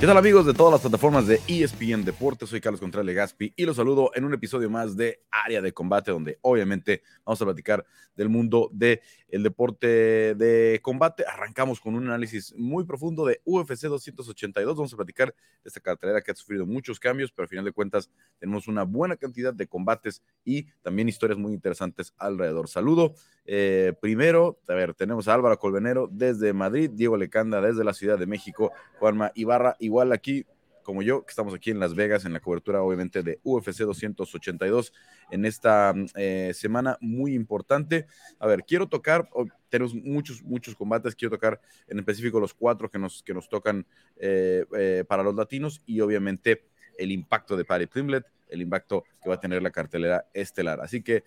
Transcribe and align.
¿Qué 0.00 0.06
tal 0.06 0.16
amigos 0.16 0.46
de 0.46 0.54
todas 0.54 0.72
las 0.72 0.80
plataformas 0.80 1.26
de 1.26 1.42
ESPN 1.46 2.06
Deportes? 2.06 2.48
Soy 2.48 2.62
Carlos 2.62 2.80
Contreras 2.80 3.14
Gaspi 3.14 3.52
y 3.54 3.66
los 3.66 3.76
saludo 3.76 4.10
en 4.14 4.24
un 4.24 4.32
episodio 4.32 4.70
más 4.70 4.96
de 4.96 5.20
Área 5.30 5.60
de 5.60 5.74
Combate, 5.74 6.10
donde 6.10 6.38
obviamente 6.40 7.02
vamos 7.22 7.42
a 7.42 7.44
platicar 7.44 7.84
del 8.16 8.30
mundo 8.30 8.70
del 8.72 9.02
el 9.30 9.42
deporte 9.42 10.34
de 10.34 10.80
combate. 10.82 11.24
Arrancamos 11.26 11.80
con 11.80 11.94
un 11.94 12.06
análisis 12.06 12.54
muy 12.56 12.84
profundo 12.84 13.24
de 13.24 13.40
UFC 13.44 13.82
282. 13.82 14.76
Vamos 14.76 14.92
a 14.92 14.96
platicar 14.96 15.28
de 15.28 15.68
esta 15.68 15.80
cartelera 15.80 16.20
que 16.20 16.30
ha 16.30 16.34
sufrido 16.34 16.66
muchos 16.66 17.00
cambios, 17.00 17.32
pero 17.32 17.44
al 17.44 17.48
final 17.48 17.64
de 17.64 17.72
cuentas 17.72 18.10
tenemos 18.38 18.68
una 18.68 18.84
buena 18.84 19.16
cantidad 19.16 19.54
de 19.54 19.66
combates 19.66 20.22
y 20.44 20.64
también 20.82 21.08
historias 21.08 21.38
muy 21.38 21.52
interesantes 21.52 22.14
alrededor. 22.18 22.68
Saludo 22.68 23.14
eh, 23.46 23.94
primero, 24.00 24.60
a 24.68 24.74
ver, 24.74 24.94
tenemos 24.94 25.28
a 25.28 25.34
Álvaro 25.34 25.58
Colvenero 25.58 26.08
desde 26.10 26.52
Madrid, 26.52 26.90
Diego 26.92 27.16
Lecanda 27.16 27.60
desde 27.60 27.84
la 27.84 27.94
Ciudad 27.94 28.18
de 28.18 28.26
México, 28.26 28.72
Juanma 28.98 29.32
Ibarra 29.34 29.76
igual 29.80 30.12
aquí 30.12 30.46
como 30.90 31.02
yo, 31.02 31.24
que 31.24 31.30
estamos 31.30 31.54
aquí 31.54 31.70
en 31.70 31.78
Las 31.78 31.94
Vegas 31.94 32.24
en 32.24 32.32
la 32.32 32.40
cobertura 32.40 32.82
obviamente 32.82 33.22
de 33.22 33.38
UFC 33.44 33.82
282 33.82 34.92
en 35.30 35.44
esta 35.44 35.94
eh, 36.16 36.50
semana 36.52 36.98
muy 37.00 37.34
importante. 37.34 38.08
A 38.40 38.48
ver, 38.48 38.64
quiero 38.64 38.88
tocar, 38.88 39.30
tenemos 39.68 39.94
muchos, 39.94 40.42
muchos 40.42 40.74
combates, 40.74 41.14
quiero 41.14 41.36
tocar 41.36 41.60
en 41.86 42.00
específico 42.00 42.40
los 42.40 42.54
cuatro 42.54 42.90
que 42.90 42.98
nos, 42.98 43.22
que 43.22 43.32
nos 43.32 43.48
tocan 43.48 43.86
eh, 44.16 44.64
eh, 44.76 45.04
para 45.06 45.22
los 45.22 45.36
latinos 45.36 45.80
y 45.86 46.00
obviamente 46.00 46.66
el 46.98 47.12
impacto 47.12 47.56
de 47.56 47.64
Paddy 47.64 47.86
Plimlet, 47.86 48.26
el 48.48 48.60
impacto 48.60 49.04
que 49.22 49.28
va 49.28 49.36
a 49.36 49.40
tener 49.40 49.62
la 49.62 49.70
cartelera 49.70 50.26
estelar. 50.34 50.80
Así 50.80 51.04
que 51.04 51.22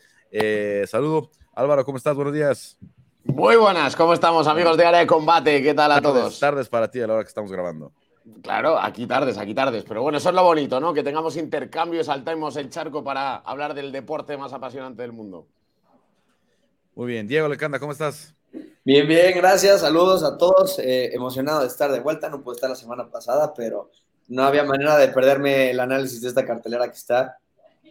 saludo. 0.87 1.31
Álvaro, 1.53 1.85
¿cómo 1.85 1.97
estás? 1.97 2.17
Buenos 2.17 2.33
días. 2.33 2.77
Muy 3.23 3.55
buenas, 3.55 3.95
¿cómo 3.95 4.13
estamos 4.13 4.45
amigos 4.47 4.75
de 4.75 4.85
Área 4.85 4.99
de 4.99 5.07
Combate? 5.07 5.63
¿Qué 5.63 5.73
tal 5.73 5.93
a 5.93 6.01
todos? 6.01 6.37
Tardes 6.37 6.67
para 6.67 6.91
ti 6.91 6.99
a 6.99 7.07
la 7.07 7.13
hora 7.13 7.23
que 7.23 7.29
estamos 7.29 7.49
grabando. 7.49 7.93
Claro, 8.41 8.79
aquí 8.79 9.05
tardes, 9.05 9.37
aquí 9.37 9.53
tardes. 9.53 9.83
Pero 9.87 10.01
bueno, 10.01 10.17
eso 10.17 10.29
es 10.29 10.35
lo 10.35 10.43
bonito, 10.43 10.79
¿no? 10.79 10.93
Que 10.93 11.03
tengamos 11.03 11.35
intercambio, 11.35 12.03
saltemos 12.03 12.55
el 12.55 12.69
charco 12.69 13.03
para 13.03 13.37
hablar 13.37 13.73
del 13.73 13.91
deporte 13.91 14.37
más 14.37 14.53
apasionante 14.53 15.01
del 15.01 15.11
mundo. 15.11 15.47
Muy 16.95 17.07
bien. 17.07 17.27
Diego 17.27 17.47
Lecanda, 17.47 17.79
¿cómo 17.79 17.91
estás? 17.91 18.33
Bien, 18.85 19.07
bien, 19.07 19.35
gracias. 19.35 19.81
Saludos 19.81 20.23
a 20.23 20.37
todos. 20.37 20.79
Eh, 20.79 21.13
emocionado 21.13 21.61
de 21.61 21.67
estar 21.67 21.91
de 21.91 21.99
vuelta. 21.99 22.29
No 22.29 22.41
pude 22.41 22.55
estar 22.55 22.69
la 22.69 22.75
semana 22.75 23.09
pasada, 23.09 23.53
pero 23.53 23.89
no 24.27 24.43
había 24.43 24.63
manera 24.63 24.97
de 24.97 25.09
perderme 25.09 25.71
el 25.71 25.79
análisis 25.79 26.21
de 26.21 26.29
esta 26.29 26.45
cartelera 26.45 26.87
que 26.87 26.95
está 26.95 27.37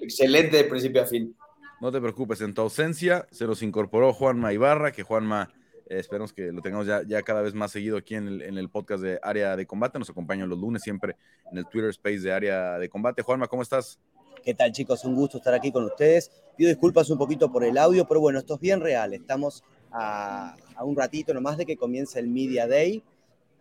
excelente 0.00 0.56
de 0.56 0.64
principio 0.64 1.02
a 1.02 1.06
fin. 1.06 1.36
No 1.80 1.90
te 1.90 2.00
preocupes, 2.00 2.40
en 2.40 2.54
tu 2.54 2.62
ausencia 2.62 3.26
se 3.32 3.44
nos 3.44 3.62
incorporó 3.62 4.12
Juanma 4.12 4.52
Ibarra, 4.52 4.92
que 4.92 5.02
Juanma 5.02 5.50
esperemos 5.98 6.32
que 6.32 6.52
lo 6.52 6.62
tengamos 6.62 6.86
ya, 6.86 7.22
cada 7.22 7.42
vez 7.42 7.54
más 7.54 7.70
seguido 7.70 7.96
aquí 7.96 8.14
en 8.14 8.28
el, 8.28 8.68
podcast 8.68 9.02
de 9.02 9.18
Área 9.22 9.56
de 9.56 9.66
Combate. 9.66 9.98
Nos 9.98 10.10
acompañan 10.10 10.48
los 10.48 10.58
lunes 10.58 10.82
siempre 10.82 11.16
en 11.50 11.58
el 11.58 11.66
Twitter 11.66 11.90
Space 11.90 12.20
de 12.20 12.32
Área 12.32 12.78
de 12.78 12.88
Combate. 12.88 13.22
Juanma, 13.22 13.46
¿cómo 13.48 13.62
estás? 13.62 13.98
¿Qué 14.42 14.54
tal, 14.54 14.72
chicos? 14.72 15.04
Un 15.04 15.14
gusto 15.14 15.38
estar 15.38 15.54
aquí 15.54 15.70
con 15.70 15.84
ustedes. 15.84 16.30
Pido 16.56 16.68
disculpas 16.68 17.10
un 17.10 17.18
poquito 17.18 17.52
por 17.52 17.64
el 17.64 17.78
audio, 17.78 18.06
pero 18.06 18.20
bueno, 18.20 18.38
esto 18.38 18.54
es 18.54 18.60
bien 18.60 18.80
real. 18.80 19.12
Estamos 19.14 19.62
a, 19.92 20.56
un 20.82 20.96
ratito 20.96 21.32
nomás 21.34 21.56
de 21.56 21.66
que 21.66 21.76
comience 21.76 22.18
el 22.18 22.28
Media 22.28 22.66
Day. 22.66 23.02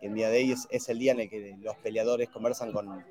El 0.00 0.10
Media 0.10 0.28
Day 0.28 0.54
es, 0.70 0.88
el 0.88 0.98
día 0.98 1.12
en 1.12 1.20
el 1.20 1.30
que 1.30 1.56
los 1.60 1.76
peleadores 1.76 2.28
conversan 2.30 2.72
con, 2.72 3.04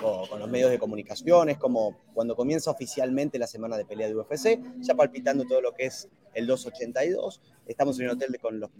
con 0.00 0.38
los 0.38 0.50
medios 0.50 0.70
de 0.70 0.78
comunicación, 0.78 1.48
es 1.48 1.58
como 1.58 1.96
cuando 2.12 2.36
comienza 2.36 2.70
oficialmente 2.70 3.38
la 3.38 3.46
semana 3.46 3.76
de 3.76 3.84
pelea 3.84 4.08
de 4.08 4.16
UFC, 4.16 4.60
ya 4.80 4.94
palpitando 4.94 5.44
todo 5.44 5.62
lo 5.62 5.72
que 5.72 5.86
es 5.86 6.08
el 6.34 6.46
282. 6.46 7.40
Estamos 7.66 7.98
en 8.00 8.06
un 8.06 8.12
hotel 8.12 8.32
de, 8.32 8.38
con 8.38 8.58
los, 8.58 8.70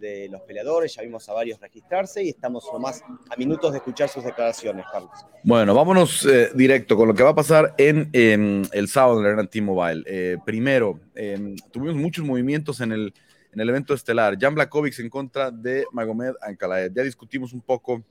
peleadores, 0.46 0.94
ya 0.94 1.02
vimos 1.02 1.28
a 1.28 1.32
varios 1.32 1.60
registrarse 1.60 2.22
y 2.22 2.30
estamos 2.30 2.68
nomás 2.72 3.02
a 3.30 3.36
minutos 3.36 3.72
de 3.72 3.78
escuchar 3.78 4.08
sus 4.08 4.24
declaraciones, 4.24 4.84
Carlos. 4.90 5.10
Bueno, 5.44 5.74
vámonos 5.74 6.26
eh, 6.26 6.50
directo 6.54 6.96
con 6.96 7.08
lo 7.08 7.14
que 7.14 7.22
va 7.22 7.30
a 7.30 7.34
pasar 7.34 7.74
en, 7.78 8.10
el 8.12 8.88
sábado 8.88 9.18
en 9.18 9.24
la 9.24 9.28
Arena 9.30 9.48
T-Mobile. 9.48 10.02
Eh, 10.06 10.36
primero, 10.44 11.00
em, 11.14 11.56
tuvimos 11.70 11.96
muchos 11.96 12.24
movimientos 12.24 12.80
en 12.80 12.92
el, 12.92 13.14
en 13.52 13.60
el 13.60 13.68
evento 13.68 13.94
estelar. 13.94 14.36
Jan 14.38 14.54
Blakovic 14.54 14.98
en 14.98 15.10
contra 15.10 15.50
de 15.50 15.86
Magomed 15.92 16.32
Ankalaev. 16.40 16.92
Ya 16.94 17.02
discutimos 17.02 17.52
un 17.52 17.60
poco 17.60 18.02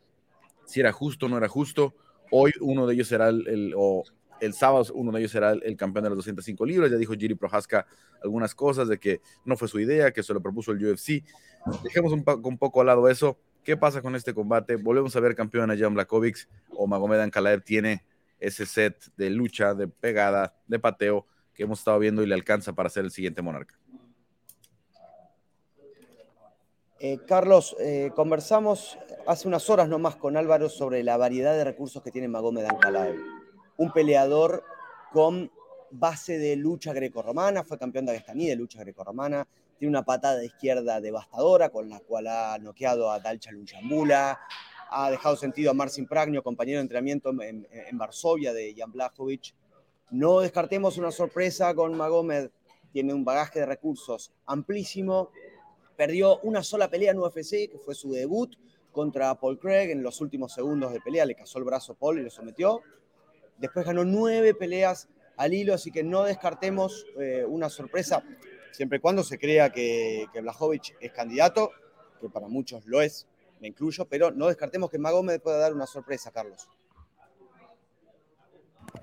si 0.65 0.79
era 0.79 0.91
justo 0.91 1.25
o 1.25 1.29
no 1.29 1.37
era 1.37 1.47
justo. 1.47 1.93
Hoy 2.31 2.51
uno 2.61 2.87
de 2.87 2.93
ellos 2.93 3.07
será 3.07 3.27
el, 3.27 3.73
el 4.41 4.53
sábado 4.53 4.85
uno 4.93 5.11
de 5.11 5.19
ellos 5.19 5.31
será 5.31 5.51
el, 5.51 5.77
campeón 5.77 6.03
de 6.03 6.09
los 6.09 6.17
205 6.17 6.65
libras. 6.65 6.91
Ya 6.91 6.97
dijo 6.97 7.13
Giri 7.13 7.35
Prohaska 7.35 7.85
algunas 8.21 8.53
cosas 8.53 8.87
de 8.89 8.99
que 8.99 9.21
no 9.45 9.55
fue 9.55 9.67
su 9.67 9.79
idea, 9.79 10.11
que 10.11 10.23
se 10.23 10.33
lo 10.33 10.41
propuso 10.41 10.71
el 10.71 10.85
UFC. 10.85 11.23
Dejemos 11.83 12.11
un, 12.11 12.25
un 12.43 12.57
poco 12.57 12.81
al 12.81 12.87
lado 12.87 13.07
eso. 13.07 13.37
¿Qué 13.63 13.77
pasa 13.77 14.01
con 14.01 14.15
este 14.15 14.33
combate? 14.33 14.75
Volvemos 14.75 15.15
a 15.15 15.19
ver 15.19 15.35
campeón 15.35 15.69
a 15.69 15.77
Jan 15.77 15.93
Blakovic 15.93 16.49
o 16.71 16.87
Magomed 16.87 17.19
Ankalaev 17.19 17.63
tiene 17.63 18.03
ese 18.39 18.65
set 18.65 18.97
de 19.15 19.29
lucha, 19.29 19.75
de 19.75 19.87
pegada, 19.87 20.55
de 20.67 20.79
pateo 20.79 21.27
que 21.53 21.63
hemos 21.63 21.79
estado 21.79 21.99
viendo 21.99 22.23
y 22.23 22.25
le 22.25 22.33
alcanza 22.33 22.73
para 22.73 22.89
ser 22.89 23.05
el 23.05 23.11
siguiente 23.11 23.43
monarca. 23.43 23.77
Eh, 26.99 27.19
Carlos, 27.27 27.75
eh, 27.79 28.11
conversamos 28.15 28.97
hace 29.27 29.47
unas 29.47 29.69
horas 29.69 29.87
nomás 29.87 30.15
con 30.15 30.37
Álvaro 30.37 30.69
sobre 30.69 31.03
la 31.03 31.17
variedad 31.17 31.53
de 31.55 31.63
recursos 31.63 32.03
que 32.03 32.11
tiene 32.11 32.27
Magomed 32.27 32.65
Ankalaev. 32.65 33.40
Un 33.81 33.91
peleador 33.91 34.63
con 35.11 35.51
base 35.89 36.37
de 36.37 36.55
lucha 36.55 36.93
grecorromana, 36.93 37.63
fue 37.63 37.79
campeón 37.79 38.05
de 38.05 38.11
Agestaní 38.11 38.47
de 38.47 38.55
lucha 38.55 38.79
grecorromana, 38.81 39.47
tiene 39.79 39.89
una 39.89 40.05
patada 40.05 40.37
de 40.37 40.45
izquierda 40.45 41.01
devastadora 41.01 41.69
con 41.69 41.89
la 41.89 41.99
cual 41.99 42.27
ha 42.27 42.59
noqueado 42.59 43.09
a 43.09 43.19
Dalcha 43.19 43.49
Luchambula, 43.49 44.39
ha 44.91 45.09
dejado 45.09 45.35
sentido 45.35 45.71
a 45.71 45.73
Marcin 45.73 46.05
Pragno, 46.05 46.43
compañero 46.43 46.77
de 46.77 46.83
entrenamiento 46.83 47.31
en, 47.41 47.67
Varsovia 47.93 48.53
de 48.53 48.75
Jan 48.77 48.91
Blachowicz. 48.91 49.55
No 50.11 50.41
descartemos 50.41 50.99
una 50.99 51.09
sorpresa 51.09 51.73
con 51.73 51.97
Magomed, 51.97 52.51
tiene 52.93 53.15
un 53.15 53.25
bagaje 53.25 53.61
de 53.61 53.65
recursos 53.65 54.31
amplísimo, 54.45 55.31
Perdió 55.97 56.39
una 56.41 56.63
sola 56.63 56.87
pelea 56.87 57.11
en 57.11 57.19
UFC, 57.19 57.69
que 57.69 57.79
fue 57.83 57.95
su 57.95 58.11
debut 58.11 58.55
contra 58.91 59.35
Paul 59.35 59.59
Craig. 59.59 59.91
En 59.91 60.03
los 60.03 60.21
últimos 60.21 60.53
segundos 60.53 60.93
de 60.93 61.01
pelea 61.01 61.25
le 61.25 61.35
casó 61.35 61.59
el 61.59 61.63
brazo 61.63 61.93
a 61.93 61.95
Paul 61.95 62.19
y 62.19 62.23
lo 62.23 62.29
sometió. 62.29 62.81
Después 63.61 63.85
ganó 63.85 64.03
nueve 64.03 64.55
peleas 64.55 65.07
al 65.37 65.53
hilo, 65.53 65.73
así 65.73 65.91
que 65.91 66.03
no 66.03 66.23
descartemos 66.23 67.05
eh, 67.19 67.45
una 67.47 67.69
sorpresa, 67.69 68.23
siempre 68.71 68.97
y 68.97 69.01
cuando 69.01 69.23
se 69.23 69.37
crea 69.37 69.71
que, 69.71 70.25
que 70.33 70.41
Blajovic 70.41 70.97
es 70.99 71.11
candidato, 71.11 71.71
que 72.19 72.27
para 72.27 72.47
muchos 72.47 72.85
lo 72.87 73.01
es, 73.01 73.27
me 73.59 73.67
incluyo, 73.67 74.05
pero 74.05 74.31
no 74.31 74.47
descartemos 74.47 74.89
que 74.89 74.97
Magomez 74.97 75.39
pueda 75.39 75.59
dar 75.59 75.73
una 75.73 75.85
sorpresa, 75.85 76.31
Carlos. 76.31 76.67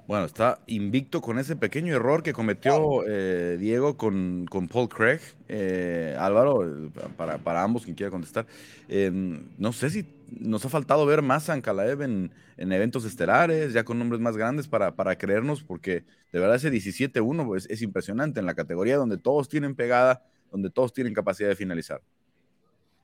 Bueno, 0.08 0.24
está 0.24 0.58
invicto 0.66 1.20
con 1.20 1.38
ese 1.38 1.54
pequeño 1.54 1.94
error 1.94 2.22
que 2.22 2.32
cometió 2.32 3.06
eh, 3.06 3.58
Diego 3.60 3.98
con, 3.98 4.46
con, 4.48 4.66
Paul 4.66 4.88
Craig. 4.88 5.20
Eh, 5.50 6.16
Álvaro, 6.18 6.90
para, 7.18 7.36
para, 7.36 7.62
ambos, 7.62 7.84
quien 7.84 7.94
quiera 7.94 8.10
contestar. 8.10 8.46
Eh, 8.88 9.10
no 9.12 9.72
sé 9.74 9.90
si 9.90 10.06
nos 10.30 10.64
ha 10.64 10.70
faltado 10.70 11.04
ver 11.04 11.20
más 11.20 11.50
a 11.50 11.52
Ankalaev 11.52 12.00
en, 12.00 12.30
en, 12.56 12.72
eventos 12.72 13.04
estelares, 13.04 13.74
ya 13.74 13.84
con 13.84 13.98
nombres 13.98 14.22
más 14.22 14.34
grandes 14.34 14.66
para, 14.66 14.96
para 14.96 15.18
creernos, 15.18 15.62
porque 15.62 16.04
de 16.32 16.40
verdad 16.40 16.56
ese 16.56 16.72
17-1 16.72 17.46
pues, 17.46 17.66
es 17.68 17.82
impresionante 17.82 18.40
en 18.40 18.46
la 18.46 18.54
categoría 18.54 18.96
donde 18.96 19.18
todos 19.18 19.50
tienen 19.50 19.74
pegada, 19.74 20.24
donde 20.50 20.70
todos 20.70 20.94
tienen 20.94 21.12
capacidad 21.12 21.50
de 21.50 21.54
finalizar. 21.54 22.00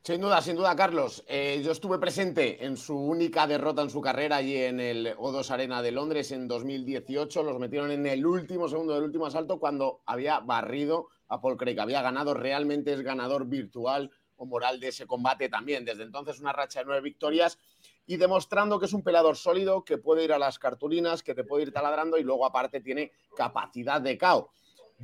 Sin 0.07 0.21
duda, 0.21 0.43
sin 0.43 0.55
duda, 0.55 0.77
Carlos. 0.77 1.25
Eh, 1.27 1.63
yo 1.65 1.73
estuve 1.73 1.99
presente 1.99 2.67
en 2.67 2.77
su 2.77 2.95
única 2.95 3.47
derrota 3.47 3.81
en 3.81 3.89
su 3.89 4.03
carrera 4.03 4.37
allí 4.37 4.55
en 4.55 4.79
el 4.79 5.17
O2 5.17 5.51
Arena 5.51 5.81
de 5.81 5.93
Londres 5.93 6.31
en 6.31 6.47
2018. 6.47 7.43
Los 7.43 7.59
metieron 7.59 7.91
en 7.91 8.05
el 8.05 8.27
último 8.27 8.69
segundo 8.69 8.93
del 8.93 9.05
último 9.05 9.25
asalto 9.25 9.59
cuando 9.59 10.03
había 10.05 10.41
barrido 10.41 11.09
a 11.29 11.41
Paul 11.41 11.57
Craig. 11.57 11.81
Había 11.81 12.03
ganado, 12.03 12.35
realmente 12.35 12.93
es 12.93 13.01
ganador 13.01 13.47
virtual 13.47 14.11
o 14.37 14.45
moral 14.45 14.79
de 14.79 14.89
ese 14.89 15.07
combate 15.07 15.49
también. 15.49 15.87
Desde 15.87 16.03
entonces 16.03 16.39
una 16.39 16.53
racha 16.53 16.81
de 16.81 16.85
nueve 16.85 17.01
victorias 17.01 17.59
y 18.05 18.19
demostrando 18.19 18.79
que 18.79 18.85
es 18.85 18.93
un 18.93 19.03
pelador 19.03 19.37
sólido, 19.37 19.87
que 19.87 19.97
puede 19.97 20.25
ir 20.25 20.35
a 20.35 20.39
las 20.39 20.59
cartulinas, 20.59 21.23
que 21.23 21.35
te 21.35 21.45
puede 21.45 21.63
ir 21.63 21.73
taladrando 21.73 22.19
y 22.19 22.25
luego 22.25 22.45
aparte 22.45 22.83
tiene 22.83 23.13
capacidad 23.35 24.03
de 24.03 24.19
KO. 24.19 24.51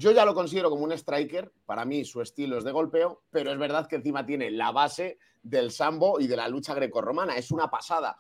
Yo 0.01 0.13
ya 0.13 0.25
lo 0.25 0.35
considero 0.35 0.71
como 0.71 0.85
un 0.85 0.93
striker, 0.93 1.53
para 1.67 1.85
mí 1.85 2.07
su 2.07 2.23
estilo 2.23 2.57
es 2.57 2.65
de 2.65 2.73
golpeo, 2.73 3.21
pero 3.31 3.53
es 3.53 3.59
verdad 3.59 3.87
que 3.87 3.97
encima 3.97 4.25
tiene 4.25 4.51
la 4.51 4.73
base 4.73 5.19
del 5.43 5.71
sambo 5.71 6.19
y 6.19 6.27
de 6.27 6.39
la 6.39 6.49
lucha 6.49 6.73
grecorromana, 6.73 7.37
es 7.37 7.51
una 7.51 7.69
pasada. 7.69 8.17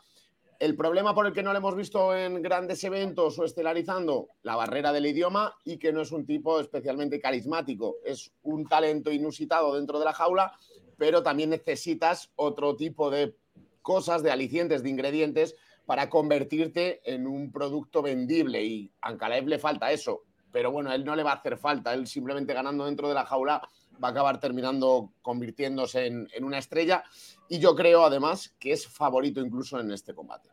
El 0.58 0.76
problema 0.76 1.14
por 1.14 1.26
el 1.26 1.32
que 1.32 1.42
no 1.42 1.52
lo 1.52 1.58
hemos 1.58 1.74
visto 1.74 2.14
en 2.14 2.42
grandes 2.42 2.84
eventos 2.84 3.38
o 3.38 3.46
estelarizando, 3.46 4.28
la 4.42 4.56
barrera 4.56 4.92
del 4.92 5.06
idioma 5.06 5.54
y 5.64 5.78
que 5.78 5.90
no 5.90 6.02
es 6.02 6.12
un 6.12 6.26
tipo 6.26 6.60
especialmente 6.60 7.18
carismático, 7.18 7.96
es 8.04 8.30
un 8.42 8.66
talento 8.66 9.10
inusitado 9.10 9.74
dentro 9.74 9.98
de 9.98 10.04
la 10.04 10.12
jaula, 10.12 10.52
pero 10.98 11.22
también 11.22 11.48
necesitas 11.48 12.30
otro 12.36 12.76
tipo 12.76 13.08
de 13.08 13.34
cosas, 13.80 14.22
de 14.22 14.30
alicientes, 14.30 14.82
de 14.82 14.90
ingredientes 14.90 15.56
para 15.86 16.10
convertirte 16.10 17.00
en 17.10 17.26
un 17.26 17.50
producto 17.50 18.02
vendible 18.02 18.62
y 18.62 18.92
a 19.00 19.08
Ankalaev 19.08 19.48
le 19.48 19.58
falta 19.58 19.90
eso 19.92 20.24
pero 20.52 20.70
bueno, 20.70 20.92
él 20.92 21.04
no 21.04 21.16
le 21.16 21.22
va 21.22 21.32
a 21.32 21.36
hacer 21.36 21.56
falta, 21.56 21.94
él 21.94 22.06
simplemente 22.06 22.54
ganando 22.54 22.86
dentro 22.86 23.08
de 23.08 23.14
la 23.14 23.24
jaula 23.24 23.62
va 24.02 24.08
a 24.08 24.10
acabar 24.10 24.40
terminando 24.40 25.12
convirtiéndose 25.22 26.06
en, 26.06 26.28
en 26.32 26.44
una 26.44 26.58
estrella 26.58 27.04
y 27.48 27.58
yo 27.58 27.74
creo 27.74 28.04
además 28.04 28.54
que 28.58 28.72
es 28.72 28.86
favorito 28.86 29.40
incluso 29.40 29.78
en 29.78 29.90
este 29.92 30.14
combate. 30.14 30.50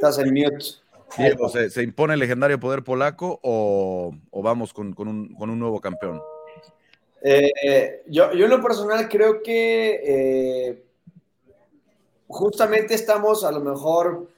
Estás 0.00 0.18
en 0.18 0.32
mute. 0.32 0.64
Diego, 1.18 1.48
¿se, 1.50 1.68
¿se, 1.68 1.82
impone 1.82 2.14
el 2.14 2.20
legendario 2.20 2.58
poder 2.58 2.82
polaco 2.82 3.38
o, 3.42 4.14
vamos 4.32 4.72
con, 4.72 4.94
con, 4.94 5.08
un, 5.08 5.58
nuevo 5.58 5.78
campeón? 5.78 6.22
Eh, 7.22 8.02
yo, 8.06 8.32
yo, 8.32 8.46
en 8.46 8.50
lo 8.50 8.62
personal 8.62 9.10
creo 9.10 9.42
que 9.42 10.00
eh, 10.02 10.84
justamente 12.30 12.94
estamos 12.94 13.44
a 13.44 13.50
lo 13.50 13.60
mejor 13.60 14.28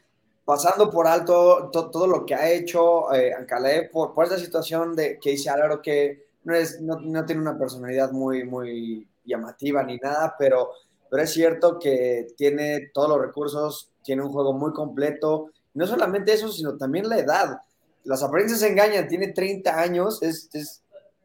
pasando 0.45 0.91
por 0.91 1.07
alto 1.07 1.71
todo 1.71 2.07
lo 2.07 2.27
que 2.27 2.35
ha 2.35 2.51
hecho 2.51 3.13
eh, 3.15 3.33
Ancalé 3.33 3.91
por, 3.93 4.13
esa 4.25 4.39
situación 4.39 4.97
de 4.97 5.19
que 5.19 5.31
dice 5.31 5.51
Álvaro 5.51 5.81
que 5.81 6.27
no, 6.45 6.55
es, 6.55 6.81
no, 6.81 6.99
no, 6.99 7.25
tiene 7.25 7.41
una 7.41 7.57
personalidad 7.57 8.11
muy, 8.11 8.45
muy 8.45 9.07
llamativa 9.25 9.85
ni 9.85 9.99
nada, 9.99 10.35
pero, 10.37 10.71
pero 11.09 11.23
es 11.23 11.33
cierto 11.33 11.79
que 11.79 12.27
tiene 12.37 12.91
todos 12.93 13.11
los 13.11 13.21
recursos, 13.21 13.91
tiene 14.03 14.23
un 14.23 14.33
juego 14.33 14.53
muy 14.53 14.73
completo. 14.73 15.51
No 15.75 15.87
solamente 15.87 16.33
eso, 16.33 16.49
sino 16.49 16.77
también 16.77 17.09
la 17.09 17.19
edad. 17.19 17.61
Las 18.03 18.25
apariencias 18.25 18.63
engañan, 18.65 19.07
tiene 19.07 19.29
30 19.29 19.79
años, 19.79 20.21
es, 20.25 20.49
es 20.53 20.82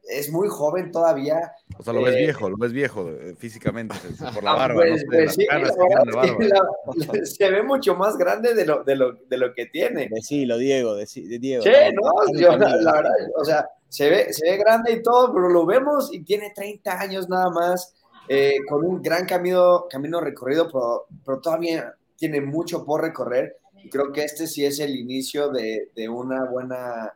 es 0.10 0.32
muy 0.32 0.48
joven 0.48 0.92
todavía. 0.92 1.54
O 1.78 1.84
sea, 1.84 1.94
lo 1.94 2.02
ves 2.02 2.16
eh, 2.16 2.20
viejo, 2.20 2.50
lo 2.50 2.58
ves 2.58 2.72
viejo 2.72 3.10
eh, 3.10 3.36
físicamente, 3.38 3.96
por 4.34 4.44
la 4.44 4.54
barba. 4.54 4.82
Pues, 4.82 5.06
pues 5.06 5.36
sí, 5.36 5.46
se 7.38 7.52
ve 7.52 7.64
mucho 7.64 7.96
más 7.96 8.18
grande 8.18 8.54
de 8.54 8.66
lo, 8.66 8.84
de 8.84 8.96
lo, 8.96 9.14
de 9.14 9.38
lo 9.38 9.54
que 9.54 9.68
tiene. 9.68 10.10
Decilo, 10.10 10.58
Diego, 10.58 10.96
de, 10.96 11.06
Diego. 11.40 11.64
Sí, 11.64 11.70
no, 11.94 12.40
yo, 12.40 12.58
la, 12.58 12.92
verdad, 12.94 13.12
o 13.36 13.46
sea, 13.46 13.70
se 13.90 14.10
ve, 14.10 14.34
se 14.34 14.50
ve 14.50 14.58
grande 14.58 14.94
y 14.94 15.04
todo, 15.04 15.34
pero 15.34 15.50
lo 15.50 15.66
vemos 15.66 16.14
y 16.14 16.24
tiene 16.24 16.52
30 16.56 17.00
años 17.00 17.30
nada 17.30 17.50
más, 17.50 17.96
eh, 18.28 18.58
con 18.68 18.84
un 18.84 19.02
gran 19.02 19.26
camino, 19.26 19.86
camino 19.90 20.20
recorrido, 20.20 20.68
pero, 20.68 21.06
pero, 21.26 21.40
todavía 21.40 21.94
tiene 22.16 22.42
mucho 22.42 22.86
por 22.86 23.02
recorrer. 23.02 23.58
Y 23.84 23.90
creo 23.90 24.12
que 24.12 24.24
este 24.24 24.48
sí 24.48 24.66
es 24.66 24.80
el 24.80 24.96
inicio 24.96 25.50
de, 25.50 25.92
de 25.96 26.10
una 26.10 26.46
buena 26.46 27.14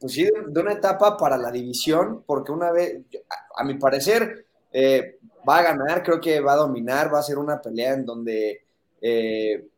pues 0.00 0.14
sí, 0.14 0.24
de 0.24 0.60
una 0.60 0.72
etapa 0.72 1.16
para 1.18 1.36
la 1.36 1.50
división, 1.50 2.24
porque 2.26 2.52
una 2.52 2.72
vez, 2.72 3.02
a, 3.54 3.62
mi 3.64 3.74
parecer, 3.74 4.46
eh, 4.72 5.18
va 5.46 5.58
a 5.58 5.62
ganar, 5.62 6.02
creo 6.02 6.20
que 6.20 6.40
va 6.40 6.54
a 6.54 6.56
dominar, 6.56 7.12
va 7.12 7.18
a 7.18 7.22
ser 7.22 7.36
una 7.36 7.60
pelea 7.60 7.92
en 7.92 8.06
donde 8.06 8.62
eh, 9.02 9.68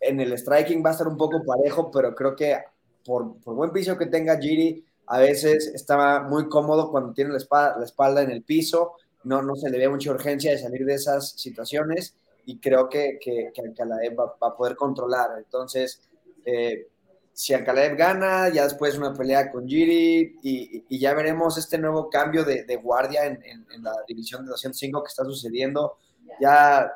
en 0.00 0.20
el 0.20 0.36
striking 0.36 0.84
va 0.84 0.90
a 0.90 0.92
estar 0.92 1.06
un 1.06 1.16
poco 1.16 1.44
parejo, 1.44 1.88
pero 1.90 2.14
creo 2.16 2.34
que 2.34 2.58
por, 3.04 3.36
buen 3.44 3.70
piso 3.70 3.96
que 3.96 4.06
tenga 4.06 4.38
Giri, 4.38 4.84
a 5.06 5.20
veces 5.20 5.70
está 5.72 6.22
muy 6.22 6.48
cómodo 6.48 6.90
cuando 6.90 7.12
tiene 7.12 7.30
la 7.30 7.84
espalda, 7.84 8.22
en 8.22 8.30
el 8.30 8.42
piso, 8.42 8.94
no, 9.22 9.40
no 9.40 9.54
se 9.54 9.70
le 9.70 9.78
ve 9.78 9.88
mucha 9.88 10.10
urgencia 10.10 10.50
de 10.50 10.58
salir 10.58 10.84
de 10.84 10.94
esas 10.94 11.30
situaciones 11.30 12.14
y 12.46 12.58
creo 12.58 12.88
que, 12.88 13.18
que, 13.20 13.52
que 13.54 13.84
va, 14.14 14.36
a 14.40 14.56
poder 14.56 14.74
controlar. 14.74 15.30
Entonces, 15.38 16.02
eh, 16.44 16.88
si 17.34 17.52
Alcalá 17.52 17.88
gana, 17.88 18.48
ya 18.48 18.62
después 18.62 18.96
una 18.96 19.12
pelea 19.12 19.50
con 19.50 19.66
Giri 19.68 20.38
y, 20.40 20.98
ya 20.98 21.12
veremos 21.14 21.58
este 21.58 21.78
nuevo 21.78 22.08
cambio 22.08 22.44
de, 22.44 22.76
guardia 22.76 23.26
en, 23.26 23.66
la 23.82 23.92
división 24.06 24.44
de 24.44 24.52
205 24.52 25.02
que 25.02 25.08
está 25.08 25.24
sucediendo. 25.24 25.98
Ya 26.40 26.90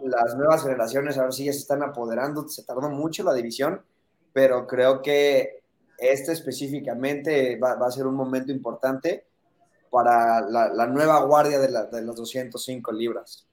las 0.00 0.34
nuevas 0.34 0.62
generaciones 0.62 1.18
ahora 1.18 1.30
sí 1.30 1.44
ya 1.44 1.52
se 1.52 1.58
están 1.58 1.82
apoderando, 1.82 2.48
se 2.48 2.64
tardó 2.64 2.88
mucho 2.88 3.22
la 3.22 3.34
división, 3.34 3.82
pero 4.32 4.66
creo 4.66 5.02
que 5.02 5.62
este 5.98 6.32
específicamente 6.32 7.58
va, 7.58 7.72
a 7.72 7.90
ser 7.90 8.06
un 8.06 8.14
momento 8.14 8.52
importante 8.52 9.26
para 9.90 10.40
la, 10.40 10.86
nueva 10.86 11.20
guardia 11.20 11.58
de, 11.58 11.68
de 11.68 12.02
las 12.02 12.16
205 12.16 12.92
libras. 12.92 13.45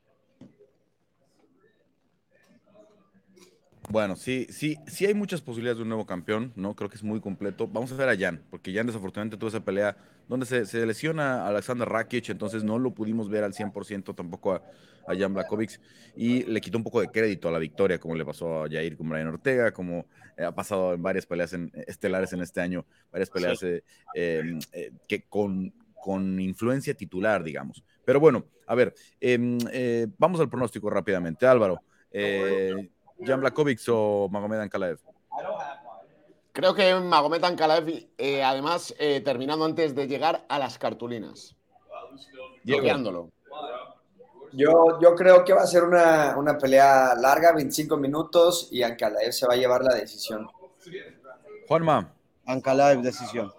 Bueno, 3.90 4.16
sí, 4.16 4.48
sí, 4.50 4.78
sí 4.88 5.06
hay 5.06 5.14
muchas 5.14 5.42
posibilidades 5.42 5.78
de 5.78 5.84
un 5.84 5.90
nuevo 5.90 6.06
campeón, 6.06 6.52
¿no? 6.56 6.76
Creo 6.76 6.90
que 6.90 6.96
es 6.96 7.04
muy 7.04 7.20
completo. 7.20 7.68
Vamos 7.68 7.92
a 7.92 7.96
ver 7.96 8.10
a 8.10 8.18
Jan, 8.18 8.42
porque 8.50 8.74
Jan 8.74 8.88
desafortunadamente 8.88 9.38
tuvo 9.38 9.50
esa 9.50 9.64
pelea 9.64 9.98
donde 10.28 10.46
se, 10.46 10.86
lesiona 10.86 11.44
a 11.44 11.50
Alexander 11.50 11.88
Rakic, 11.88 12.30
entonces 12.30 12.64
no 12.64 12.80
lo 12.80 12.94
pudimos 12.94 13.30
ver 13.30 13.44
al 13.44 13.54
100% 13.54 14.16
tampoco 14.16 14.54
a, 14.54 14.62
Jan 15.06 15.34
Blakovic 15.34 15.82
y 16.16 16.44
le 16.44 16.62
quitó 16.62 16.78
un 16.78 16.84
poco 16.86 17.02
de 17.02 17.10
crédito 17.10 17.50
a 17.50 17.52
la 17.52 17.60
victoria, 17.60 18.00
como 18.00 18.16
le 18.16 18.24
pasó 18.24 18.64
a 18.64 18.70
Jair 18.70 18.96
con 18.96 19.10
Brian 19.10 19.28
Ortega, 19.28 19.74
como 19.74 20.06
ha 20.38 20.56
pasado 20.56 20.94
en 20.94 21.04
varias 21.04 21.26
peleas 21.26 21.52
en, 21.52 21.72
estelares 21.88 22.32
en 22.32 22.42
este 22.42 22.62
año, 22.62 22.86
varias 23.12 23.30
peleas 23.30 23.62
eh, 23.64 23.84
em, 24.16 24.60
eh, 24.72 24.92
que 25.10 25.24
con, 25.24 25.74
con 26.02 26.40
influencia 26.40 26.94
titular, 26.94 27.44
digamos. 27.44 27.84
Pero 28.06 28.22
bueno, 28.22 28.46
a 28.66 28.76
ver, 28.76 28.96
em, 29.20 29.58
eh, 29.74 30.08
vamos 30.18 30.40
al 30.40 30.50
pronóstico 30.50 30.90
rápidamente. 30.90 31.46
Álvaro, 31.46 31.82
Jan 33.26 33.40
Blakovic 33.40 33.82
o 33.90 34.28
Magomed 34.30 34.60
Ankalaev? 34.60 35.00
Creo 36.52 36.76
que 36.76 36.94
Magomed 36.94 37.44
Ankalaev, 37.44 38.10
eh, 38.18 38.44
además, 38.44 38.94
eh, 39.00 39.22
terminando 39.22 39.66
antes 39.66 39.96
de 39.96 40.08
llegar 40.08 40.46
a 40.48 40.60
las 40.60 40.78
cartulinas. 40.78 41.56
Bloqueándolo. 42.64 43.32
Yo, 44.52 45.00
yo 45.02 45.16
creo 45.16 45.44
que 45.44 45.52
va 45.52 45.64
a 45.64 45.68
ser 45.68 45.84
una, 45.84 46.58
pelea 46.60 47.16
larga, 47.16 47.54
25 47.54 47.98
minutos, 47.98 48.70
y 48.72 48.84
Ankalaev 48.84 49.34
se 49.34 49.48
va 49.48 49.54
a 49.54 49.58
llevar 49.58 49.84
la 49.84 49.96
decisión. 49.96 50.48
Juanma. 51.68 52.14
Ankalaev, 52.46 53.02
decisión. 53.02 53.52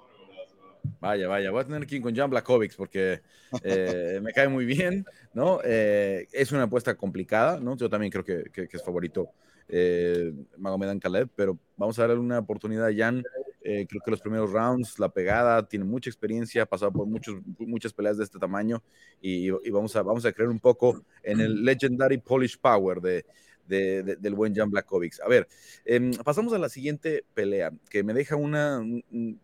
Vaya, 1.00 1.26
vaya, 1.26 1.50
voy 1.50 1.62
a 1.62 1.64
tener 1.64 1.86
que 1.86 1.96
ir 1.96 2.02
con 2.02 2.14
Jan 2.14 2.30
Blakovic 2.30 2.76
porque 2.76 3.22
eh, 3.62 4.20
me 4.22 4.32
cae 4.32 4.48
muy 4.48 4.64
bien, 4.66 5.04
¿no? 5.32 5.60
es 5.62 6.52
una 6.52 6.62
apuesta 6.64 6.94
complicada, 6.94 7.58
¿no? 7.58 7.76
Yo 7.76 7.90
también 7.90 8.12
creo 8.12 8.24
que, 8.24 8.44
que 8.52 8.68
es 8.70 8.84
favorito 8.84 9.30
eh, 9.68 10.32
Magomed 10.58 10.98
Khaled, 11.00 11.28
pero 11.34 11.58
vamos 11.76 11.98
a 11.98 12.02
darle 12.02 12.18
una 12.18 12.38
oportunidad 12.38 12.90
Jan. 12.96 13.22
Eh, 13.62 13.86
creo 13.88 14.02
que 14.04 14.10
los 14.10 14.20
primeros 14.20 14.52
rounds, 14.52 14.98
la 14.98 15.08
pegada, 15.08 15.66
tiene 15.66 15.86
mucha 15.86 16.10
experiencia, 16.10 16.62
ha 16.62 16.66
pasado 16.66 16.92
por 16.92 17.06
muchos, 17.06 17.36
muchas 17.58 17.94
peleas 17.94 18.18
de 18.18 18.24
este 18.24 18.38
tamaño 18.38 18.82
y, 19.22 19.48
vamos, 19.70 19.96
a, 19.96 20.02
vamos 20.02 20.24
a 20.26 20.32
creer 20.32 20.50
un 20.50 20.60
poco 20.60 21.02
en 21.22 21.40
el 21.40 21.64
legendary 21.64 22.18
Polish 22.18 22.58
Power 22.58 23.00
de, 23.00 23.24
del 23.66 24.34
buen 24.34 24.54
Jan 24.54 24.70
Blakovic. 24.70 25.18
A 25.24 25.28
ver, 25.28 25.48
em, 25.86 26.12
pasamos 26.12 26.52
a 26.52 26.58
la 26.58 26.68
siguiente 26.68 27.24
pelea, 27.32 27.72
que 27.88 28.02
me 28.02 28.12
deja 28.12 28.36
una, 28.36 28.84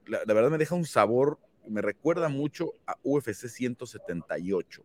la, 0.06 0.20
la 0.26 0.34
verdad 0.34 0.50
me 0.50 0.58
deja 0.58 0.74
un 0.74 0.84
sabor, 0.84 1.38
me 1.66 1.80
recuerda 1.80 2.28
mucho 2.28 2.74
a 2.86 2.96
UFC 3.02 3.48
178. 3.48 4.84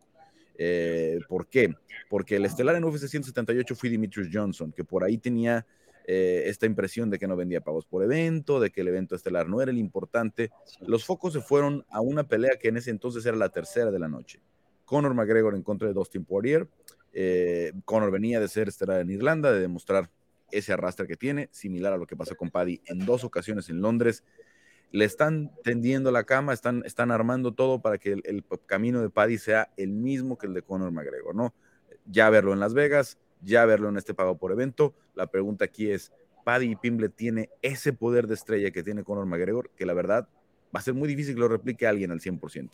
Eh, 0.57 1.19
¿Por 1.27 1.47
qué? 1.47 1.73
Porque 2.09 2.37
el 2.37 2.45
estelar 2.45 2.75
en 2.75 2.83
UFC 2.83 3.07
178 3.07 3.75
fue 3.75 3.89
Dimitrius 3.89 4.29
Johnson, 4.31 4.71
que 4.71 4.83
por 4.83 5.03
ahí 5.03 5.17
tenía 5.17 5.65
eh, 6.07 6.43
esta 6.45 6.65
impresión 6.65 7.09
de 7.09 7.17
que 7.17 7.27
no 7.27 7.35
vendía 7.35 7.61
pagos 7.61 7.85
por 7.85 8.03
evento, 8.03 8.59
de 8.59 8.69
que 8.69 8.81
el 8.81 8.87
evento 8.89 9.15
estelar 9.15 9.49
no 9.49 9.61
era 9.61 9.71
el 9.71 9.77
importante. 9.77 10.51
Los 10.81 11.03
focos 11.03 11.33
se 11.33 11.41
fueron 11.41 11.85
a 11.89 12.01
una 12.01 12.27
pelea 12.27 12.57
que 12.59 12.67
en 12.67 12.77
ese 12.77 12.91
entonces 12.91 13.25
era 13.25 13.35
la 13.35 13.49
tercera 13.49 13.91
de 13.91 13.99
la 13.99 14.07
noche. 14.07 14.39
Conor 14.85 15.15
McGregor 15.15 15.55
en 15.55 15.63
contra 15.63 15.87
de 15.87 15.93
Dustin 15.93 16.23
Poirier. 16.23 16.67
Eh, 17.11 17.73
Conor 17.85 18.11
venía 18.11 18.39
de 18.39 18.47
ser 18.47 18.67
estelar 18.67 19.01
en 19.01 19.09
Irlanda, 19.09 19.51
de 19.51 19.61
demostrar 19.61 20.11
ese 20.51 20.73
arrastre 20.73 21.07
que 21.07 21.17
tiene, 21.17 21.49
similar 21.51 21.93
a 21.93 21.97
lo 21.97 22.05
que 22.05 22.15
pasó 22.15 22.35
con 22.35 22.51
Paddy 22.51 22.81
en 22.85 23.05
dos 23.05 23.23
ocasiones 23.23 23.69
en 23.69 23.81
Londres 23.81 24.23
le 24.91 25.05
están 25.05 25.51
tendiendo 25.63 26.11
la 26.11 26.23
cama, 26.23 26.53
están, 26.53 26.83
están 26.85 27.11
armando 27.11 27.53
todo 27.53 27.81
para 27.81 27.97
que 27.97 28.13
el, 28.13 28.43
camino 28.65 29.01
de 29.01 29.09
Paddy 29.09 29.37
sea 29.37 29.71
el 29.77 29.91
mismo 29.91 30.37
que 30.37 30.47
el 30.47 30.53
de 30.53 30.61
Conor 30.61 30.91
McGregor, 30.91 31.35
¿no? 31.35 31.53
Ya 32.05 32.29
verlo 32.29 32.53
en 32.53 32.59
Las 32.59 32.73
Vegas, 32.73 33.17
ya 33.41 33.65
verlo 33.65 33.89
en 33.89 33.97
este 33.97 34.13
pago 34.13 34.37
por 34.37 34.51
evento. 34.51 34.93
La 35.15 35.27
pregunta 35.27 35.65
aquí 35.65 35.91
es, 35.91 36.11
Paddy 36.43 36.75
Pimble 36.75 37.09
tiene 37.09 37.49
ese 37.61 37.93
poder 37.93 38.27
de 38.27 38.35
estrella 38.35 38.71
que 38.71 38.83
tiene 38.83 39.03
Conor 39.03 39.25
McGregor, 39.25 39.69
que 39.75 39.85
la 39.85 39.93
verdad 39.93 40.29
va 40.73 40.79
a 40.79 40.83
ser 40.83 40.93
muy 40.93 41.07
difícil 41.07 41.33
que 41.33 41.41
lo 41.41 41.47
replique 41.47 41.87
alguien 41.87 42.11
al 42.11 42.21
100%. 42.21 42.69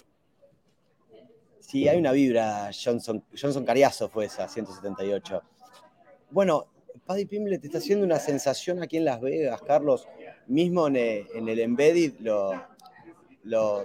Sí, 1.60 1.88
hay 1.88 1.98
una 1.98 2.12
vibra, 2.12 2.70
Johnson, 2.74 3.24
Johnson 3.40 3.64
Cariazo 3.64 4.10
fue 4.10 4.26
esa, 4.26 4.48
178. 4.48 5.42
Bueno, 6.32 6.68
Paddy 7.06 7.26
Pimble 7.26 7.60
te 7.60 7.68
está 7.68 7.78
haciendo 7.78 8.06
una 8.06 8.20
sensación 8.20 8.82
aquí 8.82 8.98
en 8.98 9.06
Las 9.06 9.22
Vegas, 9.22 9.62
Carlos 9.62 10.08
mismo 10.52 10.88
en 10.88 10.96
el, 10.96 11.60
embedded, 11.60 12.20
los, 12.20 12.56
los, 13.44 13.84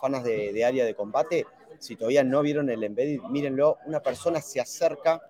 fans 0.00 0.24
de, 0.24 0.64
área 0.64 0.84
de 0.84 0.94
combate, 0.94 1.46
si 1.78 1.96
todavía 1.96 2.24
no 2.24 2.42
vieron 2.42 2.70
el 2.70 2.82
embedded, 2.82 3.20
mírenlo, 3.22 3.78
una 3.86 4.00
persona 4.00 4.40
se 4.40 4.60
acerca 4.60 5.20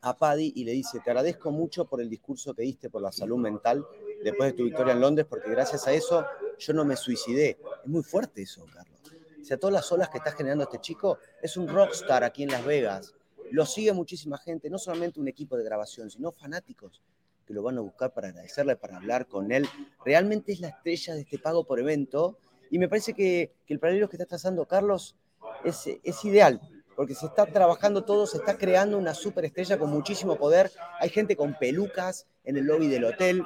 a 0.00 0.16
Paddy 0.16 0.52
y 0.56 0.64
le 0.64 0.72
dice, 0.72 1.00
te 1.00 1.10
agradezco 1.10 1.50
mucho 1.50 1.84
por 1.84 2.00
el 2.00 2.10
discurso 2.10 2.54
que 2.54 2.62
diste 2.62 2.90
por 2.90 3.02
la 3.02 3.12
salud 3.12 3.38
mental 3.38 3.86
después 4.24 4.50
de 4.50 4.56
tu 4.56 4.64
victoria 4.64 4.94
en 4.94 5.00
Londres, 5.00 5.26
porque 5.28 5.50
gracias 5.50 5.86
a 5.86 5.92
eso 5.92 6.24
yo 6.58 6.72
no 6.72 6.84
me 6.84 6.96
suicidé. 6.96 7.58
Es 7.84 7.88
muy 7.88 8.02
fuerte 8.02 8.42
eso, 8.42 8.64
Carlos. 8.72 9.00
O 9.40 9.44
sea, 9.44 9.56
todas 9.56 9.74
las 9.74 9.90
olas 9.92 10.08
que 10.08 10.18
está 10.18 10.32
generando 10.32 10.64
este 10.64 10.80
chico, 10.80 11.18
es 11.40 11.56
un 11.56 11.68
rockstar 11.68 12.24
aquí 12.24 12.42
en 12.44 12.50
Las 12.50 12.64
Vegas. 12.64 13.14
Lo 13.50 13.66
sigue 13.66 13.92
muchísima 13.92 14.38
gente, 14.38 14.70
no 14.70 14.78
solamente 14.78 15.20
un 15.20 15.28
equipo 15.28 15.56
de 15.56 15.64
grabación, 15.64 16.10
sino 16.10 16.32
fanáticos 16.32 17.02
que 17.46 17.54
lo 17.54 17.62
van 17.62 17.78
a 17.78 17.80
buscar 17.80 18.12
para 18.12 18.28
agradecerle, 18.28 18.76
para 18.76 18.96
hablar 18.96 19.26
con 19.26 19.52
él. 19.52 19.68
Realmente 20.04 20.52
es 20.52 20.60
la 20.60 20.68
estrella 20.68 21.14
de 21.14 21.22
este 21.22 21.38
pago 21.38 21.64
por 21.64 21.78
evento 21.78 22.38
y 22.70 22.78
me 22.78 22.88
parece 22.88 23.14
que, 23.14 23.52
el 23.68 23.78
paralelo 23.78 24.08
que 24.08 24.16
está 24.16 24.26
trazando 24.26 24.66
Carlos 24.66 25.16
es, 25.64 25.88
es 26.02 26.24
ideal. 26.24 26.60
porque 26.96 27.14
se 27.14 27.26
está 27.26 27.46
trabajando 27.46 28.04
todo, 28.04 28.26
se 28.26 28.36
está 28.38 28.58
creando 28.58 28.98
una 28.98 29.14
superestrella 29.14 29.78
con 29.78 29.90
muchísimo 29.90 30.36
poder. 30.36 30.70
Hay 31.00 31.08
gente 31.08 31.36
con 31.36 31.54
pelucas 31.58 32.26
en 32.44 32.56
el 32.56 32.64
lobby 32.64 32.88
del 32.88 33.04
hotel, 33.04 33.42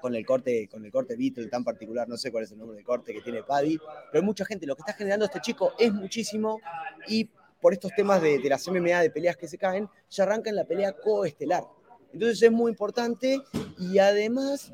con 0.00 0.14
el 0.14 0.24
corte, 0.24 0.68
con 0.68 0.84
el 0.84 0.90
corte 0.90 1.16
Beatle 1.16 1.48
tan 1.48 1.64
particular, 1.64 2.08
no 2.08 2.16
sé 2.16 2.30
cuál 2.30 2.44
es 2.44 2.52
el 2.52 2.58
nombre 2.58 2.76
del 2.76 2.84
corte 2.84 3.12
que 3.12 3.20
tiene 3.20 3.42
Paddy, 3.42 3.78
pero 4.10 4.22
hay 4.22 4.22
mucha 4.22 4.44
gente. 4.44 4.66
Lo 4.66 4.76
que 4.76 4.82
está 4.82 4.92
generando 4.92 5.24
este 5.24 5.40
chico 5.40 5.72
es 5.78 5.92
muchísimo 5.92 6.60
y 7.06 7.28
por 7.60 7.72
estos 7.72 7.92
temas 7.94 8.22
de, 8.22 8.38
de 8.38 8.48
las 8.48 8.66
MMA, 8.68 9.02
de 9.02 9.10
peleas 9.10 9.36
que 9.36 9.48
se 9.48 9.58
caen, 9.58 9.88
ya 10.08 10.24
arranca 10.24 10.50
en 10.50 10.56
la 10.56 10.64
pelea 10.64 10.92
coestelar. 10.92 11.64
Entonces 12.12 12.42
es 12.42 12.52
muy 12.52 12.70
importante 12.70 13.40
y 13.78 13.98
además 13.98 14.72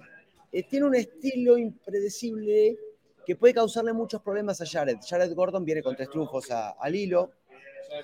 eh, 0.53 0.63
tiene 0.63 0.87
un 0.87 0.95
estilo 0.95 1.59
impredecible 1.59 2.79
que 3.27 3.37
puede 3.37 3.55
causarle 3.55 3.93
muchos 3.93 4.23
problemas 4.23 4.61
a 4.61 4.67
Jared. 4.67 4.99
Jared 5.07 5.35
Gordon 5.35 5.65
viene 5.65 5.83
con 5.83 5.97
tres 5.97 6.11
triunfos 6.11 6.49
al 6.51 6.95
hilo, 6.95 7.33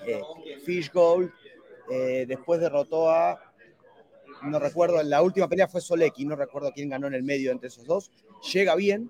eh, 0.05 0.21
Fish 0.65 0.91
Gold, 0.91 1.31
eh, 1.89 2.25
después 2.27 2.59
derrotó 2.59 3.09
a, 3.09 3.39
no 4.43 4.59
recuerdo, 4.59 5.01
la 5.03 5.21
última 5.21 5.47
pelea 5.47 5.67
fue 5.67 5.81
Solecki, 5.81 6.25
no 6.25 6.35
recuerdo 6.35 6.71
quién 6.73 6.89
ganó 6.89 7.07
en 7.07 7.13
el 7.13 7.23
medio 7.23 7.51
entre 7.51 7.67
esos 7.67 7.85
dos, 7.85 8.11
llega 8.51 8.75
bien, 8.75 9.09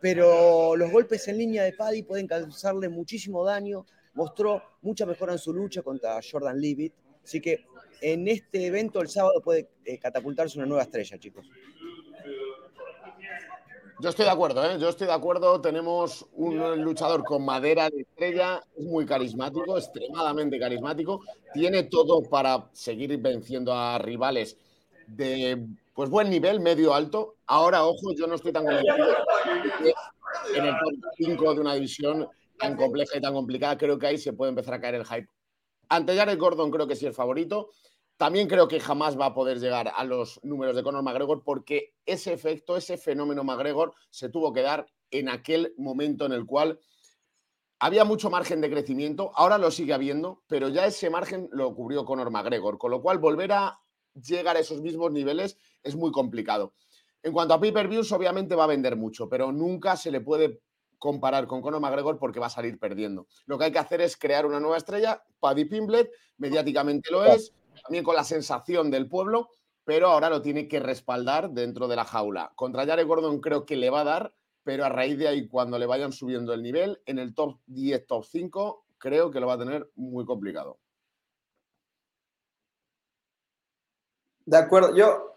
pero 0.00 0.76
los 0.76 0.90
golpes 0.90 1.26
en 1.28 1.38
línea 1.38 1.64
de 1.64 1.72
Paddy 1.72 2.02
pueden 2.02 2.26
causarle 2.26 2.88
muchísimo 2.88 3.44
daño, 3.44 3.86
mostró 4.14 4.62
mucha 4.82 5.06
mejora 5.06 5.32
en 5.32 5.38
su 5.38 5.52
lucha 5.52 5.82
contra 5.82 6.20
Jordan 6.22 6.60
Leavitt, 6.60 6.94
así 7.24 7.40
que 7.40 7.64
en 8.00 8.28
este 8.28 8.66
evento 8.66 9.00
el 9.00 9.08
sábado 9.08 9.40
puede 9.42 9.68
eh, 9.84 9.98
catapultarse 9.98 10.58
una 10.58 10.66
nueva 10.66 10.82
estrella, 10.82 11.18
chicos. 11.18 11.46
Yo 14.00 14.10
estoy 14.10 14.26
de 14.26 14.30
acuerdo, 14.30 14.64
¿eh? 14.64 14.78
yo 14.78 14.88
estoy 14.88 15.08
de 15.08 15.12
acuerdo. 15.12 15.60
Tenemos 15.60 16.24
un 16.34 16.82
luchador 16.82 17.24
con 17.24 17.44
madera 17.44 17.90
de 17.90 18.02
estrella, 18.02 18.62
es 18.76 18.84
muy 18.84 19.04
carismático, 19.04 19.76
extremadamente 19.76 20.56
carismático. 20.58 21.20
Tiene 21.52 21.82
todo 21.84 22.22
para 22.22 22.68
seguir 22.72 23.16
venciendo 23.18 23.74
a 23.74 23.98
rivales 23.98 24.56
de 25.08 25.66
pues 25.94 26.10
buen 26.10 26.30
nivel, 26.30 26.60
medio 26.60 26.94
alto. 26.94 27.38
Ahora, 27.48 27.84
ojo, 27.84 28.14
yo 28.16 28.28
no 28.28 28.36
estoy 28.36 28.52
tan 28.52 28.64
convencido 28.64 28.94
en 30.54 30.64
el 30.64 30.70
top 30.70 31.10
5 31.16 31.54
de 31.54 31.60
una 31.60 31.74
división 31.74 32.28
tan 32.56 32.76
compleja 32.76 33.18
y 33.18 33.20
tan 33.20 33.34
complicada. 33.34 33.76
Creo 33.76 33.98
que 33.98 34.06
ahí 34.06 34.18
se 34.18 34.32
puede 34.32 34.50
empezar 34.50 34.74
a 34.74 34.80
caer 34.80 34.94
el 34.94 35.04
hype. 35.06 35.28
Ante 35.88 36.16
Jared 36.16 36.38
Gordon 36.38 36.70
creo 36.70 36.86
que 36.86 36.94
sí 36.94 37.06
es 37.06 37.16
favorito. 37.16 37.70
También 38.18 38.48
creo 38.48 38.66
que 38.66 38.80
jamás 38.80 39.18
va 39.18 39.26
a 39.26 39.34
poder 39.34 39.60
llegar 39.60 39.92
a 39.94 40.04
los 40.04 40.40
números 40.42 40.74
de 40.74 40.82
Conor 40.82 41.04
McGregor 41.04 41.44
porque 41.44 41.94
ese 42.04 42.32
efecto, 42.32 42.76
ese 42.76 42.98
fenómeno 42.98 43.44
McGregor 43.44 43.94
se 44.10 44.28
tuvo 44.28 44.52
que 44.52 44.62
dar 44.62 44.86
en 45.12 45.28
aquel 45.28 45.72
momento 45.78 46.26
en 46.26 46.32
el 46.32 46.44
cual 46.44 46.80
había 47.78 48.04
mucho 48.04 48.28
margen 48.28 48.60
de 48.60 48.70
crecimiento, 48.70 49.30
ahora 49.36 49.56
lo 49.56 49.70
sigue 49.70 49.94
habiendo, 49.94 50.42
pero 50.48 50.68
ya 50.68 50.84
ese 50.84 51.10
margen 51.10 51.48
lo 51.52 51.72
cubrió 51.76 52.04
Conor 52.04 52.32
McGregor, 52.32 52.76
con 52.76 52.90
lo 52.90 53.00
cual 53.00 53.18
volver 53.18 53.52
a 53.52 53.78
llegar 54.14 54.56
a 54.56 54.60
esos 54.60 54.80
mismos 54.80 55.12
niveles 55.12 55.56
es 55.84 55.94
muy 55.94 56.10
complicado. 56.10 56.74
En 57.22 57.32
cuanto 57.32 57.54
a 57.54 57.60
pay-per-views, 57.60 58.10
obviamente 58.10 58.56
va 58.56 58.64
a 58.64 58.68
vender 58.68 58.96
mucho, 58.96 59.28
pero 59.28 59.52
nunca 59.52 59.96
se 59.96 60.10
le 60.10 60.20
puede 60.20 60.60
comparar 60.98 61.46
con 61.46 61.62
Conor 61.62 61.80
McGregor 61.80 62.18
porque 62.18 62.40
va 62.40 62.46
a 62.46 62.50
salir 62.50 62.80
perdiendo. 62.80 63.28
Lo 63.46 63.56
que 63.58 63.66
hay 63.66 63.72
que 63.72 63.78
hacer 63.78 64.00
es 64.00 64.16
crear 64.16 64.44
una 64.44 64.58
nueva 64.58 64.76
estrella. 64.76 65.22
Paddy 65.38 65.66
Pimblet, 65.66 66.10
mediáticamente 66.36 67.12
lo 67.12 67.24
es, 67.24 67.54
también 67.88 68.04
con 68.04 68.16
la 68.16 68.24
sensación 68.24 68.90
del 68.90 69.08
pueblo, 69.08 69.48
pero 69.82 70.08
ahora 70.08 70.28
lo 70.28 70.42
tiene 70.42 70.68
que 70.68 70.78
respaldar 70.78 71.48
dentro 71.52 71.88
de 71.88 71.96
la 71.96 72.04
jaula. 72.04 72.52
Contra 72.54 72.84
Jared 72.84 73.06
Gordon 73.06 73.40
creo 73.40 73.64
que 73.64 73.76
le 73.76 73.88
va 73.88 74.02
a 74.02 74.04
dar, 74.04 74.34
pero 74.62 74.84
a 74.84 74.90
raíz 74.90 75.16
de 75.16 75.26
ahí, 75.26 75.48
cuando 75.48 75.78
le 75.78 75.86
vayan 75.86 76.12
subiendo 76.12 76.52
el 76.52 76.62
nivel, 76.62 77.00
en 77.06 77.18
el 77.18 77.34
top 77.34 77.58
10, 77.64 78.06
top 78.06 78.26
5, 78.26 78.84
creo 78.98 79.30
que 79.30 79.40
lo 79.40 79.46
va 79.46 79.54
a 79.54 79.58
tener 79.58 79.90
muy 79.94 80.26
complicado. 80.26 80.78
De 84.44 84.58
acuerdo, 84.58 84.94
yo. 84.94 85.34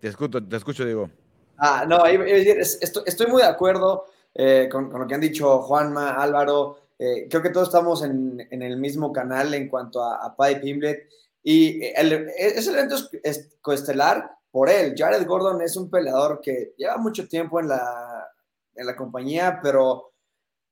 Te 0.00 0.08
escucho, 0.08 0.46
te 0.46 0.56
escucho 0.56 0.84
Diego. 0.84 1.08
Ah, 1.56 1.86
no, 1.88 2.04
estoy, 2.04 3.26
muy 3.28 3.40
de 3.40 3.48
acuerdo 3.48 4.04
eh, 4.34 4.68
con, 4.70 4.90
con, 4.90 5.00
lo 5.00 5.06
que 5.06 5.14
han 5.14 5.20
dicho 5.22 5.62
Juanma, 5.62 6.16
Álvaro. 6.16 6.81
Eh, 7.04 7.26
creo 7.28 7.42
que 7.42 7.50
todos 7.50 7.66
estamos 7.66 8.04
en, 8.04 8.46
el 8.48 8.76
mismo 8.76 9.12
canal 9.12 9.52
en 9.54 9.68
cuanto 9.68 10.04
a, 10.04 10.24
a 10.24 10.36
Paddy 10.36 10.60
Pimblet. 10.60 11.08
Y 11.42 11.82
el, 11.96 12.30
ese 12.38 12.70
evento 12.70 12.94
es 13.24 13.56
coestelar 13.60 14.30
por 14.52 14.70
él. 14.70 14.94
Jared 14.96 15.26
Gordon 15.26 15.60
es 15.62 15.76
un 15.76 15.90
peleador 15.90 16.40
que 16.40 16.74
lleva 16.78 16.98
mucho 16.98 17.26
tiempo 17.26 17.58
en 17.58 17.68
la, 17.68 18.28
en 18.76 18.86
la 18.86 18.94
compañía, 18.94 19.58
pero 19.60 20.12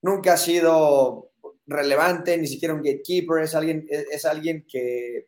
nunca 0.02 0.34
ha 0.34 0.36
sido 0.36 1.32
relevante, 1.66 2.38
ni 2.38 2.46
siquiera 2.46 2.74
un 2.74 2.82
gatekeeper. 2.82 3.42
Es 3.42 3.56
alguien, 3.56 3.84
es, 3.90 4.24
alguien 4.24 4.64
que, 4.70 5.26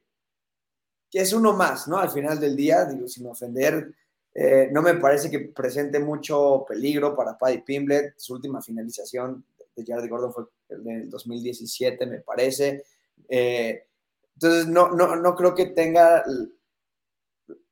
que, 1.11 1.19
es 1.19 1.33
uno 1.33 1.53
más, 1.53 1.89
¿no? 1.89 1.99
Al 1.99 2.11
final 2.11 2.39
del 2.39 2.55
día, 2.55 2.85
digo, 2.85 3.09
sin 3.09 3.27
ofender. 3.27 3.93
Eh, 4.33 4.69
no 4.71 4.83
me 4.83 4.95
parece 4.95 5.29
que 5.29 5.41
presente 5.41 5.99
mucho 5.99 6.65
peligro 6.69 7.17
para 7.17 7.37
Paddy 7.37 7.63
Pimblet. 7.63 8.15
Su 8.19 8.35
última 8.35 8.63
finalización 8.63 9.45
de 9.75 9.85
Jared 9.87 10.09
Gordon 10.09 10.33
fue 10.33 10.45
el 10.69 11.09
2017, 11.09 12.07
me 12.07 12.21
parece. 12.21 12.85
Eh, 13.29 13.87
entonces, 14.35 14.67
no, 14.67 14.91
no, 14.91 15.17
no 15.17 15.35
creo 15.35 15.55
que 15.55 15.67
tenga 15.67 16.25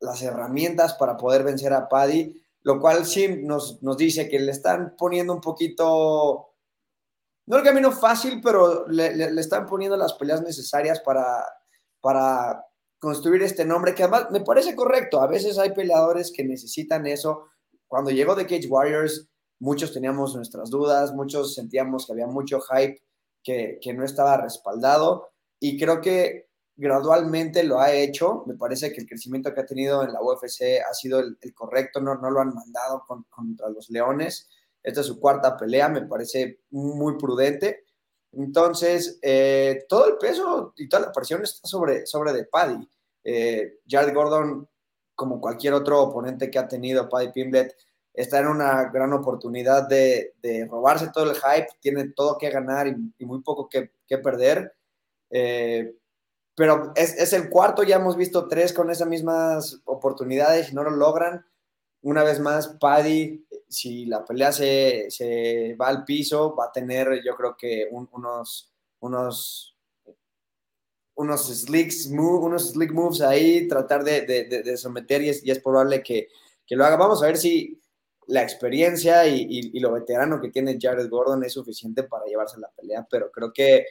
las 0.00 0.22
herramientas 0.22 0.94
para 0.94 1.16
poder 1.16 1.42
vencer 1.44 1.72
a 1.72 1.88
Paddy, 1.88 2.40
lo 2.62 2.80
cual 2.80 3.06
sí 3.06 3.28
nos, 3.42 3.82
nos 3.82 3.96
dice 3.96 4.28
que 4.28 4.38
le 4.38 4.52
están 4.52 4.94
poniendo 4.96 5.32
un 5.32 5.40
poquito, 5.40 6.54
no 7.46 7.56
el 7.56 7.64
camino 7.64 7.90
fácil, 7.92 8.40
pero 8.42 8.86
le, 8.88 9.16
le, 9.16 9.40
están 9.40 9.66
poniendo 9.66 9.96
las 9.96 10.14
peleas 10.14 10.42
necesarias 10.42 11.00
para, 11.00 11.44
para 12.00 12.64
construir 12.98 13.42
este 13.42 13.64
nombre, 13.64 13.94
que 13.94 14.02
además 14.02 14.30
me 14.30 14.40
parece 14.40 14.76
correcto. 14.76 15.20
A 15.20 15.26
veces 15.26 15.58
hay 15.58 15.72
peleadores 15.72 16.30
que 16.30 16.44
necesitan 16.44 17.06
eso. 17.06 17.48
Cuando 17.88 18.10
llegó 18.10 18.36
The 18.36 18.46
Cage 18.46 18.68
Warriors, 18.68 19.29
muchos 19.60 19.92
teníamos 19.92 20.34
nuestras 20.34 20.70
dudas, 20.70 21.14
muchos 21.14 21.54
sentíamos 21.54 22.06
que 22.06 22.12
había 22.12 22.26
mucho 22.26 22.60
hype 22.60 23.00
que, 23.42 23.78
que 23.80 23.94
no 23.94 24.04
estaba 24.04 24.36
respaldado 24.38 25.30
y 25.60 25.78
creo 25.78 26.00
que 26.00 26.50
gradualmente 26.80 27.62
lo 27.62 27.78
ha 27.78 27.92
hecho. 27.92 28.42
Me 28.46 28.54
parece 28.54 28.92
que 28.92 29.02
el 29.02 29.06
crecimiento 29.06 29.52
que 29.52 29.60
ha 29.60 29.66
tenido 29.66 30.02
en 30.02 30.12
la 30.12 30.22
UFC 30.22 30.80
ha 30.88 30.94
sido 30.94 31.20
el, 31.20 31.36
correcto, 31.54 32.00
no, 32.00 32.14
no 32.14 32.30
lo 32.30 32.40
han 32.40 32.54
mandado 32.54 33.04
contra 33.28 33.68
los 33.68 33.90
Leones. 33.90 34.48
Esta 34.82 35.02
es 35.02 35.06
su 35.06 35.20
cuarta 35.20 35.56
pelea, 35.58 35.90
me 35.90 36.06
parece 36.06 36.60
muy 36.70 37.18
prudente. 37.18 37.84
Entonces, 38.32 39.18
eh, 39.20 39.84
todo 39.88 40.08
el 40.08 40.16
peso 40.16 40.72
y 40.76 40.88
toda 40.88 41.06
la 41.06 41.12
presión 41.12 41.42
está 41.42 41.68
sobre, 41.68 42.06
sobre 42.06 42.32
de 42.32 42.44
Paddy. 42.44 42.88
Eh, 43.24 43.80
Jared 43.86 44.14
Gordon, 44.14 44.66
como 45.14 45.38
cualquier 45.38 45.74
otro 45.74 46.02
oponente 46.02 46.50
que 46.50 46.58
ha 46.58 46.66
tenido 46.66 47.10
Paddy 47.10 47.32
Pimblet, 47.32 47.76
está 48.20 48.40
en 48.40 48.48
una 48.48 48.90
gran 48.90 49.12
oportunidad 49.12 49.88
de, 49.88 50.34
robarse 50.70 51.10
todo 51.12 51.30
el 51.30 51.36
hype, 51.36 51.68
tiene 51.80 52.10
todo 52.10 52.38
que 52.38 52.50
ganar 52.50 52.86
y, 52.86 53.24
muy 53.24 53.42
poco 53.42 53.68
que, 53.68 53.90
perder. 54.18 54.74
Eh, 55.30 55.94
pero 56.54 56.92
es, 56.94 57.32
el 57.32 57.48
cuarto, 57.48 57.82
ya 57.82 57.96
hemos 57.96 58.16
visto 58.16 58.46
tres 58.46 58.72
con 58.72 58.90
esas 58.90 59.08
mismas 59.08 59.80
oportunidades 59.84 60.70
y 60.70 60.74
no 60.74 60.82
lo 60.82 60.90
logran. 60.90 61.46
Una 62.02 62.22
vez 62.22 62.40
más, 62.40 62.68
Paddy, 62.80 63.46
si 63.68 64.06
la 64.06 64.24
pelea 64.24 64.52
se, 64.52 65.76
va 65.80 65.88
al 65.88 66.04
piso, 66.04 66.54
va 66.54 66.66
a 66.66 66.72
tener 66.72 67.22
yo 67.24 67.34
creo 67.36 67.56
que 67.56 67.88
unos, 67.90 68.72
unos, 69.00 69.76
unos, 71.14 71.46
slicks 71.46 72.06
unos 72.06 72.70
slick 72.70 72.92
moves 72.92 73.22
ahí, 73.22 73.66
tratar 73.68 74.04
de, 74.04 74.76
someter 74.76 75.22
y 75.22 75.30
es, 75.30 75.44
y 75.44 75.50
es 75.50 75.60
probable 75.60 76.02
que, 76.02 76.28
que, 76.66 76.76
lo 76.76 76.84
haga. 76.84 76.96
Vamos 76.96 77.22
a 77.22 77.26
ver 77.26 77.38
si, 77.38 77.79
la 78.30 78.42
experiencia 78.42 79.26
y, 79.26 79.78
lo 79.80 79.92
veterano 79.92 80.40
que 80.40 80.50
tiene 80.50 80.78
Jared 80.80 81.08
Gordon 81.08 81.42
es 81.44 81.52
suficiente 81.52 82.04
para 82.04 82.24
llevarse 82.26 82.60
la 82.60 82.70
pelea, 82.70 83.06
pero 83.10 83.30
creo 83.30 83.52
que 83.52 83.84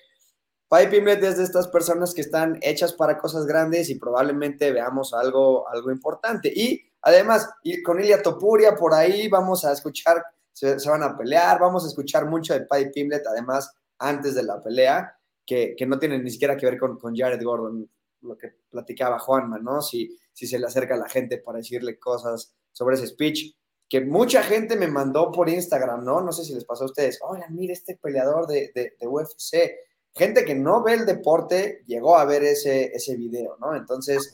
Paddy 0.69 0.87
Pimblet 0.87 1.21
es 1.23 1.37
de 1.37 1.43
estas 1.43 1.67
personas 1.67 2.13
que 2.13 2.21
están 2.21 2.57
hechas 2.61 2.93
para 2.93 3.17
cosas 3.17 3.45
grandes 3.45 3.89
y 3.89 3.95
probablemente 3.95 4.71
veamos 4.71 5.13
algo, 5.13 5.67
algo 5.67 5.91
importante. 5.91 6.51
Y 6.55 6.79
además, 7.01 7.49
con 7.83 7.99
Ilia 7.99 8.21
Topuria 8.21 8.75
por 8.75 8.93
ahí 8.93 9.27
vamos 9.27 9.65
a 9.65 9.73
escuchar, 9.73 10.23
se, 10.53 10.77
van 10.89 11.03
a 11.03 11.17
pelear, 11.17 11.59
vamos 11.59 11.83
a 11.83 11.87
escuchar 11.87 12.25
mucho 12.25 12.53
de 12.53 12.61
Paddy 12.61 12.91
Pimblet, 12.91 13.25
además, 13.27 13.75
antes 13.97 14.35
de 14.35 14.43
la 14.43 14.61
pelea, 14.63 15.17
que, 15.45 15.75
no 15.85 15.99
tiene 15.99 16.17
ni 16.19 16.29
siquiera 16.29 16.55
que 16.55 16.65
ver 16.65 16.79
con, 16.79 16.97
con 16.97 17.15
Jared 17.15 17.43
Gordon, 17.43 17.89
lo 18.21 18.37
que 18.37 18.53
platicaba 18.69 19.19
Juanma, 19.19 19.59
¿no? 19.59 19.81
Si, 19.81 20.15
si 20.31 20.47
se 20.47 20.59
le 20.59 20.67
acerca 20.67 20.93
a 20.93 20.97
la 20.97 21.09
gente 21.09 21.39
para 21.39 21.57
decirle 21.57 21.99
cosas 21.99 22.53
sobre 22.71 22.95
ese 22.95 23.07
speech 23.07 23.58
que 23.89 24.01
mucha 24.01 24.43
gente 24.43 24.75
me 24.75 24.87
mandó 24.87 25.31
por 25.31 25.49
Instagram, 25.49 26.05
¿no? 26.05 26.21
No 26.21 26.31
sé 26.31 26.43
si 26.43 26.53
les 26.53 26.63
pasó 26.63 26.83
a 26.83 26.87
ustedes. 26.87 27.19
Oigan, 27.23 27.55
mire 27.55 27.73
este 27.73 27.97
peleador 27.97 28.45
de, 28.45 28.71
de, 28.73 29.07
UFC. 29.07 29.71
Gente 30.13 30.45
que 30.45 30.53
no 30.53 30.83
ve 30.83 30.93
el 30.93 31.05
deporte 31.05 31.83
llegó 31.87 32.17
a 32.17 32.25
ver 32.25 32.43
ese, 32.43 32.91
ese 32.93 33.15
video, 33.15 33.57
¿no? 33.59 33.75
Entonces, 33.75 34.33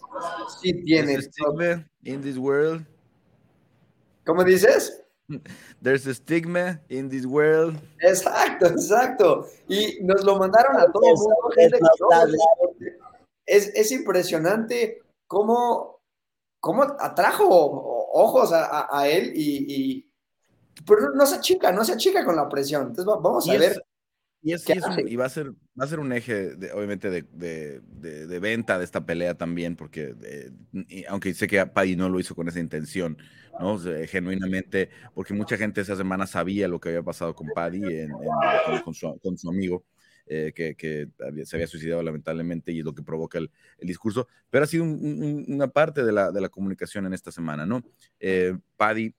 sí 0.62 0.74
tiene. 0.84 1.20
In 2.04 2.22
this 2.22 2.38
world. 2.38 2.86
¿Cómo 4.26 4.44
dices? 4.44 5.02
There's 5.82 6.06
a 6.08 6.14
stigma 6.14 6.82
in 6.90 7.10
this 7.10 7.26
world. 7.26 7.80
Exacto, 8.00 8.68
exacto. 8.68 9.48
Y 9.68 10.00
nos 10.02 10.24
lo 10.24 10.38
mandaron 10.38 10.78
a 10.78 10.92
todo 10.92 11.04
el 11.04 11.16
mundo. 11.16 11.50
Es, 13.46 13.72
es, 13.76 13.92
impresionante 13.92 15.02
cómo, 15.28 15.95
cómo 16.66 16.82
atrajo 17.00 17.48
ojos 18.12 18.52
a, 18.52 18.88
a, 18.90 19.08
él 19.08 19.34
y, 19.36 19.66
y, 19.68 20.12
pero 20.84 21.14
no 21.14 21.24
se 21.28 21.36
achica, 21.36 21.72
no 21.72 21.86
se 21.86 21.94
achica 21.94 22.26
con 22.26 22.36
la 22.36 22.50
presión. 22.50 22.88
Entonces 22.88 23.06
vamos 23.06 23.48
a 23.48 23.54
ver 23.54 23.80
y, 24.42 24.54
es, 24.54 24.66
y, 25.08 25.16
va, 25.16 25.26
a 25.26 25.30
ser, 25.30 25.52
va 25.80 25.86
a 25.86 25.88
ser 25.88 26.00
un 26.00 26.12
eje, 26.12 26.56
de, 26.56 26.72
obviamente, 26.72 27.12
de, 27.12 27.24
de, 27.34 27.80
de, 28.28 28.40
venta 28.40 28.80
de 28.80 28.84
esta 28.86 29.06
pelea 29.06 29.36
también, 29.36 29.76
porque 29.76 30.16
aunque 31.08 31.36
sé 31.36 31.48
que 31.48 31.64
Paddy 31.68 31.96
no 31.96 32.10
lo 32.10 32.20
hizo 32.20 32.34
con 32.34 32.48
esa 32.48 32.60
intención, 32.60 33.18
¿no? 33.60 33.80
genuinamente, 34.08 34.90
porque 35.14 35.36
mucha 35.36 35.58
gente 35.58 35.82
esa 35.82 35.96
semana 35.96 36.26
sabía 36.26 36.68
lo 36.68 36.80
que 36.80 36.90
había 36.90 37.04
pasado 37.04 37.36
con 37.36 37.48
Paddy 37.56 37.82
en, 37.84 38.12
con, 38.84 38.94
su, 38.96 39.20
con, 39.20 39.38
su, 39.38 39.50
amigo. 39.50 39.84
Eh, 40.28 40.54
que, 40.56 40.76
que, 40.76 41.08
se 41.46 41.56
había 41.56 41.68
suicidado 41.68 42.02
lamentablemente 42.02 42.72
y 42.72 42.80
es 42.80 42.86
lo 42.86 42.96
que 42.96 43.04
provoca 43.04 43.38
el, 43.38 43.52
el 43.78 43.88
discurso, 43.88 44.28
pero 44.50 44.64
ha 44.64 44.68
sido 44.68 44.84
una 44.84 45.68
parte 45.68 46.04
de 46.04 46.12
la, 46.12 46.32
de 46.32 46.42
la 46.42 46.50
comunicación 46.50 47.06
en 47.06 47.14
esta 47.14 47.32
semana, 47.32 47.68
¿no? 47.68 47.84
Eh, 48.20 48.58
Paddy, 48.76 49.14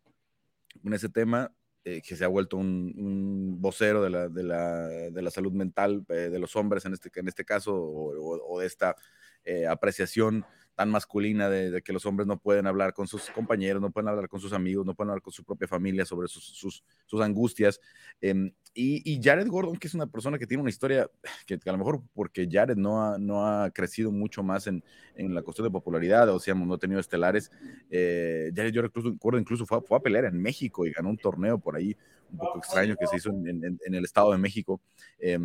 en 0.85 0.93
ese 0.93 1.09
tema, 1.09 1.53
eh, 1.89 2.03
que 2.03 2.17
se 2.17 2.25
ha 2.25 2.29
vuelto 2.29 2.57
un, 2.57 3.59
vocero 3.61 4.03
de 4.03 4.11
la, 4.11 4.29
de, 4.29 4.43
la, 4.43 4.89
de 4.89 5.23
la, 5.23 5.31
salud 5.31 5.53
mental 5.53 6.05
eh, 6.09 6.31
de 6.33 6.39
los 6.41 6.57
hombres 6.57 6.85
en 6.85 6.95
este, 6.95 7.13
en 7.15 7.29
este 7.29 7.45
caso, 7.45 7.77
o, 7.77 8.59
de 8.59 8.67
esta 8.67 8.97
eh, 9.45 9.69
apreciación 9.69 10.45
tan 10.77 10.91
masculina 10.91 11.49
de, 11.49 11.83
que 11.83 11.93
los 11.93 12.05
hombres 12.05 12.29
no 12.29 12.39
pueden 12.39 12.67
hablar 12.67 12.93
con 12.93 13.09
sus 13.09 13.31
compañeros, 13.31 13.81
no 13.81 13.91
pueden 13.91 14.09
hablar 14.09 14.29
con 14.29 14.41
sus 14.41 14.53
amigos, 14.53 14.85
no 14.85 14.95
pueden 14.95 15.09
hablar 15.09 15.23
con 15.23 15.33
su 15.33 15.43
propia 15.43 15.67
familia 15.67 16.05
sobre 16.05 16.29
sus, 16.29 16.45
sus, 16.45 16.85
sus 17.07 17.21
angustias. 17.23 17.81
Em, 18.21 18.53
y, 18.75 19.19
Jared 19.23 19.49
Gordon, 19.49 19.79
que 19.79 19.89
es 19.89 19.95
una 19.95 20.07
persona 20.07 20.39
que 20.39 20.47
tiene 20.47 20.61
una 20.61 20.69
historia 20.69 21.11
que, 21.47 21.59
a 21.65 21.73
lo 21.73 21.79
mejor 21.79 22.03
porque 22.15 22.47
Jared 22.51 22.77
no 22.77 23.03
ha, 23.03 23.19
no 23.19 23.47
ha 23.47 23.71
crecido 23.71 24.13
mucho 24.13 24.43
más 24.43 24.67
en, 24.67 24.85
en 25.15 25.35
la 25.35 25.41
cuestión 25.41 25.67
de 25.67 25.71
popularidad, 25.71 26.29
o 26.29 26.39
sea, 26.39 26.55
no 26.55 26.75
ha 26.75 26.79
tenido 26.79 27.01
estelares, 27.01 27.51
eh, 27.91 28.53
Jared 28.55 28.75
Gordon 29.19 29.41
incluso 29.41 29.65
fue, 29.65 29.81
fue, 29.81 29.97
a 29.97 30.01
pelear 30.01 30.27
en 30.27 30.39
México 30.39 30.85
y 30.85 30.93
ganó 30.93 31.09
un 31.09 31.17
torneo 31.17 31.59
por 31.59 31.75
ahí 31.75 31.97
un 32.31 32.39
poco 32.39 32.59
extraño 32.59 32.97
que 32.97 33.07
se 33.07 33.17
hizo 33.17 33.31
en, 33.31 33.65
en, 33.65 33.95
el 33.95 34.05
Estado 34.05 34.33
de 34.33 34.39
México. 34.39 34.81
Eh, 35.19 35.39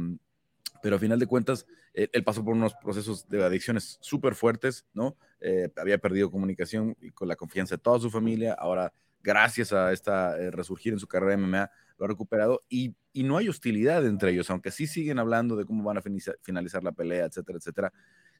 pero 0.81 0.95
a 0.95 1.00
final 1.00 1.19
de 1.19 1.27
cuentas, 1.27 1.65
eh, 1.93 2.09
él 2.13 2.23
pasó 2.23 2.43
por 2.43 2.53
unos 2.53 2.73
procesos 2.75 3.27
de 3.27 3.43
adicciones 3.43 3.97
súper 4.01 4.35
fuertes, 4.35 4.85
¿no? 4.93 5.17
Eh, 5.39 5.69
había 5.77 5.97
perdido 5.97 6.31
comunicación 6.31 6.95
y 7.01 7.11
con 7.11 7.27
la 7.27 7.35
confianza 7.35 7.75
de 7.75 7.81
toda 7.81 8.00
su 8.00 8.09
familia, 8.09 8.53
ahora 8.53 8.93
gracias 9.23 9.73
a 9.73 9.91
esta 9.91 10.38
eh, 10.38 10.51
resurgir 10.51 10.93
en 10.93 11.00
su 11.00 11.07
carrera 11.07 11.31
de 11.31 11.38
MMA, 11.38 11.71
lo 11.97 12.05
ha 12.05 12.07
recuperado 12.07 12.61
y, 12.69 12.95
y, 13.13 13.23
no 13.23 13.38
hay 13.38 13.47
hostilidad 13.47 14.05
entre 14.05 14.31
ellos, 14.31 14.50
aunque 14.50 14.71
sí 14.71 14.88
siguen 14.88 15.19
hablando 15.19 15.55
de 15.55 15.65
cómo 15.65 15.83
van 15.83 15.97
a 15.97 16.01
finalizar 16.41 16.83
la 16.83 16.91
pelea, 16.91 17.25
etcétera, 17.25 17.59
etcétera. 17.59 17.93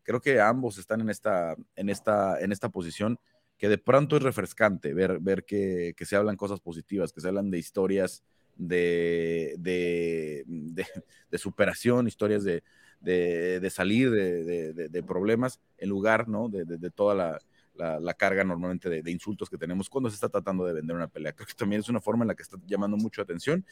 Creo 0.04 0.20
que 0.20 0.42
ambos 0.42 0.80
están 0.80 1.02
en 1.02 1.12
esta, 1.12 1.56
en 1.76 1.90
esta, 1.90 2.40
en 2.40 2.52
esta 2.52 2.70
posición 2.70 3.20
que 3.60 3.70
de 3.70 3.78
pronto 3.78 4.18
es 4.18 4.24
refrescante 4.24 4.96
ver, 4.96 5.20
ver 5.20 5.46
que, 5.46 5.94
que 5.96 6.06
se 6.06 6.16
hablan 6.16 6.36
cosas 6.36 6.60
positivas, 6.60 7.14
que 7.14 7.22
se 7.22 7.28
hablan 7.28 7.52
de 7.52 7.60
historias 7.60 8.24
de, 8.56 9.56
de, 9.58 11.38
superación, 11.38 12.08
historias 12.08 12.44
de, 12.44 13.70
salir 13.70 14.12
de, 14.12 15.04
problemas, 15.08 15.60
en 15.78 15.90
lugar 15.90 16.28
¿no? 16.28 16.50
de, 16.50 16.92
toda 16.92 17.16
la, 17.16 17.40
la, 18.00 18.14
carga 18.14 18.44
normalmente 18.44 18.90
de, 18.90 19.12
insultos 19.12 19.50
que 19.50 19.58
tenemos 19.58 19.90
cuando 19.90 20.10
se 20.10 20.16
está 20.16 20.30
tratando 20.30 20.66
de 20.66 20.74
vender 20.74 20.96
una 20.96 21.08
pelea. 21.08 21.34
Creo 21.34 21.48
que 21.48 21.54
también 21.54 21.82
es 21.82 21.90
una 21.90 22.02
forma 22.02 22.24
en 22.24 22.30
la 22.30 22.36
que 22.36 22.44
está 22.44 22.58
llamando 22.66 22.98
mucho 22.98 23.22
atención. 23.22 23.66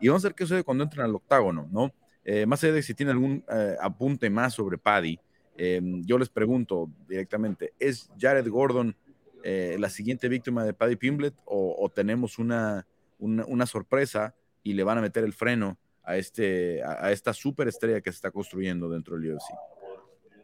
Y 0.00 0.08
vamos 0.08 0.24
a 0.24 0.28
ver 0.28 0.34
qué 0.34 0.44
sucede 0.44 0.64
cuando 0.64 0.84
entren 0.84 1.04
al 1.04 1.14
octágono, 1.14 1.68
¿no? 1.70 1.92
Eh, 2.24 2.46
más 2.46 2.62
allá 2.62 2.74
de 2.74 2.82
si 2.82 2.94
tiene 2.94 3.12
algún 3.12 3.44
eh, 3.50 3.76
apunte 3.80 4.28
más 4.30 4.54
sobre 4.54 4.78
Paddy, 4.78 5.18
em, 5.56 6.02
yo 6.04 6.18
les 6.18 6.28
pregunto 6.28 6.90
directamente, 7.08 7.72
¿es 7.78 8.10
Jared 8.18 8.46
Gordon 8.48 8.94
eh, 9.42 9.76
la 9.78 9.88
siguiente 9.88 10.28
víctima 10.28 10.64
de 10.64 10.74
Paddy 10.74 10.96
Pimblet 10.96 11.34
o 11.46 11.90
tenemos 11.94 12.38
una, 12.38 12.86
una, 13.20 13.66
sorpresa 13.66 14.34
y 14.62 14.74
le 14.74 14.82
van 14.82 14.98
a 14.98 15.00
meter 15.00 15.24
el 15.24 15.32
freno 15.32 15.78
a, 16.02 16.16
este, 16.16 16.82
a, 16.82 17.12
esta 17.12 17.32
superestrella 17.32 18.00
que 18.00 18.10
se 18.10 18.16
está 18.16 18.30
construyendo 18.30 18.88
dentro 18.88 19.16
del 19.16 19.34
UFC. 19.34 19.50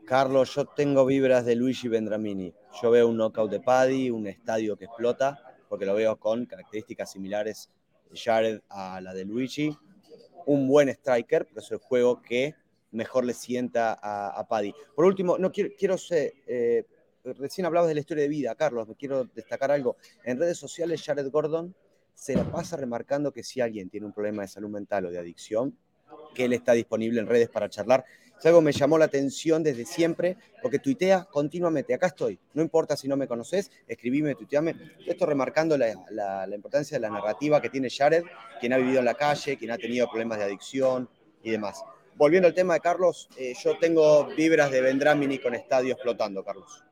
Carlos, 0.07 0.55
yo 0.55 0.67
tengo 0.67 1.05
vibras 1.05 1.45
de 1.45 1.57
Luigi 1.57 1.89
Vendramini. 1.89 2.55
Yo 2.81 2.91
veo 2.91 3.09
un 3.09 3.17
knockout 3.17 3.51
de 3.51 3.61
Paddy, 3.61 4.11
un 4.11 4.29
estadio 4.29 4.77
que 4.77 4.85
explota, 4.85 5.57
porque 5.69 5.85
lo 5.85 5.95
veo 5.95 6.17
con 6.17 6.47
características 6.47 7.11
similares 7.11 7.71
de 8.09 8.17
Jared 8.17 8.61
a 8.69 9.01
la 9.01 9.13
de 9.13 9.25
Luigi. 9.25 9.77
Un 10.47 10.69
buen 10.69 10.89
striker, 10.91 11.47
pero 11.47 11.61
es 11.61 11.71
el 11.73 11.79
juego 11.79 12.23
que 12.23 12.55
mejor 12.93 13.25
le 13.25 13.35
sienta 13.35 13.99
a, 14.01 14.47
Paddy. 14.47 14.73
Por 14.95 15.07
último, 15.07 15.39
no 15.39 15.51
quiero, 15.51 15.71
quiero 15.77 15.99
ser, 15.99 16.35
eh, 16.47 16.85
recién 17.25 17.67
hablabas 17.67 17.89
de 17.89 17.95
la 17.95 18.01
historia 18.01 18.23
de 18.23 18.29
vida, 18.29 18.55
Carlos, 18.55 18.87
me 18.87 18.95
quiero 18.95 19.25
destacar 19.25 19.73
algo. 19.73 19.97
En 20.25 20.39
redes 20.39 20.57
sociales, 20.57 21.03
Jared 21.05 21.29
Gordon 21.31 21.75
se 22.17 22.35
la 22.35 22.51
pasa 22.51 22.77
remarcando 22.77 23.31
que 23.31 23.45
si 23.45 23.61
alguien 23.61 23.91
tiene 23.91 24.07
un 24.07 24.13
problema 24.13 24.43
de 24.43 24.49
salud 24.49 24.71
mental 24.71 25.07
o 25.07 25.11
de 25.11 25.19
adicción, 25.19 25.77
que 26.35 26.47
él 26.47 26.55
está 26.55 26.73
disponible 26.73 27.21
en 27.21 27.27
redes 27.27 27.49
para 27.49 27.69
charlar. 27.69 28.05
Es 28.39 28.45
algo 28.47 28.59
que 28.61 28.67
me 28.67 28.73
llamó 28.73 28.99
la 28.99 29.05
atención 29.05 29.63
desde 29.63 29.85
siempre, 29.85 30.37
porque 30.61 30.79
tuitea 30.79 31.25
continuamente. 31.25 31.95
Acá 31.95 32.09
estoy, 32.09 32.39
no 32.55 32.63
importa 32.63 32.97
si 32.97 33.07
no 33.07 33.17
me 33.17 33.29
conoces, 33.29 33.71
escribime, 33.87 34.35
tuiteame. 34.35 34.75
Esto 35.07 35.25
remarcando 35.27 35.77
la, 35.79 36.49
importancia 36.55 36.97
de 36.97 37.01
la 37.01 37.11
narrativa 37.11 37.61
que 37.61 37.71
tiene 37.71 37.89
Jared, 37.91 38.25
quien 38.61 38.73
ha 38.73 38.79
vivido 38.79 38.99
en 38.99 39.05
la 39.05 39.15
calle, 39.15 39.57
quien 39.57 39.71
ha 39.71 39.79
tenido 39.79 40.09
problemas 40.09 40.39
de 40.39 40.45
adicción 40.45 41.09
y 41.43 41.51
demás. 41.51 41.83
Volviendo 42.17 42.49
al 42.49 42.55
tema 42.55 42.75
de 42.75 42.81
Carlos, 42.81 43.29
eh, 43.37 43.55
yo 43.63 43.79
tengo 43.79 44.27
vibras 44.35 44.71
de 44.71 44.81
Vendramini 44.81 45.39
con 45.39 45.55
estadio 45.55 45.93
explotando, 45.93 46.43
Carlos. 46.43 46.83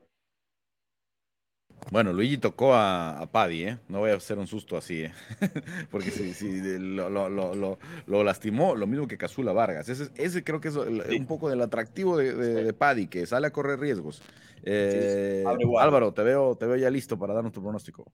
Bueno, 1.91 2.13
Luigi 2.13 2.39
tocó 2.39 2.75
a, 2.75 3.29
Paddy, 3.31 3.65
¿eh? 3.65 3.79
No 3.89 4.01
voy 4.01 4.11
a 4.11 4.17
hacer 4.17 4.39
un 4.39 4.47
susto 4.47 4.77
así, 4.77 5.05
¿eh? 5.05 5.13
Porque 5.91 6.11
si, 6.11 6.79
lo, 6.79 8.25
lastimó, 8.25 8.75
lo 8.75 8.87
mismo 8.87 9.07
que 9.07 9.19
Casula 9.19 9.53
Vargas. 9.53 9.89
Ese, 9.89 10.45
creo 10.45 10.61
que 10.61 10.69
es 10.69 10.77
un 10.77 11.27
poco 11.27 11.49
del 11.49 11.63
atractivo 11.63 12.17
de, 12.17 12.73
Paddy, 12.73 13.07
que 13.07 13.27
sale 13.27 13.47
a 13.47 13.51
correr 13.51 13.79
riesgos. 13.79 14.23
Eh, 14.63 15.45
Álvaro, 15.79 16.13
te 16.13 16.23
veo, 16.23 16.57
te 16.57 16.67
veo 16.67 16.77
ya 16.77 16.91
listo 16.91 17.19
para 17.19 17.35
darnos 17.35 17.53
tu 17.53 17.63
pronóstico. 17.63 18.11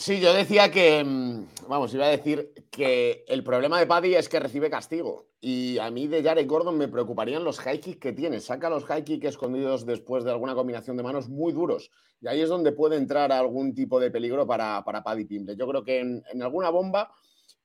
Sí, 0.00 0.18
yo 0.18 0.32
decía 0.32 0.70
que, 0.70 1.04
mm, 1.04 1.68
vamos, 1.68 1.92
iba 1.92 2.06
a 2.06 2.08
decir 2.08 2.54
que 2.70 3.22
el 3.28 3.44
problema 3.44 3.78
de 3.78 3.86
Paddy 3.86 4.14
es 4.14 4.30
que 4.30 4.40
recibe 4.40 4.70
castigo. 4.70 5.26
Y 5.42 5.76
a 5.76 5.90
mí 5.90 6.06
de 6.08 6.22
Jared 6.22 6.46
Gordon 6.46 6.78
me 6.78 6.88
preocuparían 6.88 7.44
los 7.44 7.58
high 7.58 7.80
kicks 7.80 8.00
que 8.00 8.14
tiene. 8.14 8.40
Saca 8.40 8.70
los 8.70 8.86
high 8.86 9.04
kicks 9.04 9.26
escondidos 9.26 9.84
después 9.84 10.24
de 10.24 10.30
alguna 10.30 10.54
combinación 10.54 10.96
de 10.96 11.02
manos 11.02 11.28
muy 11.28 11.52
duros. 11.52 11.90
Y 12.18 12.28
ahí 12.28 12.40
es 12.40 12.48
donde 12.48 12.72
puede 12.72 12.96
entrar 12.96 13.30
algún 13.30 13.74
tipo 13.74 14.00
de 14.00 14.10
peligro 14.10 14.46
para, 14.46 14.82
para 14.86 15.02
Paddy 15.02 15.26
Pimble. 15.26 15.54
Yo 15.54 15.68
creo 15.68 15.84
que 15.84 16.00
en, 16.00 16.24
en 16.32 16.42
alguna 16.42 16.70
bomba 16.70 17.12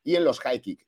y 0.04 0.18
en 0.18 0.26
los 0.26 0.42
high 0.42 0.60
kicks 0.60 0.86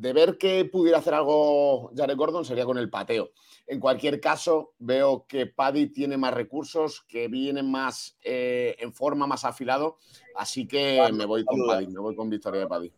de 0.00 0.12
ver 0.12 0.36
que 0.36 0.64
pudiera 0.66 0.98
hacer 0.98 1.14
algo 1.14 1.90
Jared 1.96 2.16
Gordon 2.16 2.44
sería 2.44 2.64
con 2.64 2.76
el 2.76 2.90
pateo. 2.90 3.30
En 3.66 3.80
cualquier 3.80 4.20
caso, 4.20 4.74
veo 4.78 5.26
que 5.26 5.46
Paddy 5.46 5.88
tiene 5.88 6.16
más 6.16 6.34
recursos, 6.34 7.04
que 7.08 7.28
viene 7.28 7.62
más 7.62 8.16
eh, 8.22 8.76
en 8.78 8.92
forma, 8.92 9.26
más 9.26 9.44
afilado, 9.44 9.96
así 10.36 10.68
que 10.68 11.00
me 11.12 11.24
voy 11.24 11.44
con 11.44 11.66
Paddy, 11.66 11.86
me 11.88 12.00
voy 12.00 12.14
con 12.14 12.28
victoria 12.28 12.60
de 12.60 12.66
Paddy. 12.66 12.92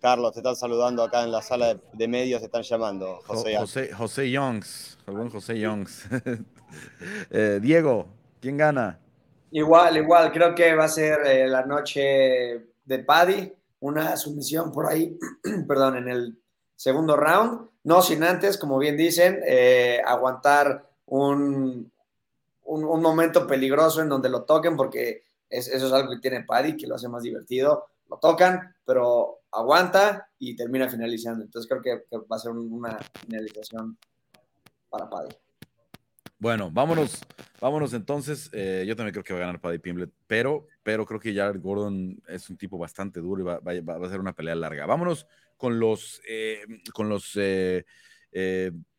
Carlos, 0.00 0.32
te 0.32 0.40
están 0.40 0.56
saludando 0.56 1.02
acá 1.02 1.22
en 1.22 1.30
la 1.30 1.42
sala 1.42 1.78
de, 1.92 2.08
medios, 2.08 2.40
te 2.40 2.46
están 2.46 2.62
llamando. 2.62 3.20
José, 3.24 3.56
José, 3.56 3.92
José 3.92 4.30
Youngs, 4.30 4.98
José 5.30 5.58
Youngs. 5.58 6.08
Eh, 7.30 7.58
Diego, 7.60 8.08
¿quién 8.40 8.56
gana? 8.56 8.98
Igual, 9.50 9.98
igual, 9.98 10.32
creo 10.32 10.54
que 10.54 10.74
va 10.74 10.84
a 10.84 10.88
ser 10.88 11.18
eh, 11.26 11.46
la 11.46 11.66
noche 11.66 12.00
de 12.82 12.98
Paddy 13.00 13.52
una 13.82 14.16
sumisión 14.16 14.72
por 14.72 14.86
ahí, 14.86 15.18
perdón, 15.68 15.96
en 15.96 16.08
el 16.08 16.38
segundo 16.76 17.16
round, 17.16 17.68
no 17.84 18.00
sin 18.00 18.22
antes, 18.22 18.56
como 18.56 18.78
bien 18.78 18.96
dicen, 18.96 19.40
eh, 19.44 20.00
aguantar 20.06 20.88
un, 21.06 21.90
un, 22.64 23.02
momento 23.02 23.46
peligroso 23.46 24.00
en 24.00 24.08
donde 24.08 24.28
lo 24.28 24.44
toquen, 24.44 24.76
porque 24.76 25.24
eso 25.48 25.86
es 25.86 25.92
algo 25.92 26.10
que 26.12 26.20
tiene 26.20 26.44
Paddy, 26.44 26.76
que 26.76 26.86
lo 26.86 26.94
hace 26.94 27.08
más 27.08 27.24
divertido. 27.24 27.86
Lo 28.08 28.18
tocan, 28.18 28.74
pero 28.84 29.40
aguanta 29.50 30.28
y 30.38 30.54
termina 30.54 30.88
finalizando. 30.88 31.44
Entonces 31.44 31.68
creo 31.68 31.82
que 31.82 32.16
va 32.18 32.36
a 32.36 32.38
ser 32.38 32.52
una 32.52 32.98
finalización 33.26 33.98
para 34.88 35.10
Paddy. 35.10 35.34
Bueno, 36.42 36.72
vámonos, 36.72 37.24
vámonos 37.60 37.92
entonces. 37.92 38.50
Eh, 38.52 38.82
yo 38.84 38.96
también 38.96 39.12
creo 39.12 39.22
que 39.22 39.32
va 39.32 39.38
a 39.38 39.46
ganar 39.46 39.60
Paddy 39.60 39.78
Pimblet, 39.78 40.10
pero, 40.26 40.66
pero 40.82 41.06
creo 41.06 41.20
que 41.20 41.32
Jared 41.32 41.60
Gordon 41.60 42.20
es 42.26 42.50
un 42.50 42.56
tipo 42.56 42.78
bastante 42.78 43.20
duro 43.20 43.42
y 43.42 43.44
va, 43.44 43.60
a 43.62 44.08
ser 44.10 44.18
una 44.18 44.32
pelea 44.32 44.56
larga. 44.56 44.84
Vámonos 44.84 45.28
con 45.56 45.78
los, 45.78 46.20
eh, 46.28 46.64
con 46.92 47.08
los, 47.08 47.34
eh, 47.36 47.84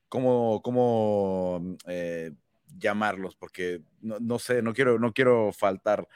¿cómo, 0.08 0.62
cómo 0.64 1.76
llamarlos? 2.78 3.36
Porque 3.36 3.82
no, 4.00 4.20
no, 4.22 4.40
sé, 4.40 4.62
no 4.62 4.74
quiero, 4.74 4.98
no 4.98 5.12
quiero 5.12 5.52
faltar 5.52 6.08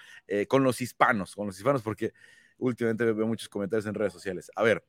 con 0.47 0.63
los 0.63 0.79
hispanos, 0.79 1.35
con 1.35 1.47
los 1.47 1.57
hispanos, 1.57 1.81
porque 1.81 2.13
últimamente 2.57 3.03
veo 3.03 3.27
muchos 3.27 3.49
comentarios 3.49 3.85
en 3.85 3.95
redes 3.95 4.13
sociales. 4.13 4.49
A 4.55 4.63
ver, 4.63 4.81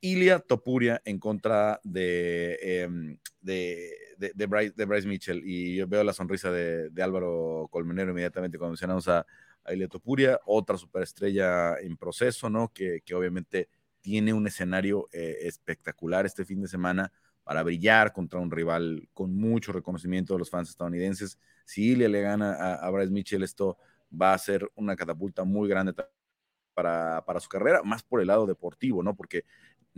Ilia 0.00 0.38
Topuria 0.38 1.00
en 1.04 1.18
contra 1.18 1.80
de, 1.82 2.58
em, 2.62 3.18
de, 3.40 3.92
de, 4.16 4.46
Bryce, 4.46 5.08
Mitchell. 5.08 5.42
Y 5.44 5.76
yo 5.76 5.88
veo 5.88 6.04
la 6.04 6.12
sonrisa 6.12 6.50
de, 6.50 6.90
Álvaro 7.02 7.68
Colmenero 7.70 8.10
inmediatamente 8.10 8.58
cuando 8.58 8.72
mencionamos 8.72 9.08
a, 9.08 9.26
a 9.64 9.72
Ilia 9.72 9.88
Topuria, 9.88 10.40
otra 10.46 10.76
superestrella 10.76 11.78
en 11.80 11.96
proceso, 11.96 12.48
¿no? 12.48 12.72
Que, 12.72 13.00
que 13.04 13.14
obviamente 13.14 13.68
tiene 14.00 14.32
un 14.32 14.46
escenario 14.46 15.08
eh, 15.12 15.38
espectacular 15.42 16.26
este 16.26 16.44
fin 16.44 16.62
de 16.62 16.68
semana 16.68 17.12
para 17.42 17.62
brillar 17.62 18.12
contra 18.12 18.38
un 18.40 18.50
rival 18.50 19.08
con 19.14 19.34
mucho 19.34 19.72
reconocimiento 19.72 20.34
de 20.34 20.38
los 20.40 20.50
fans 20.50 20.68
estadounidenses. 20.68 21.38
Si 21.64 21.92
Ilia 21.92 22.08
le 22.08 22.20
gana 22.20 22.54
a, 22.54 22.74
a 22.74 22.90
Bryce 22.90 23.10
Mitchell, 23.10 23.42
esto 23.42 23.78
va 24.10 24.34
a 24.34 24.38
ser 24.38 24.70
una 24.74 24.96
catapulta 24.96 25.44
muy 25.44 25.68
grande 25.68 25.92
para, 26.74 27.24
para, 27.24 27.40
su 27.40 27.48
carrera, 27.48 27.82
más 27.82 28.02
por 28.02 28.20
el 28.20 28.28
lado 28.28 28.46
deportivo, 28.46 29.02
¿no? 29.02 29.16
Porque 29.16 29.44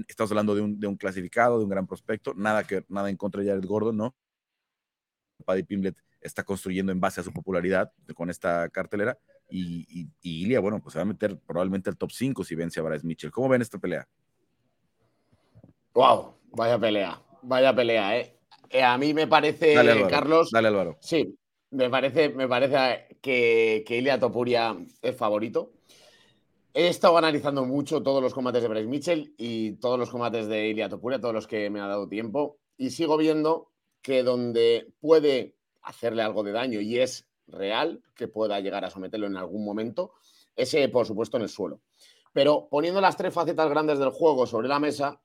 estamos 0.09 0.31
hablando 0.33 0.55
de 0.55 0.63
un, 0.63 0.81
de 0.81 0.87
un 0.87 0.97
clasificado, 0.97 1.59
de 1.59 1.65
un 1.65 1.71
gran 1.71 1.87
prospecto, 1.87 2.35
nada, 2.35 2.65
que, 2.65 2.85
nada 2.89 3.11
en 3.11 3.17
contra 3.17 3.43
de 3.43 3.49
Jared 3.49 3.65
Gordon, 3.65 3.97
¿no? 3.97 4.15
Paddy 5.45 5.63
Pimblet 5.63 5.97
está 6.21 6.45
construyendo 6.45 6.93
en 6.93 7.01
base 7.01 7.21
a 7.21 7.25
su 7.25 7.33
popularidad 7.33 7.93
con 8.15 8.29
esta 8.31 8.69
cartelera 8.69 9.19
y, 9.49 9.87
y, 9.89 10.09
y 10.21 10.43
Ilia, 10.45 10.61
bueno, 10.61 10.81
pues 10.81 10.93
se 10.93 10.99
va 10.99 11.03
a 11.03 11.07
meter 11.07 11.39
probablemente 11.39 11.91
al 11.91 11.97
top 11.97 12.11
5 12.13 12.45
si 12.45 12.55
vence 12.55 12.81
a 12.81 12.83
Bryce 12.83 13.07
Mitchell. 13.07 13.31
¿Cómo 13.31 13.49
ven 13.49 13.63
esta 13.63 13.79
pelea? 13.79 14.07
Wow, 15.95 16.35
vaya 16.53 16.79
pelea, 16.79 17.21
vaya 17.43 17.75
pelea, 17.75 18.19
¿eh? 18.19 18.37
eh 18.69 18.83
a 18.83 18.97
mí 18.97 19.13
me 19.13 19.27
parece, 19.27 19.75
Carlos. 20.09 20.51
Dale, 20.53 20.69
Álvaro. 20.69 20.99
Sí, 21.01 21.37
me 21.71 21.91
parece, 21.91 22.29
me 22.31 22.47
parece 22.47 23.19
que, 23.21 23.85
que 23.87 23.97
Ilia 23.97 24.21
Topuria 24.21 24.77
es 25.03 25.17
favorito. 25.17 25.73
He 26.73 26.87
estado 26.87 27.19
analizando 27.19 27.65
mucho 27.65 28.01
todos 28.01 28.23
los 28.23 28.33
combates 28.33 28.63
de 28.63 28.69
Bryce 28.69 28.87
Mitchell 28.87 29.35
y 29.37 29.73
todos 29.81 29.99
los 29.99 30.09
combates 30.09 30.47
de 30.47 30.69
Ilia 30.69 30.89
Topuria, 30.89 31.21
todos 31.21 31.35
los 31.35 31.49
que 31.49 31.69
me 31.69 31.81
ha 31.81 31.89
dado 31.89 32.09
tiempo, 32.09 32.59
y 32.77 32.91
sigo 32.91 33.17
viendo 33.17 33.73
que 34.01 34.23
donde 34.23 34.93
puede 35.01 35.57
hacerle 35.83 36.23
algo 36.23 36.45
de 36.45 36.53
daño 36.53 36.81
y 36.81 37.01
es 37.01 37.29
real 37.49 38.01
que 38.15 38.29
pueda 38.29 38.61
llegar 38.61 38.85
a 38.85 38.91
someterlo 38.91 39.27
en 39.27 39.37
algún 39.37 39.65
momento, 39.65 40.13
ese 40.55 40.89
por 40.89 41.07
supuesto 41.07 41.39
en 41.39 41.43
el 41.43 41.49
suelo. 41.49 41.81
Pero 42.33 42.69
poniendo 42.71 43.01
las 43.01 43.17
tres 43.17 43.35
facetas 43.35 43.69
grandes 43.69 43.99
del 43.99 44.11
juego 44.11 44.47
sobre 44.47 44.69
la 44.69 44.79
mesa, 44.79 45.21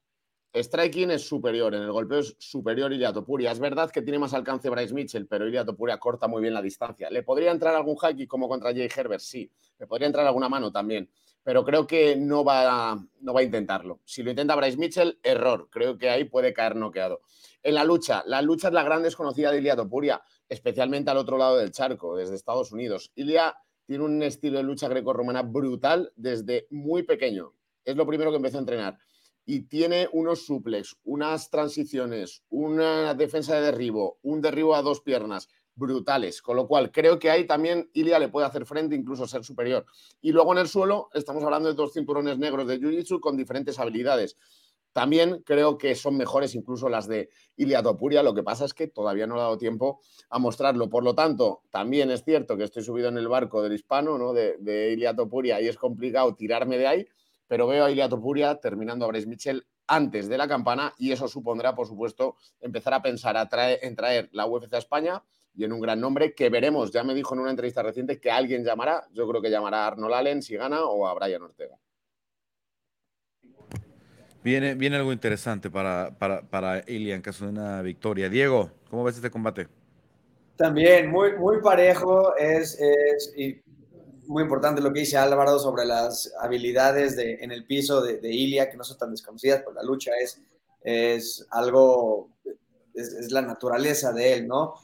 striking 0.51 1.11
es 1.11 1.27
superior, 1.27 1.75
en 1.75 1.83
el 1.83 1.91
golpeo 1.91 2.19
es 2.19 2.35
superior 2.39 2.91
Ilia 2.91 3.13
Topuria. 3.13 3.51
Es 3.51 3.59
verdad 3.59 3.91
que 3.91 4.01
tiene 4.01 4.17
más 4.17 4.33
alcance 4.33 4.67
Bryce 4.71 4.95
Mitchell, 4.95 5.27
pero 5.27 5.47
Ilia 5.47 5.63
Topuria 5.63 5.99
corta 5.99 6.27
muy 6.27 6.41
bien 6.41 6.55
la 6.55 6.61
distancia. 6.63 7.07
¿Le 7.11 7.21
podría 7.21 7.51
entrar 7.51 7.75
algún 7.75 7.97
high 7.97 8.25
como 8.25 8.49
contra 8.49 8.71
Jay 8.71 8.89
Herbert? 8.93 9.21
Sí. 9.21 9.51
¿Le 9.77 9.85
podría 9.85 10.07
entrar 10.07 10.25
alguna 10.25 10.49
mano 10.49 10.71
también? 10.71 11.07
Pero 11.45 11.63
creo 11.63 11.85
que 11.85 12.15
no 12.15 12.43
va, 12.43 12.99
no 13.21 13.33
va 13.33 13.39
a 13.41 13.43
intentarlo. 13.43 14.01
Si 14.03 14.23
lo 14.23 14.31
intenta 14.31 14.55
Bryce 14.55 14.77
Mitchell, 14.77 15.19
error. 15.21 15.69
Creo 15.69 15.95
que 15.95 16.09
ahí 16.09 16.23
puede 16.23 16.53
caer 16.53 16.75
noqueado. 16.75 17.21
En 17.61 17.75
la 17.75 17.83
lucha, 17.83 18.23
la 18.25 18.41
lucha 18.41 18.69
es 18.69 18.73
la 18.73 18.83
gran 18.83 19.03
desconocida 19.03 19.51
de 19.51 19.59
Ilia 19.59 19.75
Topuria, 19.75 20.23
especialmente 20.49 21.11
al 21.11 21.17
otro 21.17 21.37
lado 21.37 21.57
del 21.57 21.71
charco, 21.71 22.15
desde 22.15 22.33
Estados 22.33 22.71
Unidos. 22.71 23.11
Ilia 23.13 23.55
tiene 23.85 24.03
un 24.03 24.23
estilo 24.23 24.57
de 24.57 24.63
lucha 24.63 24.87
greco-romana 24.87 25.43
brutal 25.43 26.11
desde 26.15 26.65
muy 26.71 27.03
pequeño. 27.03 27.53
Es 27.83 27.95
lo 27.95 28.07
primero 28.07 28.31
que 28.31 28.37
empezó 28.37 28.57
a 28.57 28.61
entrenar. 28.61 28.97
Y 29.45 29.67
tiene 29.67 30.09
unos 30.13 30.47
suplex, 30.47 30.95
unas 31.03 31.51
transiciones, 31.51 32.41
una 32.49 33.13
defensa 33.13 33.53
de 33.53 33.61
derribo, 33.61 34.17
un 34.23 34.41
derribo 34.41 34.73
a 34.73 34.81
dos 34.81 35.01
piernas, 35.01 35.47
brutales. 35.75 36.41
Con 36.41 36.55
lo 36.55 36.67
cual, 36.67 36.91
creo 36.91 37.19
que 37.19 37.29
ahí 37.29 37.45
también 37.45 37.89
Ilia 37.93 38.19
le 38.19 38.29
puede 38.29 38.47
hacer 38.47 38.65
frente, 38.65 38.95
incluso 38.95 39.27
ser 39.27 39.43
superior. 39.43 39.85
Y 40.21 40.31
luego 40.31 40.53
en 40.53 40.59
el 40.59 40.67
suelo, 40.67 41.09
estamos 41.13 41.43
hablando 41.43 41.69
de 41.69 41.75
dos 41.75 41.93
cinturones 41.93 42.37
negros 42.37 42.67
de 42.67 42.79
Jiu-Jitsu 42.79 43.19
con 43.19 43.37
diferentes 43.37 43.79
habilidades. 43.79 44.37
También 44.93 45.43
creo 45.45 45.77
que 45.77 45.93
son 45.93 46.15
mejores 46.15 46.55
incluso 46.55 46.87
las 46.87 47.05
de 47.05 47.29
Ilia 47.57 47.83
Topuria. 47.83 48.23
Lo 48.23 48.33
que 48.33 48.43
pasa 48.43 48.63
es 48.63 48.73
que 48.73 48.87
todavía 48.87 49.27
no 49.27 49.35
he 49.35 49.39
dado 49.39 49.57
tiempo 49.57 49.99
a 50.29 50.39
mostrarlo. 50.39 50.89
Por 50.89 51.03
lo 51.03 51.13
tanto, 51.13 51.63
también 51.69 52.11
es 52.11 52.23
cierto 52.23 52.55
que 52.55 52.63
estoy 52.63 52.81
subido 52.81 53.09
en 53.09 53.17
el 53.17 53.27
barco 53.27 53.61
del 53.61 53.73
hispano, 53.73 54.17
¿no? 54.17 54.31
De, 54.31 54.55
de 54.59 54.93
Ilia 54.93 55.13
Topuria 55.13 55.59
y 55.59 55.67
es 55.67 55.75
complicado 55.75 56.33
tirarme 56.35 56.77
de 56.77 56.87
ahí, 56.87 57.07
pero 57.45 57.67
veo 57.67 57.83
a 57.83 57.91
Ilia 57.91 58.07
Topuria 58.07 58.55
terminando 58.55 59.03
a 59.03 59.09
Bryce 59.09 59.27
Mitchell 59.27 59.67
antes 59.87 60.29
de 60.29 60.37
la 60.37 60.47
campana 60.47 60.93
y 60.97 61.11
eso 61.11 61.27
supondrá, 61.27 61.75
por 61.75 61.87
supuesto, 61.87 62.37
empezar 62.61 62.93
a 62.93 63.01
pensar 63.01 63.35
a 63.37 63.49
en 63.51 63.95
traer 63.97 64.29
la 64.31 64.45
UFC 64.45 64.73
a 64.73 64.77
España 64.77 65.23
y 65.55 65.63
en 65.63 65.73
un 65.73 65.79
gran 65.79 65.99
nombre 65.99 66.33
que 66.33 66.49
veremos. 66.49 66.91
Ya 66.91 67.03
me 67.03 67.13
dijo 67.13 67.33
en 67.33 67.41
una 67.41 67.49
entrevista 67.49 67.81
reciente 67.81 68.19
que 68.19 68.29
alguien 68.29 68.63
llamará. 68.63 69.07
Yo 69.13 69.27
creo 69.27 69.41
que 69.41 69.49
llamará 69.49 69.85
a 69.85 69.87
Arnold 69.87 70.13
Allen 70.13 70.41
si 70.41 70.55
gana 70.55 70.83
o 70.83 71.07
a 71.07 71.13
Brian 71.13 71.41
Ortega. 71.41 71.77
Viene, 74.43 74.75
viene 74.75 74.97
algo 74.97 75.11
interesante 75.11 75.71
para, 75.71 76.15
para, 76.19 76.41
para 76.41 76.83
Ilya 76.87 77.15
en 77.15 77.21
caso 77.21 77.45
de 77.45 77.51
una 77.51 77.81
victoria. 77.81 78.29
Diego, 78.29 78.69
¿cómo 78.89 79.03
ves 79.03 79.15
este 79.15 79.31
combate? 79.31 79.67
También 80.55 81.09
muy, 81.09 81.35
muy 81.37 81.61
parejo. 81.61 82.35
Es, 82.35 82.77
es 82.79 83.33
muy 84.27 84.43
importante 84.43 84.81
lo 84.81 84.93
que 84.93 84.99
dice 84.99 85.17
Álvaro 85.17 85.57
sobre 85.57 85.85
las 85.85 86.31
habilidades 86.39 87.15
de, 87.15 87.35
en 87.35 87.51
el 87.51 87.65
piso 87.65 88.01
de, 88.01 88.17
de 88.17 88.31
Ilia, 88.31 88.69
que 88.69 88.77
no 88.77 88.83
son 88.83 88.97
tan 88.97 89.11
desconocidas, 89.11 89.63
pues 89.63 89.75
la 89.75 89.83
lucha 89.83 90.11
es, 90.21 90.39
es 90.83 91.47
algo, 91.49 92.29
es, 92.93 93.13
es 93.13 93.31
la 93.31 93.41
naturaleza 93.41 94.13
de 94.13 94.33
él, 94.33 94.47
¿no? 94.47 94.75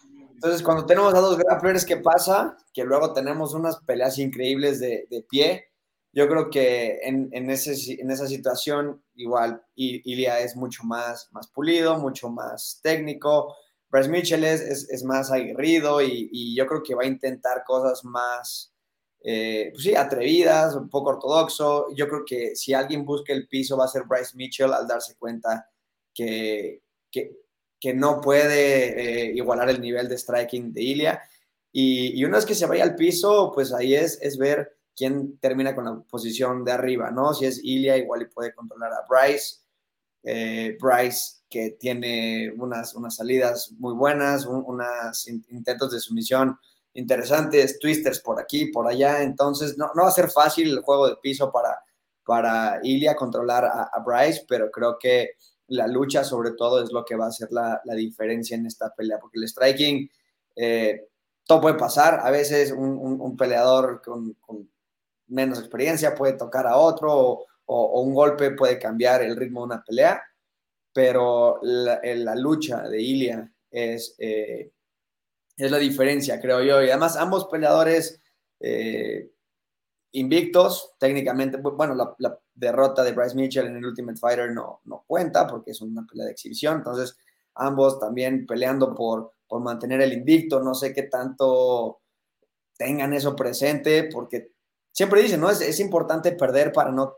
Entonces, 0.44 0.64
cuando 0.64 0.88
tenemos 0.88 1.14
a 1.14 1.20
dos 1.20 1.38
grapplers, 1.38 1.86
¿qué 1.86 1.98
pasa? 1.98 2.58
Que 2.74 2.84
luego 2.84 3.14
tenemos 3.14 3.54
unas 3.54 3.78
peleas 3.82 4.18
increíbles 4.18 4.80
de, 4.80 5.06
de 5.08 5.22
pie. 5.22 5.66
Yo 6.14 6.28
creo 6.28 6.50
que 6.50 6.98
en, 7.04 7.30
en, 7.32 7.52
ese, 7.52 7.76
en 8.02 8.10
esa 8.10 8.26
situación, 8.26 9.04
igual, 9.14 9.64
Ilia 9.76 10.40
es 10.40 10.56
mucho 10.56 10.84
más, 10.84 11.30
más 11.32 11.48
pulido, 11.52 12.00
mucho 12.00 12.30
más 12.30 12.80
técnico. 12.82 13.56
Bryce 13.92 14.10
Mitchell 14.10 14.44
es, 14.44 14.62
es, 14.62 14.90
es 14.90 15.04
más 15.04 15.32
aguerrido 15.32 16.02
y, 16.02 16.28
y, 16.32 16.56
yo 16.56 16.66
creo 16.66 16.82
que 16.82 16.96
va 16.96 17.04
a 17.04 17.06
intentar 17.06 17.64
cosas 17.64 18.04
más, 18.04 18.74
eh, 19.24 19.70
pues 19.74 19.84
sí, 19.84 19.94
atrevidas, 19.94 20.74
un 20.74 20.90
poco 20.90 21.12
ortodoxo. 21.12 21.94
Yo 21.96 22.08
creo 22.08 22.24
que 22.26 22.56
si 22.56 22.74
alguien 22.74 23.06
busca 23.06 23.32
el 23.32 23.48
piso 23.48 23.78
va 23.78 23.86
a 23.86 23.88
ser 23.88 24.06
Bryce 24.06 24.36
Mitchell 24.36 24.74
al 24.74 24.88
darse 24.88 25.16
cuenta 25.20 25.70
que, 26.16 26.82
que 27.12 27.42
que 27.82 27.96
no 27.96 28.22
puede 28.22 29.30
eh, 29.30 29.34
igualar 29.34 29.72
el 29.72 29.82
nivel 29.82 30.08
de 30.08 30.17
striking 30.17 30.72
de 30.72 30.84
Ilia. 30.84 31.22
Y, 31.72 32.24
una 32.24 32.38
vez 32.38 32.46
que 32.46 32.54
se 32.54 32.67
vaya 32.67 32.84
al 32.84 32.96
piso, 32.96 33.52
pues 33.54 33.74
ahí 33.74 33.96
es, 33.96 34.20
es 34.22 34.38
ver 34.38 34.78
quién 34.96 35.39
termina 35.39 35.74
con 35.74 35.86
la 35.86 36.00
posición 36.02 36.63
de 36.63 36.74
arriba, 36.74 37.10
¿no? 37.10 37.34
Si 37.34 37.46
es 37.46 37.60
Ilia, 37.63 37.98
igual 37.98 38.22
y 38.22 38.26
puede 38.26 38.54
controlar 38.54 38.91
a 38.94 39.06
Bryce. 39.10 39.62
Eh, 40.24 40.78
Bryce, 40.80 41.41
que 41.50 41.72
tiene 41.72 42.54
unas, 42.56 42.94
unas 42.94 43.15
salidas 43.15 43.72
muy 43.80 43.96
buenas, 43.96 44.46
unos 44.46 45.28
intentos 45.28 45.91
de 45.91 46.00
sumisión 46.00 46.60
interesantes, 46.94 47.80
twisters 47.80 48.20
por 48.20 48.39
aquí, 48.39 48.67
por 48.67 48.88
allá. 48.88 49.24
Entonces, 49.24 49.76
no, 49.76 49.89
no 49.96 50.04
va 50.04 50.10
a 50.10 50.13
ser 50.13 50.30
fácil 50.30 50.70
el 50.70 50.82
juego 50.82 51.08
de 51.08 51.15
piso 51.15 51.52
para, 51.52 51.80
para 52.24 52.80
Ilia 52.84 53.15
controlar 53.15 53.65
a 53.65 54.04
Bryce, 54.06 54.46
pero 54.48 54.70
creo 54.70 55.00
que 55.00 55.32
la 55.72 55.88
lucha 55.88 56.24
sobre 56.24 56.52
todo 56.52 56.84
es 56.84 56.92
lo 56.92 57.06
que 57.06 57.16
va 57.16 57.26
a 57.26 57.30
hacer 57.30 57.50
la, 57.52 57.82
diferencia 57.96 58.56
en 58.56 58.66
esta 58.66 58.94
pelea, 58.94 59.20
porque 59.20 59.40
el 59.40 59.48
striking, 59.48 60.10
eh, 60.56 61.08
todo 61.46 61.62
puede 61.62 61.76
pasar, 61.76 62.20
a 62.22 62.30
veces 62.30 62.72
un, 62.72 63.38
peleador 63.38 64.02
con, 64.02 64.36
menos 65.28 65.60
experiencia 65.60 66.14
puede 66.14 66.34
tocar 66.34 66.68
a 66.68 66.76
otro 66.76 67.46
o, 67.66 68.02
un 68.02 68.14
golpe 68.14 68.52
puede 68.52 68.78
cambiar 68.78 69.24
el 69.24 69.38
ritmo 69.38 69.62
de 69.62 69.66
una 69.66 69.84
pelea, 69.84 70.22
pero 70.94 71.60
la, 71.62 72.36
lucha 72.36 72.88
de 72.90 73.02
Ilia 73.02 73.52
es, 73.70 74.16
eh, 74.20 74.74
es 75.56 75.72
la 75.72 75.78
diferencia, 75.78 76.42
creo 76.42 76.62
yo, 76.62 76.84
y 76.84 76.90
además 76.90 77.16
ambos 77.16 77.48
peleadores... 77.48 78.20
Eh, 78.60 79.32
invictos, 80.13 80.93
técnicamente, 81.00 81.58
bueno, 81.58 81.95
la, 81.95 82.39
derrota 82.54 83.04
de 83.04 83.13
Bryce 83.13 83.36
Mitchell 83.36 83.65
en 83.65 83.78
el 83.78 83.86
Ultimate 83.86 84.19
Fighter 84.19 84.52
no, 84.52 84.82
no 84.84 85.04
cuenta 85.08 85.47
porque 85.47 85.71
es 85.71 85.82
una 85.82 86.06
pelea 86.06 86.26
de 86.26 86.34
exhibición, 86.34 86.78
entonces 86.78 87.17
ambos 87.56 88.00
también 88.00 88.45
peleando 88.45 88.93
por, 88.93 89.34
por 89.47 89.62
mantener 89.62 90.02
el 90.02 90.13
invicto, 90.13 90.62
no 90.62 90.76
sé 90.76 90.93
qué 90.93 91.04
tanto 91.04 92.02
tengan 92.78 93.13
eso 93.13 93.36
presente, 93.36 94.10
porque 94.12 94.52
siempre 94.91 95.21
dicen, 95.21 95.39
¿no? 95.39 95.50
Es, 95.50 95.62
es 95.62 95.80
importante 95.80 96.34
perder 96.34 96.71
para, 96.71 96.91
no, 96.91 97.15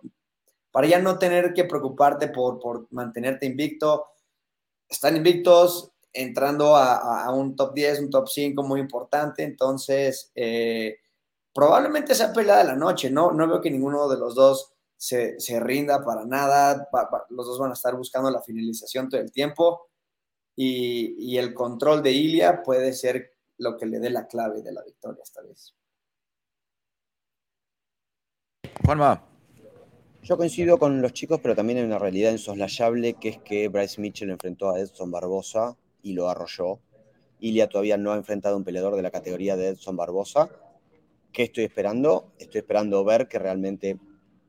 para 0.72 0.88
ya 0.88 1.00
no 1.00 1.18
tener 1.18 1.54
que 1.54 1.66
preocuparte 1.66 2.30
por, 2.30 2.60
por 2.60 2.88
mantenerte 2.92 3.46
invicto. 3.46 4.08
Están 4.88 5.18
invictos, 5.18 5.92
entrando 6.14 6.76
a, 6.76 7.32
un 7.34 7.56
top 7.56 7.74
10, 7.74 8.02
un 8.02 8.10
top 8.10 8.30
5 8.30 8.64
muy 8.64 8.80
importante, 8.80 9.44
entonces... 9.44 10.32
Eh, 10.36 11.00
probablemente 11.54 12.16
sea 12.16 12.34
pelea 12.34 12.58
de 12.58 12.66
la 12.66 12.76
noche, 12.76 13.10
¿no? 13.10 13.32
No 13.32 13.48
veo 13.48 13.62
que 13.62 13.72
ninguno 13.72 14.10
de 14.10 14.18
los 14.18 14.36
dos 14.36 14.74
se, 14.98 15.60
rinda 15.60 16.04
para 16.04 16.26
nada, 16.26 16.90
los 17.30 17.46
dos 17.46 17.60
van 17.60 17.72
a 17.72 17.74
estar 17.74 17.96
buscando 17.96 18.32
la 18.32 18.42
finalización 18.42 19.10
todo 19.10 19.20
el 19.20 19.32
tiempo 19.32 19.90
y, 20.56 21.38
el 21.38 21.54
control 21.54 22.02
de 22.02 22.12
Ilia 22.12 22.62
puede 22.64 22.94
ser 22.94 23.34
lo 23.58 23.76
que 23.78 23.86
le 23.86 24.00
dé 24.00 24.10
la 24.10 24.28
clave 24.28 24.62
de 24.62 24.72
la 24.72 24.84
victoria 24.84 25.22
esta 25.24 25.42
vez. 25.42 25.76
Juanma. 28.86 29.30
Yo 30.22 30.38
coincido 30.38 30.78
con 30.78 31.02
los 31.02 31.12
chicos, 31.12 31.42
pero 31.44 31.54
también 31.54 31.80
hay 31.80 31.86
una 31.86 32.00
realidad 32.00 32.32
insoslayable, 32.32 33.16
que 33.16 33.28
es 33.30 33.38
que 33.40 33.68
Bryce 33.68 34.00
Mitchell 34.00 34.30
enfrentó 34.30 34.70
a 34.70 34.80
Edson 34.80 35.12
Barbosa 35.12 35.76
y 36.02 36.14
lo 36.14 36.30
arrolló. 36.30 36.80
Ilia 37.40 37.68
todavía 37.68 37.98
no 37.98 38.14
ha 38.14 38.16
enfrentado 38.16 38.56
a 38.56 38.58
un 38.58 38.64
peleador 38.64 38.96
de 38.96 39.02
la 39.02 39.12
categoría 39.12 39.58
de 39.58 39.70
Edson 39.70 39.98
Barbosa. 39.98 40.50
¿Qué 41.34 41.44
estoy 41.44 41.64
esperando? 41.64 42.32
Estoy 42.38 42.60
esperando 42.60 43.04
ver 43.04 43.28
que 43.28 43.40
realmente 43.40 43.98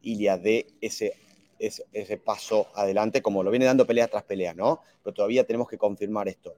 Ilia 0.03 0.37
dé 0.37 0.67
ese, 0.83 1.15
ese, 1.59 2.19
paso 2.19 2.67
adelante, 2.75 3.23
como 3.23 3.43
lo 3.43 3.51
viene 3.51 3.65
dando 3.65 3.87
pelea 3.87 4.07
tras 4.07 4.25
pelea, 4.25 4.53
¿no? 4.53 4.83
Pero 5.03 5.15
todavía 5.15 5.45
tenemos 5.45 5.67
que 5.67 5.79
confirmar 5.79 6.29
esto. 6.29 6.55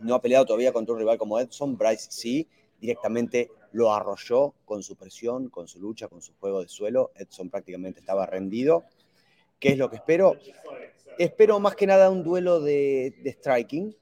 No 0.00 0.16
ha 0.16 0.20
peleado 0.20 0.44
todavía 0.44 0.72
contra 0.72 0.92
un 0.92 0.98
rival 0.98 1.18
como 1.18 1.38
Edson, 1.38 1.78
Bryce 1.78 2.08
sí, 2.10 2.48
directamente 2.80 3.52
lo 3.70 3.92
arrolló 3.92 4.54
con 4.64 4.82
su 4.82 4.96
presión, 4.96 5.48
con 5.50 5.68
su 5.68 5.80
lucha, 5.80 6.08
con 6.08 6.20
su 6.20 6.34
juego 6.34 6.60
de 6.60 6.68
suelo. 6.68 7.12
Edson 7.14 7.48
prácticamente 7.48 8.00
estaba 8.00 8.26
rendido. 8.26 8.82
¿Qué 9.60 9.68
es 9.68 9.78
lo 9.78 9.88
que 9.88 9.96
espero? 9.96 10.36
Espero 11.16 11.60
más 11.60 11.76
que 11.76 11.86
nada 11.86 12.10
un 12.10 12.24
duelo 12.24 12.60
de, 12.60 13.14
de 13.22 13.30
striking, 13.30 13.96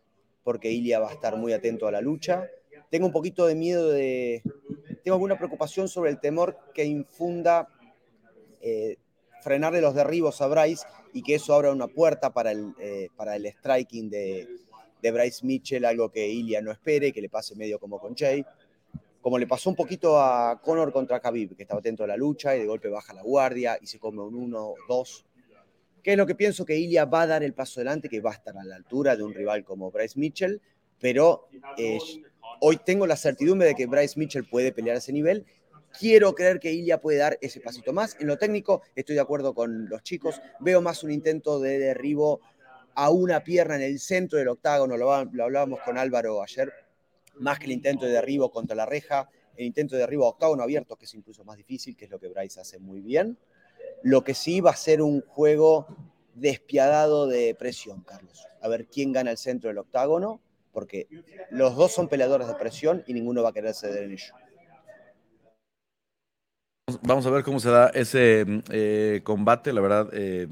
porque 0.45 0.73
Ilia 0.73 0.99
va 0.99 1.11
a 1.11 1.13
estar 1.13 1.37
muy 1.37 1.53
atento 1.53 1.87
a 1.87 1.93
la 1.93 2.01
lucha. 2.01 2.49
Tengo 2.93 3.07
un 3.07 3.13
poquito 3.13 3.47
de 3.47 3.55
miedo 3.55 3.91
de... 3.91 4.43
Tengo 5.03 5.15
alguna 5.17 5.37
preocupación 5.37 5.89
sobre 5.89 6.11
el 6.11 6.21
temor 6.21 6.57
que 6.75 6.85
infunda 6.85 7.69
eh, 8.61 8.97
frenarle 9.43 9.81
los 9.81 9.95
derribos 9.95 10.41
a 10.41 10.47
Bryce 10.47 10.87
y 11.13 11.23
que 11.23 11.35
eso 11.35 11.55
abra 11.55 11.73
una 11.73 11.89
puerta 11.89 12.33
para 12.33 12.53
el, 12.53 12.75
eh, 12.79 13.09
para 13.17 13.37
el 13.37 13.47
striking 13.47 14.09
de, 14.09 14.49
de 15.01 15.11
Bryce 15.11 15.45
Mitchell, 15.45 15.85
algo 15.85 16.11
que 16.11 16.29
Ilia 16.29 16.63
no 16.63 16.71
espere, 16.71 17.13
que 17.13 17.21
le 17.21 17.29
pase 17.29 17.57
medio 17.57 17.79
como 17.79 17.99
con 17.99 18.15
Jay 18.17 18.45
como 19.23 19.39
le 19.39 19.47
pasó 19.47 19.71
un 19.71 19.77
poquito 19.77 20.21
a 20.21 20.61
Conor 20.61 20.93
contra 20.93 21.21
Khabib, 21.21 21.57
que 21.57 21.63
estaba 21.63 21.79
atento 21.79 22.03
a 22.03 22.09
la 22.09 22.17
lucha 22.17 22.57
y 22.57 22.59
de 22.59 22.67
golpe 22.67 22.89
baja 22.89 23.15
la 23.15 23.23
guardia 23.23 23.79
y 23.81 23.87
se 23.87 24.01
come 24.01 24.21
un 24.21 24.51
1-2. 24.51 25.25
¿Qué 26.03 26.13
es 26.13 26.19
lo 26.19 26.27
que 26.27 26.35
pienso? 26.35 26.65
Que 26.67 26.77
Ilia 26.77 27.05
va 27.05 27.23
a 27.23 27.27
dar 27.29 27.45
el 27.45 27.55
paso 27.55 27.79
adelante, 27.79 28.09
que 28.09 28.21
va 28.21 28.33
a 28.33 28.35
estar 28.35 28.59
a 28.59 28.65
la 28.65 28.75
altura 28.75 29.17
de 29.17 29.23
un 29.23 29.33
rival 29.33 29.65
como 29.65 29.93
Bryce 29.93 30.19
Mitchell, 30.19 30.61
pero 30.99 31.47
eh, 31.79 31.99
hoy 32.65 32.77
tengo 32.77 33.09
la 33.09 33.17
certidumbre 33.17 33.67
de 33.67 33.75
que 33.75 33.87
Bryce 33.87 34.19
Mitchell 34.19 34.45
puede 34.45 34.71
pelear 34.71 34.95
a 34.95 34.99
ese 34.99 35.13
nivel. 35.13 35.45
Quiero 35.99 36.33
creer 36.33 36.61
que 36.61 36.73
Ilia 36.73 37.01
puede 37.01 37.19
dar 37.19 37.37
ese 37.41 37.61
pasito 37.61 37.93
más. 37.93 38.17
En 38.21 38.29
lo 38.29 38.39
técnico, 38.39 38.83
estoy 38.95 39.17
de 39.17 39.21
acuerdo 39.21 39.53
con 39.53 39.89
los 39.89 40.05
chicos. 40.05 40.41
Veo 40.61 40.81
más 40.81 41.03
un 41.03 41.11
intento 41.11 41.59
de 41.59 41.81
derribo 41.81 42.41
a 42.95 43.11
una 43.11 43.43
pierna 43.43 43.75
en 43.77 43.83
el 43.83 43.99
centro 43.99 44.39
del 44.39 44.47
octágono. 44.47 44.97
Lo, 44.97 45.25
lo 45.25 45.45
hablábamos 45.45 45.81
con 45.81 45.99
Álvaro 45.99 46.41
ayer 46.41 46.73
más 47.41 47.59
que 47.59 47.65
el 47.65 47.73
intento 47.73 48.07
de 48.07 48.13
derribo 48.13 48.53
contra 48.53 48.77
la 48.77 48.87
reja, 48.87 49.29
el 49.57 49.67
intento 49.67 49.97
de 49.97 50.03
derribo 50.03 50.27
a 50.27 50.29
octágono 50.29 50.63
abierto, 50.63 50.95
que 50.97 51.07
es 51.07 51.15
incluso 51.15 51.45
más 51.45 51.57
difícil, 51.57 51.97
que 51.97 52.05
es 52.05 52.11
lo 52.13 52.21
que 52.21 52.29
Bryce 52.29 52.61
hace 52.61 52.79
muy 52.79 53.01
bien. 53.01 53.37
Lo 54.05 54.23
que 54.23 54.35
sí 54.35 54.61
va 54.61 54.71
a 54.71 54.77
ser 54.77 55.03
un 55.03 55.23
juego 55.23 55.89
despiadado 56.35 57.27
de 57.27 57.57
presión, 57.57 58.03
Carlos. 58.03 58.47
A 58.61 58.69
ver 58.69 58.87
quién 58.87 59.11
gana 59.11 59.33
el 59.33 59.39
centro 59.39 59.69
del 59.69 59.79
octágono, 59.79 60.41
porque 60.73 61.09
los 61.51 61.77
dos 61.77 61.93
son 61.93 62.09
peleadores 62.09 62.49
de 62.49 62.55
presión 62.55 63.05
y 63.07 63.15
ninguno 63.15 63.43
va 63.43 63.51
a 63.51 63.53
querer 63.53 63.75
ceder 63.75 64.05
en 64.05 64.13
ello. 64.13 64.35
Vamos 67.03 67.25
a 67.27 67.31
ver 67.31 67.45
cómo 67.45 67.61
se 67.61 67.71
da 67.71 67.89
ese 67.89 68.45
eh, 68.71 69.21
combate. 69.23 69.73
La 69.73 69.81
verdad, 69.81 70.11
eh, 70.13 70.49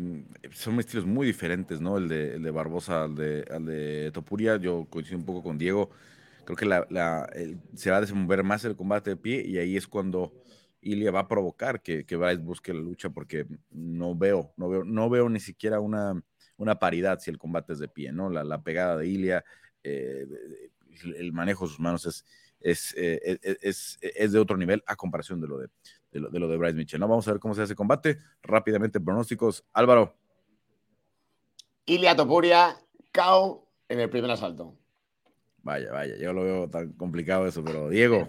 son 0.53 0.79
estilos 0.79 1.05
muy 1.05 1.27
diferentes, 1.27 1.81
¿no? 1.81 1.99
El 1.99 2.09
de, 2.09 2.35
el 2.37 2.43
de 2.43 2.51
Barbosa 2.51 3.05
al 3.05 3.15
de, 3.17 4.11
Topuria. 4.15 4.57
Yo 4.57 4.87
coincido 4.89 5.19
un 5.19 5.25
poco 5.25 5.43
con 5.43 5.59
Diego 5.59 5.91
creo 6.45 6.57
que 6.57 6.67
la, 6.95 7.29
se 7.75 7.91
va 7.91 7.99
a 7.99 8.01
desenvolver 8.01 8.43
más 8.43 8.65
el 8.65 8.77
combate 8.77 9.11
de 9.11 9.17
pie 9.17 9.45
y 9.47 9.59
ahí 9.59 9.77
es 9.77 9.87
cuando 9.87 10.33
Ilia 10.81 11.11
va 11.11 11.21
a 11.21 11.29
provocar 11.29 11.83
que, 11.83 12.05
que 12.05 12.17
Bryce 12.17 12.43
busque 12.43 12.73
la 12.73 12.81
lucha 12.81 13.11
porque 13.11 13.47
no 13.71 14.15
veo, 14.17 14.53
no 14.57 14.69
veo, 14.69 14.85
no 14.85 15.11
veo 15.11 15.29
ni 15.29 15.41
siquiera 15.41 15.81
una, 15.81 16.23
paridad 16.79 17.19
si 17.21 17.31
el 17.31 17.39
combate 17.39 17.75
es 17.75 17.79
de 17.79 17.89
pie, 17.89 18.13
¿no? 18.13 18.31
La, 18.31 18.63
pegada 18.63 18.97
de 18.97 19.07
Ilia, 19.07 19.45
eh, 19.83 20.27
el 21.17 21.33
manejo 21.33 21.65
de 21.65 21.71
sus 21.71 21.81
manos 21.81 22.07
es, 22.07 22.25
es, 22.61 22.95
eh, 22.97 23.21
e, 23.25 23.39
e, 23.43 23.59
es, 23.63 23.99
es, 24.01 24.33
de 24.33 24.39
otro 24.39 24.57
nivel 24.57 24.83
a 24.87 24.97
comparación 24.97 25.41
de 25.41 25.49
lo 25.49 25.59
de, 25.59 25.69
de, 26.13 26.21
lo, 26.21 26.49
de 26.49 26.57
Bryce 26.57 26.77
Mitchell, 26.77 27.01
¿no? 27.01 27.09
Vamos 27.09 27.27
a 27.29 27.33
ver 27.33 27.41
cómo 27.41 27.55
se 27.55 27.63
hace 27.63 27.73
el 27.73 27.77
combate. 27.77 28.19
Rápidamente, 28.43 29.01
pronósticos. 29.01 29.65
Álvaro. 29.73 30.15
Ilia 31.87 32.15
Topuria, 32.15 32.77
KO 33.13 33.67
en 33.89 34.01
el 34.01 34.11
primer 34.11 34.31
asalto. 34.31 34.75
Vaya, 35.63 35.93
vaya, 35.93 36.17
yo 36.17 36.33
lo 36.33 36.43
veo 36.43 36.71
tan 36.71 36.93
complicado 36.93 37.47
eso, 37.47 37.63
pero 37.63 37.89
Diego. 37.89 38.29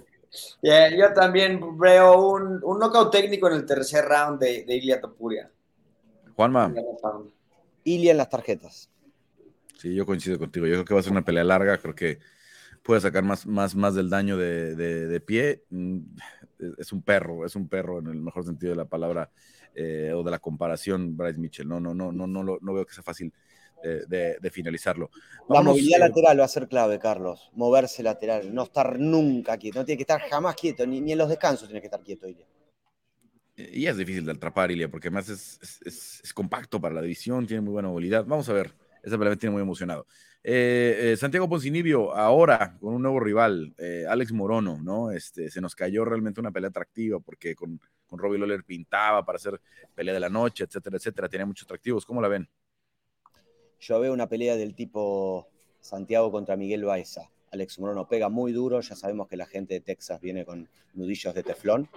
yo 0.62 1.14
también 1.14 1.78
veo 1.78 2.30
un, 2.30 2.62
un 2.64 2.80
knockout 2.80 3.12
técnico 3.12 3.48
en 3.48 3.54
el 3.54 3.66
tercer 3.66 4.06
round 4.06 4.40
de, 4.40 4.64
de 4.66 4.76
Ilia 4.76 5.00
Topuria. 5.00 5.50
Juanma. 6.36 6.74
Ilia 7.84 8.12
en 8.12 8.18
las 8.18 8.30
tarjetas. 8.30 8.91
Sí, 9.78 9.94
yo 9.96 10.06
coincido 10.06 10.38
contigo. 10.38 10.66
Yo 10.68 10.74
creo 10.74 10.86
que 10.86 10.94
va 10.94 11.00
a 11.00 11.04
ser 11.04 11.12
una 11.12 11.26
pelea 11.26 11.44
larga. 11.44 11.78
Creo 11.78 11.96
que 11.96 12.20
puede 12.84 13.02
sacar 13.02 13.24
más, 13.24 13.46
más, 13.46 13.76
más 13.76 13.96
del 13.96 14.10
daño 14.10 14.38
de, 14.38 14.76
de, 14.76 15.20
pie. 15.20 15.64
Mm, 15.70 16.00
es 16.78 16.92
un 16.92 17.02
perro, 17.02 17.46
es 17.46 17.56
un 17.56 17.68
perro 17.68 18.00
en 18.00 18.08
el 18.08 18.22
mejor 18.22 18.46
sentido 18.46 18.72
de 18.72 18.78
la 18.78 18.86
palabra 18.86 19.32
eh, 19.76 20.12
o 20.16 20.24
de 20.24 20.32
la 20.32 20.40
comparación, 20.40 21.16
Bryce 21.18 21.40
Mitchell. 21.40 21.68
No, 21.68 21.80
no, 21.80 21.94
no, 21.94 22.12
no, 22.12 22.28
no, 22.28 22.44
no 22.44 22.74
veo 22.74 22.86
que 22.86 22.94
sea 22.94 23.04
fácil 23.04 23.34
de, 23.82 24.52
finalizarlo. 24.52 25.10
la 25.50 25.62
movilidad 25.62 25.98
eh, 25.98 26.08
lateral 26.08 26.40
va 26.40 26.46
a 26.46 26.48
ser 26.48 26.68
clave, 26.68 27.00
Carlos. 27.00 27.50
Moverse 27.54 28.04
lateral, 28.04 28.54
no 28.54 28.64
estar 28.64 29.00
nunca 29.00 29.58
quieto, 29.58 29.80
no 29.80 29.86
tiene 29.86 29.98
que 29.98 30.04
estar 30.04 30.22
jamás 30.30 30.56
quieto, 30.56 30.86
ni, 30.86 31.12
en 31.12 31.18
los 31.18 31.30
descansos 31.30 31.68
tiene 31.68 31.82
que 31.82 31.88
estar 31.88 32.02
quieto, 32.02 32.28
Ilia. 32.28 32.46
Y 33.56 33.86
es 33.86 33.98
difícil 33.98 34.26
de 34.26 34.32
atrapar, 34.32 34.72
Ilia, 34.72 34.90
porque 34.90 35.10
además 35.10 35.30
es, 35.30 36.34
compacto 36.34 36.80
para 36.80 36.96
la 36.96 37.02
división, 37.02 37.46
tiene 37.46 37.62
muy 37.62 37.74
buena 37.74 37.90
movilidad. 37.90 38.26
Vamos 38.26 38.48
a 38.50 38.54
ver, 38.54 38.74
esa 39.02 39.18
pelea 39.18 39.32
me 39.32 39.38
tiene 39.38 39.54
muy 39.54 39.62
emocionado. 39.62 40.06
Eh, 40.44 41.12
eh, 41.14 41.18
Santiago 41.18 41.48
Poncinibio, 41.48 42.14
ahora 42.16 42.78
con 42.80 42.94
un 42.94 43.02
nuevo 43.02 43.20
rival, 43.20 43.76
Alex 44.08 44.32
Morono, 44.32 44.80
¿no? 44.82 45.12
Este, 45.12 45.50
se 45.50 45.62
nos 45.62 45.76
cayó 45.76 46.04
realmente 46.06 46.40
una 46.40 46.52
pelea 46.52 46.70
atractiva 46.70 47.20
porque 47.20 47.56
con, 47.56 47.80
con 48.08 48.20
Robbie 48.20 48.40
Lawler 48.40 48.64
pintaba 48.64 49.24
para 49.26 49.38
hacer 49.38 49.62
pelea 49.96 50.14
de 50.14 50.20
la 50.20 50.30
noche, 50.30 50.66
etcétera, 50.66 50.98
etcétera. 50.98 51.30
Tenía 51.30 51.46
muchos 51.46 51.66
atractivos. 51.66 52.06
¿Cómo 52.06 52.22
la 52.22 52.28
ven? 52.28 52.50
Yo 53.80 54.00
veo 54.00 54.14
una 54.14 54.28
pelea 54.28 54.56
del 54.58 54.76
tipo 54.76 55.48
Santiago 55.80 56.32
contra 56.32 56.56
Miguel 56.56 56.84
Baeza. 56.84 57.32
Alex 57.52 57.80
Morono 57.80 58.08
pega 58.08 58.30
muy 58.30 58.52
duro, 58.52 58.80
ya 58.82 58.96
sabemos 58.96 59.28
que 59.28 59.36
la 59.36 59.46
gente 59.46 59.76
de 59.76 59.82
Texas 59.82 60.22
viene 60.22 60.46
con 60.46 60.70
nudillos 60.94 61.34
de 61.34 61.44
teflón. 61.44 61.90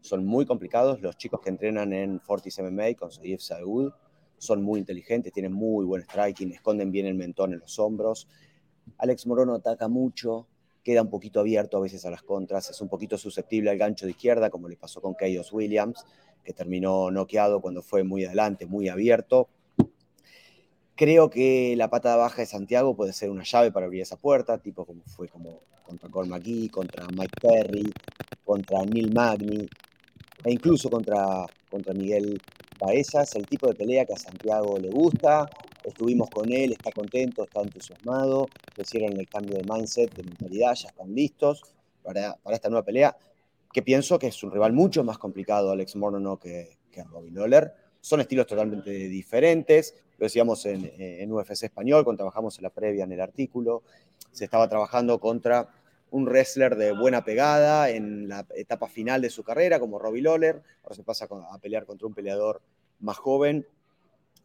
Son 0.00 0.26
muy 0.26 0.46
complicados. 0.46 1.00
Los 1.00 1.16
chicos 1.16 1.40
que 1.40 1.50
entrenan 1.50 1.92
en 1.92 2.20
Fortis 2.20 2.58
MMA 2.58 2.94
con 2.98 3.10
Saif 3.10 3.40
Saud 3.40 3.92
son 4.42 4.60
muy 4.60 4.80
inteligentes, 4.80 5.32
tienen 5.32 5.52
muy 5.52 5.84
buen 5.84 6.02
striking, 6.02 6.50
esconden 6.50 6.90
bien 6.90 7.06
el 7.06 7.14
mentón 7.14 7.52
en 7.52 7.60
los 7.60 7.78
hombros. 7.78 8.26
Alex 8.98 9.24
Morono 9.28 9.54
ataca 9.54 9.86
mucho, 9.86 10.48
queda 10.82 11.02
un 11.02 11.10
poquito 11.10 11.38
abierto 11.38 11.76
a 11.76 11.80
veces 11.80 12.04
a 12.06 12.10
las 12.10 12.24
contras, 12.24 12.68
es 12.68 12.80
un 12.80 12.88
poquito 12.88 13.16
susceptible 13.16 13.70
al 13.70 13.78
gancho 13.78 14.04
de 14.04 14.10
izquierda, 14.10 14.50
como 14.50 14.68
le 14.68 14.76
pasó 14.76 15.00
con 15.00 15.14
Keyos 15.14 15.52
Williams, 15.52 16.04
que 16.42 16.52
terminó 16.52 17.12
noqueado 17.12 17.60
cuando 17.60 17.82
fue 17.82 18.02
muy 18.02 18.24
adelante, 18.24 18.66
muy 18.66 18.88
abierto. 18.88 19.48
Creo 20.96 21.30
que 21.30 21.76
la 21.76 21.88
pata 21.88 22.16
baja 22.16 22.42
de 22.42 22.46
Santiago 22.46 22.96
puede 22.96 23.12
ser 23.12 23.30
una 23.30 23.44
llave 23.44 23.70
para 23.70 23.86
abrir 23.86 24.02
esa 24.02 24.16
puerta, 24.16 24.58
tipo 24.58 24.84
como 24.84 25.04
fue 25.04 25.28
como 25.28 25.60
contra 25.86 26.08
McGee, 26.08 26.68
contra 26.68 27.06
Mike 27.06 27.40
Perry, 27.40 27.92
contra 28.44 28.84
Neil 28.84 29.14
Magni, 29.14 29.68
e 30.42 30.50
incluso 30.50 30.90
contra, 30.90 31.46
contra 31.70 31.94
Miguel 31.94 32.40
Es 32.90 33.14
el 33.34 33.46
tipo 33.46 33.68
de 33.68 33.74
pelea 33.74 34.04
que 34.04 34.14
a 34.14 34.18
Santiago 34.18 34.78
le 34.78 34.90
gusta. 34.90 35.48
Estuvimos 35.84 36.30
con 36.30 36.52
él, 36.52 36.72
está 36.72 36.90
contento, 36.90 37.44
está 37.44 37.60
entusiasmado. 37.62 38.48
Hicieron 38.76 39.18
el 39.18 39.28
cambio 39.28 39.56
de 39.58 39.64
mindset, 39.64 40.14
de 40.14 40.22
mentalidad, 40.24 40.74
ya 40.74 40.88
están 40.88 41.14
listos 41.14 41.62
para, 42.02 42.36
para 42.36 42.56
esta 42.56 42.68
nueva 42.68 42.84
pelea. 42.84 43.16
Que 43.72 43.82
pienso 43.82 44.18
que 44.18 44.28
es 44.28 44.42
un 44.42 44.50
rival 44.50 44.72
mucho 44.72 45.04
más 45.04 45.18
complicado, 45.18 45.70
Alex 45.70 45.96
Morono, 45.96 46.38
que, 46.38 46.76
que 46.90 47.02
Robin 47.04 47.38
Oller 47.38 47.72
son 48.02 48.20
estilos 48.20 48.46
totalmente 48.46 48.90
diferentes, 48.90 49.94
lo 50.18 50.26
decíamos 50.26 50.66
en, 50.66 51.32
UFC 51.32 51.64
español, 51.64 52.04
cuando 52.04 52.18
trabajamos 52.18 52.58
en 52.58 52.64
la 52.64 52.70
previa 52.70 53.04
en 53.04 53.12
el 53.12 53.20
artículo, 53.20 53.82
se 54.30 54.44
estaba 54.44 54.68
trabajando 54.68 55.18
contra 55.18 55.68
un 56.12 56.26
wrestler 56.26 56.76
de 56.76 56.92
buena 56.92 57.24
pegada 57.24 57.88
en 57.88 58.28
la 58.28 58.46
etapa 58.54 58.86
final 58.86 59.22
de 59.22 59.30
su 59.30 59.42
carrera, 59.42 59.80
como 59.80 59.98
Robbie 59.98 60.20
Lawler, 60.20 60.62
ahora 60.82 60.94
se 60.94 61.02
pasa 61.02 61.26
a 61.50 61.58
pelear 61.58 61.86
contra 61.86 62.06
un 62.06 62.12
peleador 62.12 62.60
más 63.00 63.16
joven, 63.16 63.66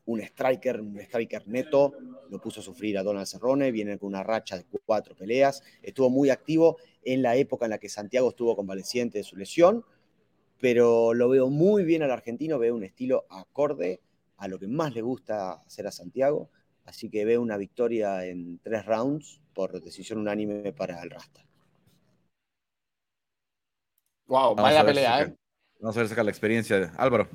un 0.06 0.22
striker, 0.22 0.80
un 0.80 0.98
striker 1.02 1.46
neto, 1.50 1.94
lo 2.30 2.40
puso 2.40 2.62
a 2.62 2.64
sufrir 2.64 2.98
a 2.98 3.04
Donald 3.04 3.28
Cerrone, 3.28 3.72
viene 3.72 3.98
con 3.98 4.08
una 4.08 4.24
racha 4.24 4.58
de 4.58 4.66
cuatro 4.86 5.14
peleas, 5.14 5.62
estuvo 5.82 6.10
muy 6.10 6.30
activo 6.30 6.78
en 7.04 7.22
la 7.22 7.36
época 7.36 7.66
en 7.66 7.72
la 7.72 7.80
que 7.80 7.90
Santiago 7.90 8.30
estuvo 8.30 8.56
convaleciente 8.56 9.18
de 9.18 9.26
su 9.26 9.36
lesión, 9.36 9.84
pero 10.62 11.14
lo 11.14 11.28
veo 11.28 11.50
muy 11.50 11.84
bien 11.84 12.02
al 12.02 12.12
argentino, 12.12 12.60
veo 12.60 12.76
un 12.76 12.86
estilo 12.86 13.26
acorde 13.30 14.00
a 14.38 14.48
lo 14.48 14.58
que 14.58 14.68
más 14.68 14.96
le 14.96 15.02
gusta 15.02 15.52
hacer 15.52 15.86
a 15.86 15.92
Santiago, 15.92 16.50
así 16.86 17.10
que 17.10 17.26
veo 17.26 17.42
una 17.42 17.58
victoria 17.58 18.26
en 18.26 18.60
tres 18.60 18.86
rounds 18.86 19.42
por 19.54 19.82
decisión 19.82 20.20
unánime 20.20 20.72
para 20.72 21.04
el 21.04 21.10
Rasta. 21.10 21.47
Wow, 24.28 24.56
vaya 24.56 24.86
pelea, 24.86 25.22
¿eh? 25.22 25.36
Vamos 25.80 25.96
a 25.96 26.00
ver 26.00 26.10
sacar 26.10 26.26
la 26.26 26.32
experiencia. 26.32 26.92
Álvaro. 26.98 27.28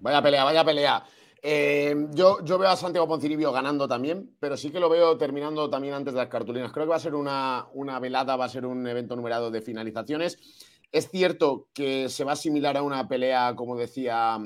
Vaya 0.00 0.20
pelea, 0.20 0.44
vaya 0.44 0.64
pelea. 0.64 1.04
Eh, 1.40 1.94
yo, 2.12 2.42
yo, 2.44 2.58
veo 2.58 2.70
a 2.70 2.76
Santiago 2.76 3.06
Poncinibio 3.06 3.52
ganando 3.52 3.86
también, 3.86 4.34
pero 4.40 4.56
sí 4.56 4.70
que 4.70 4.80
lo 4.80 4.88
veo 4.88 5.16
terminando 5.18 5.68
también 5.68 5.94
antes 5.94 6.14
de 6.14 6.20
las 6.20 6.28
cartulinas. 6.28 6.72
Creo 6.72 6.86
que 6.86 6.90
va 6.90 6.96
a 6.96 7.00
ser 7.00 7.14
una, 7.14 7.66
una 7.74 7.98
velada, 8.00 8.36
va 8.36 8.46
a 8.46 8.48
ser 8.48 8.66
un 8.66 8.86
evento 8.86 9.14
numerado 9.14 9.50
de 9.50 9.60
finalizaciones. 9.60 10.38
Es 10.90 11.10
cierto 11.10 11.68
que 11.74 12.08
se 12.08 12.24
va 12.24 12.32
a 12.32 12.34
asimilar 12.34 12.76
a 12.76 12.82
una 12.82 13.08
pelea, 13.08 13.54
como 13.56 13.76
decía 13.76 14.38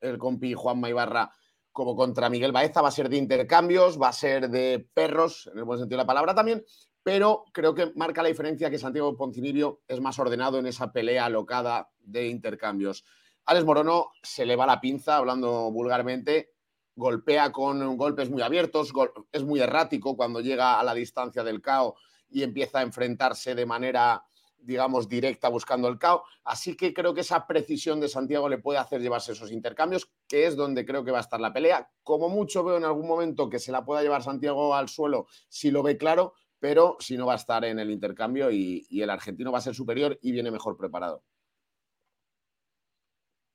el 0.00 0.18
compi 0.18 0.54
Juan 0.54 0.84
Ibarra, 0.86 1.30
como 1.72 1.94
contra 1.94 2.30
Miguel 2.30 2.52
Baeza, 2.52 2.82
va 2.82 2.88
a 2.88 2.92
ser 2.92 3.08
de 3.08 3.16
intercambios, 3.16 4.00
va 4.00 4.08
a 4.08 4.12
ser 4.12 4.48
de 4.48 4.86
perros, 4.94 5.48
en 5.52 5.58
el 5.58 5.64
buen 5.64 5.78
sentido 5.78 5.98
de 5.98 6.04
la 6.04 6.06
palabra 6.06 6.34
también, 6.34 6.64
pero 7.02 7.44
creo 7.52 7.74
que 7.74 7.92
marca 7.94 8.22
la 8.22 8.28
diferencia 8.28 8.70
que 8.70 8.78
Santiago 8.78 9.16
Poncinibio 9.16 9.82
es 9.88 10.00
más 10.00 10.18
ordenado 10.18 10.58
en 10.58 10.66
esa 10.66 10.92
pelea 10.92 11.24
alocada 11.26 11.90
de 12.00 12.28
intercambios. 12.28 13.04
Alex 13.46 13.64
Morono 13.64 14.10
se 14.22 14.44
le 14.44 14.56
va 14.56 14.66
la 14.66 14.80
pinza, 14.80 15.16
hablando 15.16 15.70
vulgarmente, 15.70 16.52
golpea 16.98 17.52
con 17.52 17.96
golpes 17.96 18.28
muy 18.28 18.42
abiertos, 18.42 18.92
es 19.32 19.44
muy 19.44 19.60
errático 19.60 20.16
cuando 20.16 20.40
llega 20.40 20.78
a 20.78 20.84
la 20.84 20.92
distancia 20.92 21.44
del 21.44 21.62
KO 21.62 21.96
y 22.28 22.42
empieza 22.42 22.80
a 22.80 22.82
enfrentarse 22.82 23.54
de 23.54 23.64
manera, 23.64 24.24
digamos, 24.58 25.08
directa 25.08 25.48
buscando 25.48 25.88
el 25.88 25.98
KO. 25.98 26.24
Así 26.44 26.76
que 26.76 26.92
creo 26.92 27.14
que 27.14 27.22
esa 27.22 27.46
precisión 27.46 28.00
de 28.00 28.08
Santiago 28.08 28.48
le 28.48 28.58
puede 28.58 28.80
hacer 28.80 29.00
llevarse 29.00 29.32
esos 29.32 29.52
intercambios, 29.52 30.10
que 30.26 30.46
es 30.46 30.56
donde 30.56 30.84
creo 30.84 31.04
que 31.04 31.12
va 31.12 31.18
a 31.18 31.22
estar 31.22 31.40
la 31.40 31.52
pelea. 31.52 31.88
Como 32.02 32.28
mucho 32.28 32.64
veo 32.64 32.76
en 32.76 32.84
algún 32.84 33.06
momento 33.06 33.48
que 33.48 33.60
se 33.60 33.72
la 33.72 33.84
pueda 33.84 34.02
llevar 34.02 34.22
Santiago 34.22 34.74
al 34.74 34.88
suelo 34.88 35.26
si 35.48 35.70
lo 35.70 35.82
ve 35.82 35.96
claro, 35.96 36.34
pero 36.60 36.96
si 37.00 37.16
no 37.16 37.26
va 37.26 37.34
a 37.34 37.36
estar 37.36 37.64
en 37.64 37.78
el 37.78 37.90
intercambio 37.90 38.50
y, 38.50 38.86
el 38.90 39.10
argentino 39.10 39.52
va 39.52 39.58
a 39.58 39.62
ser 39.62 39.74
superior 39.74 40.18
y 40.22 40.32
viene 40.32 40.50
mejor 40.50 40.76
preparado. 40.76 41.22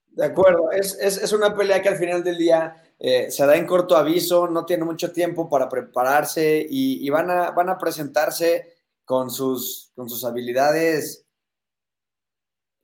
De 0.07 0.25
acuerdo, 0.25 0.71
es, 0.71 0.97
es, 0.99 1.17
es, 1.17 1.33
una 1.33 1.55
pelea 1.55 1.81
que 1.81 1.89
al 1.89 1.97
final 1.97 2.23
del 2.23 2.37
día 2.37 2.75
eh, 2.99 3.31
se 3.31 3.45
da 3.47 3.55
en 3.55 3.65
corto 3.65 3.97
aviso, 3.97 4.47
no 4.47 4.63
tiene 4.63 4.85
mucho 4.85 5.11
tiempo 5.11 5.49
para 5.49 5.67
prepararse 5.67 6.65
y, 6.69 7.09
van, 7.09 7.31
a, 7.31 7.51
van 7.51 7.69
a 7.69 7.77
presentarse 7.77 8.75
con 9.05 9.31
sus, 9.31 9.91
con 9.95 10.07
sus 10.07 10.23
habilidades 10.23 11.25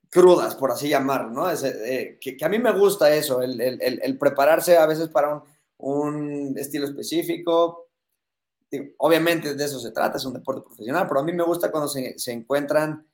crudas, 0.09 0.55
por 0.55 0.71
así 0.71 0.89
llamarlo, 0.89 1.29
¿no? 1.29 1.51
Eh, 1.51 2.17
que, 2.19 2.35
que, 2.35 2.45
a 2.45 2.49
mí 2.49 2.57
me 2.57 2.71
gusta 2.71 3.13
eso, 3.13 3.43
el, 3.43 3.61
el, 3.61 3.79
el 3.79 4.17
prepararse 4.17 4.75
a 4.75 4.87
veces 4.87 5.09
para 5.09 5.35
un, 5.35 5.43
un 5.79 6.57
estilo 6.57 6.85
específico. 6.85 7.88
Obviamente 8.97 9.55
de 9.55 9.65
eso 9.65 9.79
se 9.79 9.91
trata, 9.91 10.17
es 10.17 10.25
un 10.25 10.33
deporte 10.33 10.61
profesional, 10.61 11.07
pero 11.07 11.21
a 11.21 11.23
mí 11.23 11.33
me 11.33 11.43
gusta 11.43 11.71
cuando 11.71 11.87
se, 11.87 12.17
se 12.19 12.31
encuentran 12.31 13.07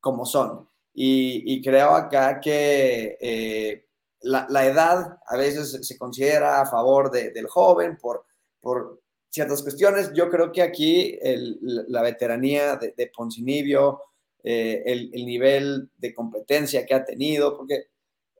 como 0.00 0.26
son. 0.26 0.68
Y, 0.98 1.60
creo 1.62 1.90
acá 1.90 2.40
que 2.40 3.18
eh, 3.20 3.86
la, 4.22 4.66
edad 4.66 5.18
a 5.26 5.36
veces 5.36 5.86
se 5.86 5.98
considera 5.98 6.62
a 6.62 6.66
favor 6.66 7.10
de, 7.10 7.32
del 7.32 7.46
joven 7.48 7.98
por, 8.00 8.24
por, 8.60 9.02
ciertas 9.28 9.62
cuestiones. 9.62 10.12
Yo 10.14 10.30
creo 10.30 10.50
que 10.50 10.62
aquí 10.62 11.18
la 11.60 12.00
veteranía 12.00 12.76
de, 12.76 12.94
de 12.96 13.12
Poncinibio, 13.14 14.00
eh, 14.42 14.82
el, 14.86 15.10
el, 15.12 15.26
nivel 15.26 15.90
de 15.98 16.14
competencia 16.14 16.86
que 16.86 16.94
ha 16.94 17.04
tenido, 17.04 17.54
porque 17.54 17.88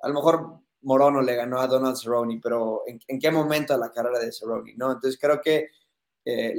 a 0.01 0.09
lo 0.09 0.14
mejor 0.14 0.61
Morono 0.83 1.20
le 1.20 1.35
ganó 1.35 1.61
a 1.61 1.66
Donald 1.66 1.96
Cerrone, 1.96 2.40
pero 2.42 2.85
¿en, 2.87 3.18
qué 3.18 3.31
momento 3.31 3.72
de 3.75 3.81
la 3.81 3.90
carrera 3.90 4.18
de 4.18 4.33
Cerrone? 4.33 4.72
¿no? 4.77 4.92
Entonces 4.92 5.18
creo 5.20 5.40
que 5.42 5.70
eh, 6.27 6.55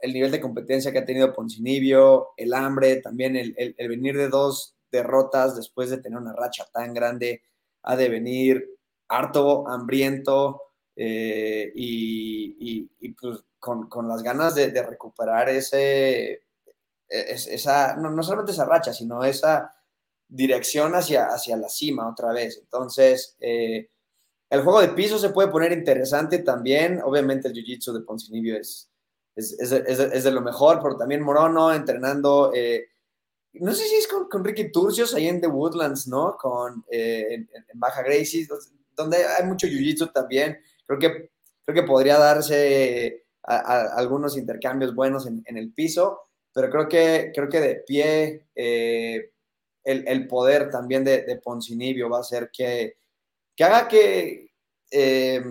el 0.00 0.12
nivel 0.12 0.32
de 0.32 0.40
competencia 0.40 0.90
que 0.90 0.98
ha 0.98 1.04
tenido 1.04 1.32
Poncinibio, 1.32 2.30
el 2.36 2.54
hambre, 2.54 2.96
también 2.96 3.36
el, 3.36 3.74
venir 3.88 4.16
de 4.16 4.28
dos 4.28 4.74
derrotas 4.90 5.54
después 5.54 5.90
de 5.90 5.98
tener 5.98 6.18
una 6.18 6.32
racha 6.32 6.66
tan 6.72 6.92
grande, 6.92 7.42
ha 7.82 7.94
de 7.94 8.08
venir 8.08 8.68
harto, 9.08 9.68
hambriento 9.68 10.62
eh, 10.96 11.70
y, 11.74 12.88
pues 13.20 13.44
con, 13.60 13.88
con 13.88 14.08
las 14.08 14.22
ganas 14.22 14.54
de, 14.54 14.82
recuperar 14.82 15.48
ese, 15.50 16.42
es, 17.08 17.46
esa, 17.46 17.94
no, 17.96 18.10
no, 18.10 18.22
solamente 18.22 18.52
esa 18.52 18.64
racha, 18.64 18.92
sino 18.92 19.22
esa 19.24 19.72
dirección 20.26 20.94
hacia, 20.94 21.26
hacia 21.26 21.56
la 21.56 21.68
cima 21.68 22.08
otra 22.08 22.32
vez. 22.32 22.58
Entonces, 22.58 23.36
eh, 23.38 23.90
el 24.50 24.62
juego 24.62 24.80
de 24.80 24.88
piso 24.88 25.18
se 25.18 25.30
puede 25.30 25.48
poner 25.48 25.72
interesante 25.72 26.38
también. 26.40 27.00
Obviamente 27.02 27.48
el 27.48 27.54
jiu-jitsu 27.54 27.92
de 27.92 28.00
Poncinibio 28.00 28.58
es, 29.34 29.52
es, 29.58 29.72
es, 29.72 30.24
de 30.24 30.30
lo 30.30 30.40
mejor, 30.40 30.80
pero 30.82 30.96
también 30.96 31.22
Morono 31.22 31.72
entrenando... 31.72 32.52
Eh, 32.54 32.88
no 33.54 33.72
sé 33.74 33.84
si 33.84 33.96
es 33.96 34.08
con, 34.08 34.28
con, 34.28 34.44
Ricky 34.44 34.72
Turcios 34.72 35.14
ahí 35.14 35.28
en 35.28 35.40
The 35.40 35.46
Woodlands, 35.46 36.08
¿no? 36.08 36.36
Con, 36.38 36.84
eh, 36.90 37.34
en, 37.34 37.48
Baja 37.74 38.02
Gracie, 38.02 38.48
donde 38.96 39.18
hay 39.18 39.44
mucho 39.44 39.66
jiu-jitsu 39.66 40.12
también. 40.12 40.58
Creo 40.86 40.98
que, 40.98 41.30
creo 41.64 41.74
que 41.74 41.82
podría 41.82 42.18
darse 42.18 43.24
algunos 43.42 44.36
intercambios 44.36 44.94
buenos 44.94 45.26
en, 45.26 45.42
en, 45.46 45.56
el 45.56 45.72
piso, 45.72 46.20
pero 46.54 46.70
creo 46.70 46.88
que, 46.88 47.32
creo 47.34 47.48
que 47.48 47.60
de 47.60 47.74
pie 47.76 48.46
eh, 48.54 49.32
el, 49.84 50.06
el, 50.06 50.28
poder 50.28 50.70
también 50.70 51.02
de, 51.02 51.22
de, 51.22 51.36
Poncinibio 51.36 52.08
va 52.08 52.18
a 52.18 52.20
hacer 52.20 52.50
que, 52.52 52.96
que 53.56 53.64
haga 53.64 53.88
que, 53.88 54.52
eh, 54.90 55.42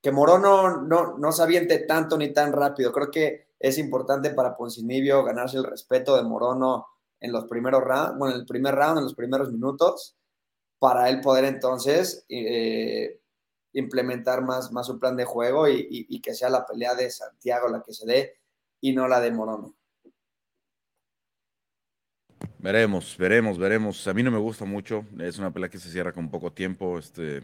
que 0.00 0.12
Morono 0.12 0.82
no, 0.82 1.18
no 1.18 1.32
se 1.32 1.42
aviente 1.42 1.78
tanto 1.80 2.16
ni 2.16 2.32
tan 2.32 2.52
rápido. 2.52 2.92
Creo 2.92 3.10
que 3.10 3.48
es 3.58 3.78
importante 3.78 4.30
para 4.30 4.56
Poncinibio 4.56 5.24
ganarse 5.24 5.56
el 5.56 5.64
respeto 5.64 6.16
de 6.16 6.22
Morono 6.22 6.86
en 7.20 7.32
los 7.32 7.46
primeros 7.46 7.82
rounds, 7.82 8.16
bueno, 8.16 8.34
en 8.34 8.40
el 8.40 8.46
primer 8.46 8.74
round, 8.74 8.98
en 8.98 9.04
los 9.04 9.14
primeros 9.14 9.50
minutos, 9.50 10.16
para 10.78 11.08
él 11.08 11.20
poder 11.20 11.44
entonces 11.44 12.24
eh, 12.28 13.20
implementar 13.72 14.42
más, 14.42 14.70
más 14.70 14.86
su 14.86 15.00
plan 15.00 15.16
de 15.16 15.24
juego 15.24 15.68
y, 15.68 15.80
y, 15.80 16.06
y, 16.08 16.20
que 16.20 16.34
sea 16.34 16.48
la 16.48 16.64
pelea 16.64 16.94
de 16.94 17.10
Santiago 17.10 17.68
la 17.68 17.82
que 17.82 17.92
se 17.92 18.06
dé 18.06 18.38
y 18.80 18.92
no 18.92 19.08
la 19.08 19.20
de 19.20 19.32
Morono. 19.32 19.74
Veremos, 22.60 23.16
veremos, 23.16 23.58
veremos. 23.58 24.06
A 24.08 24.14
mí 24.14 24.22
no 24.22 24.30
me 24.30 24.38
gusta 24.38 24.64
mucho. 24.64 25.04
Es 25.18 25.38
una 25.38 25.52
pelea 25.52 25.68
que 25.68 25.78
se 25.78 25.90
cierra 25.90 26.12
con 26.12 26.28
poco 26.28 26.52
tiempo. 26.52 26.98
Este, 26.98 27.42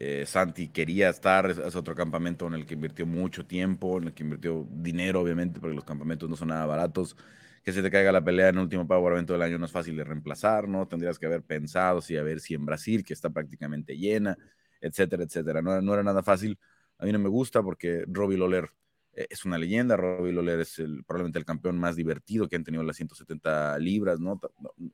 eh, 0.00 0.24
Santi 0.26 0.68
quería 0.68 1.10
estar, 1.10 1.50
es 1.50 1.76
otro 1.76 1.94
campamento 1.94 2.46
en 2.46 2.54
el 2.54 2.66
que 2.66 2.74
invirtió 2.74 3.06
mucho 3.06 3.46
tiempo, 3.46 3.98
en 3.98 4.08
el 4.08 4.14
que 4.14 4.24
invirtió 4.24 4.66
dinero, 4.70 5.20
obviamente, 5.20 5.60
porque 5.60 5.76
los 5.76 5.84
campamentos 5.84 6.28
no 6.28 6.36
son 6.36 6.48
nada 6.48 6.66
baratos 6.66 7.16
que 7.62 7.72
se 7.72 7.82
te 7.82 7.90
caiga 7.90 8.10
la 8.12 8.24
pelea 8.24 8.48
en 8.48 8.56
el 8.56 8.62
último 8.62 8.86
por 8.86 9.12
evento 9.12 9.34
del 9.34 9.42
año 9.42 9.58
no 9.58 9.66
es 9.66 9.72
fácil 9.72 9.96
de 9.96 10.04
reemplazar, 10.04 10.68
¿no? 10.68 10.88
Tendrías 10.88 11.18
que 11.18 11.26
haber 11.26 11.42
pensado, 11.42 12.00
sí, 12.00 12.16
a 12.16 12.22
ver 12.22 12.40
si 12.40 12.54
en 12.54 12.64
Brasil, 12.64 13.04
que 13.04 13.12
está 13.12 13.30
prácticamente 13.30 13.96
llena, 13.96 14.36
etcétera, 14.80 15.24
etcétera. 15.24 15.60
No, 15.62 15.92
era 15.92 16.02
nada 16.02 16.22
fácil. 16.22 16.58
A 16.98 17.04
mí 17.04 17.12
no 17.12 17.18
me 17.18 17.28
gusta 17.28 17.62
porque 17.62 18.04
Robbie 18.08 18.38
Loller 18.38 18.70
eh, 19.12 19.26
es 19.28 19.44
una 19.44 19.58
leyenda. 19.58 19.96
Robbie 19.96 20.32
Loller 20.32 20.60
es 20.60 20.76
probablemente 21.06 21.38
el 21.38 21.44
campeón 21.44 21.78
más 21.78 21.96
divertido 21.96 22.48
que 22.48 22.56
han 22.56 22.64
tenido 22.64 22.82
las 22.82 22.96
170 22.96 23.78
libras, 23.78 24.20
¿no? 24.20 24.40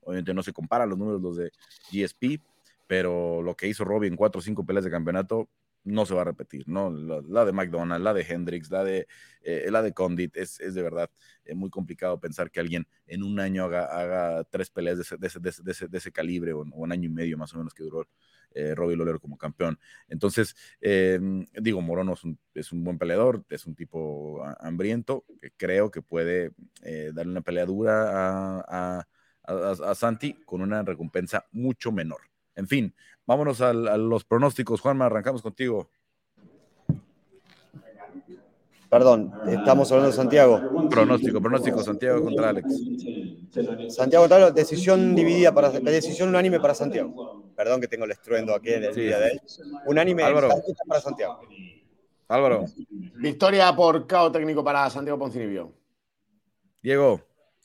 Obviamente 0.03 0.35
no 0.35 0.43
se 0.43 0.53
comparan 0.53 0.89
los 0.89 0.99
números 0.99 1.23
los 1.23 1.37
de 1.37 1.53
GSP, 1.93 2.43
pero 2.87 3.43
lo 3.43 3.57
que 3.57 3.69
hizo 3.69 3.85
Robbie 3.85 4.09
en 4.09 4.17
cuatro 4.17 4.41
o 4.41 4.43
cinco 4.43 4.65
peleas 4.65 4.85
de 4.85 4.91
campeonato 4.91 5.49
no 5.87 6.05
se 6.05 6.15
va 6.15 6.23
a 6.23 6.25
repetir, 6.25 6.69
¿no? 6.69 6.91
La, 6.91 7.23
la 7.27 7.45
de 7.45 7.53
McDonald's, 7.53 8.03
la 8.03 8.13
de 8.13 8.23
Hendrix, 8.23 8.71
la 8.71 8.85
de, 8.85 9.07
eh, 9.43 9.69
la 9.71 9.83
de 9.83 9.93
Condit, 9.95 10.37
es, 10.37 10.61
es 10.61 10.75
de 10.75 10.83
verdad 10.83 11.11
eh, 11.45 11.55
muy 11.55 11.71
complicado 11.71 12.19
pensar 12.21 12.51
que 12.51 12.61
alguien 12.61 12.87
en 13.07 13.23
un 13.23 13.39
año 13.41 13.65
haga, 13.65 13.85
haga 13.85 14.45
tres 14.45 14.69
peleas 14.71 14.97
de 14.97 15.03
ese, 15.03 15.17
de 15.17 15.27
ese, 15.29 15.41
de 15.41 15.51
ese, 15.73 15.89
de 15.89 15.99
ese 15.99 16.13
calibre 16.13 16.53
o, 16.53 16.63
un 16.73 16.93
año 16.93 17.07
y 17.09 17.13
medio 17.13 17.39
más 17.39 17.55
o 17.55 17.59
menos 17.59 17.73
que 17.73 17.85
duró 17.85 18.07
eh, 18.51 18.75
Robbie 18.75 18.97
Lawler 18.97 19.21
como 19.21 19.39
campeón. 19.39 19.79
Entonces, 20.09 20.57
eh, 20.81 21.21
digo, 21.61 21.81
Morono 21.81 22.15
es 22.15 22.25
un, 22.25 22.39
es 22.55 22.73
un, 22.73 22.83
buen 22.83 22.99
peleador, 22.99 23.45
es 23.49 23.67
un 23.67 23.77
tipo 23.77 24.43
hambriento, 24.61 25.25
que 25.41 25.53
creo 25.57 25.91
que 25.91 26.03
puede 26.03 26.53
darle 27.13 27.33
una 27.33 27.43
pelea 27.43 27.67
dura 27.67 28.59
a, 28.59 28.99
a, 28.99 29.09
a, 29.45 29.71
a 29.91 29.95
Santi 29.95 30.35
con 30.45 30.63
una 30.63 30.83
recompensa 30.83 31.47
mucho 31.53 31.93
menor. 31.93 32.21
En 32.57 32.67
fin, 32.67 32.95
vámonos 33.27 33.61
a, 33.61 33.71
a 33.71 33.97
los 33.97 34.25
pronósticos. 34.25 34.81
Juanma, 34.81 35.07
arrancamos 35.07 35.43
contigo. 35.43 35.89
Perdón, 38.89 39.33
estamos 39.49 39.91
hablando 39.91 40.11
de 40.11 40.17
Santiago. 40.17 40.89
Pronóstico, 40.89 41.41
pronóstico, 41.41 41.83
Santiago 41.83 42.23
contra 42.23 42.51
Alex. 42.51 42.67
Santiago 43.89 44.29
contra 44.29 44.51
decisión 44.53 45.15
dividida 45.15 45.53
para 45.53 45.71
decisión 45.71 46.29
unánime 46.29 46.61
para 46.61 46.75
Santiago. 46.75 47.45
Perdón 47.57 47.81
que 47.81 47.89
tengo 47.89 48.05
el 48.05 48.13
estruendo 48.13 48.55
aquí 48.55 48.73
en 48.73 48.85
el 48.85 48.95
sí. 48.95 49.01
día 49.03 49.19
de 49.19 49.33
él. 49.33 49.41
Unánime 49.87 50.23
Álvaro. 50.23 50.49
para 50.87 51.01
Santiago. 51.01 51.41
Álvaro. 52.29 52.65
Victoria 53.17 53.75
por 53.75 54.07
cao 54.07 54.31
técnico 54.31 54.63
para 54.63 54.89
Santiago 54.89 55.19
Poncinibio. 55.19 55.73
Diego. 56.83 57.21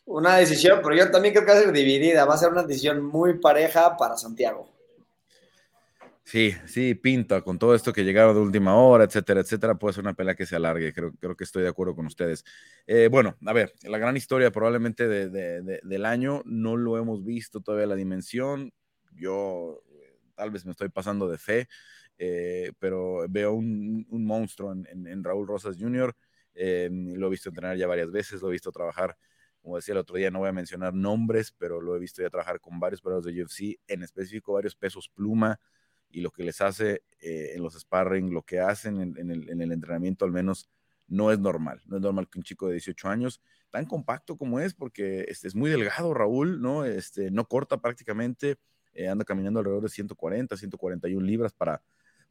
Una 0.06 0.38
decisión, 0.38 0.80
pero 0.82 0.96
yo 0.96 1.12
también 1.12 1.34
creo 1.34 1.46
que 1.46 1.52
va 1.52 1.60
a 1.60 1.62
ser 1.62 1.72
dividida. 1.72 2.26
Va 2.26 2.34
a 2.34 2.38
ser 2.38 2.52
una 2.52 2.64
decisión 2.64 3.06
muy 3.06 3.38
pareja 3.38 3.96
para 3.96 4.18
Santiago. 4.18 4.70
Sí, 6.24 6.53
sí, 6.67 6.95
pinta 6.95 7.41
con 7.41 7.59
todo 7.59 7.76
esto 7.76 7.91
que 7.91 8.03
llegaron 8.03 8.36
de 8.36 8.41
última 8.41 8.76
hora, 8.76 9.03
etcétera, 9.03 9.41
etcétera. 9.41 9.76
Puede 9.76 9.93
ser 9.95 10.03
una 10.03 10.13
pelea 10.13 10.36
que 10.36 10.45
se 10.45 10.55
alargue. 10.55 10.93
Creo, 10.93 11.11
creo 11.19 11.36
que 11.36 11.43
estoy 11.43 11.63
de 11.63 11.69
acuerdo 11.69 11.95
con 11.95 12.05
ustedes. 12.05 12.45
Eh, 12.88 13.09
bueno, 13.11 13.36
a 13.45 13.53
ver, 13.53 13.74
la 13.84 13.97
gran 13.97 14.15
historia 14.15 14.51
probablemente 14.51 15.07
de, 15.07 15.30
de, 15.30 15.61
de, 15.61 15.80
del 15.84 16.05
año 16.05 16.41
no 16.45 16.78
lo 16.78 16.97
hemos 16.97 17.26
visto 17.26 17.59
todavía 17.61 17.88
la 17.88 17.95
dimensión. 17.95 18.72
Yo 19.13 19.82
tal 20.36 20.51
vez 20.51 20.65
me 20.65 20.72
estoy 20.72 20.89
pasando 20.89 21.28
de 21.28 21.38
fe. 21.38 21.67
eh, 22.19 22.74
pero 22.80 23.26
veo 23.30 23.53
un, 23.53 24.05
monstruo 24.09 24.74
en, 24.74 25.24
Raúl 25.24 25.47
Rosas 25.47 25.78
Jr. 25.80 26.15
Eh, 26.53 26.89
lo 26.91 27.28
he 27.28 27.30
visto 27.32 27.49
entrenar 27.49 27.78
ya 27.78 27.88
varias 27.88 28.11
veces, 28.11 28.41
lo 28.41 28.49
he 28.49 28.53
visto 28.53 28.72
trabajar, 28.72 29.17
como 29.61 29.78
decía 29.78 29.93
el 29.93 29.99
otro 29.99 30.17
día, 30.17 30.32
no 30.32 30.39
voy 30.39 30.49
a 30.49 30.53
mencionar 30.53 30.93
nombres, 30.93 31.53
pero 31.57 31.82
lo 31.82 31.95
he 31.95 31.99
visto 31.99 32.22
ya 32.22 32.30
trabajar 32.30 32.59
con 32.59 32.80
varios 32.80 33.01
peleadores 33.01 33.34
de 33.34 33.43
UFC, 33.43 33.80
en 33.88 34.03
específico 34.03 34.53
varios 34.53 34.76
pesos 34.76 35.09
pluma, 35.09 35.59
y 36.12 36.22
lo 36.22 36.32
que 36.32 36.43
les 36.43 36.62
hace 36.62 37.03
eh, 37.20 37.53
en 37.55 37.64
los 37.64 37.74
sparring, 37.80 38.34
lo 38.34 38.43
que 38.43 38.59
hacen 38.59 38.99
en, 39.18 39.32
el, 39.32 39.72
entrenamiento 39.72 40.26
al 40.26 40.32
menos, 40.32 40.70
no 41.07 41.32
es 41.32 41.39
normal. 41.39 41.82
No 41.86 41.97
es 41.97 42.01
normal 42.01 42.30
que 42.30 42.39
un 42.39 42.43
chico 42.43 42.68
de 42.68 42.74
18 42.74 43.09
años, 43.09 43.41
tan 43.70 43.86
compacto 43.86 44.38
como 44.38 44.59
es, 44.59 44.74
porque 44.74 45.26
este, 45.28 45.47
es 45.47 45.55
muy 45.55 45.70
delgado 45.70 46.14
Raúl, 46.14 46.62
¿no? 46.62 46.86
Este, 46.86 47.32
no 47.32 47.45
corta 47.47 47.82
prácticamente, 47.82 48.57
anda 49.09 49.24
caminando 49.24 49.59
alrededor 49.59 49.84
de 49.84 49.89
140, 49.89 50.57
141 50.57 51.26
libras 51.26 51.53
para 51.53 51.82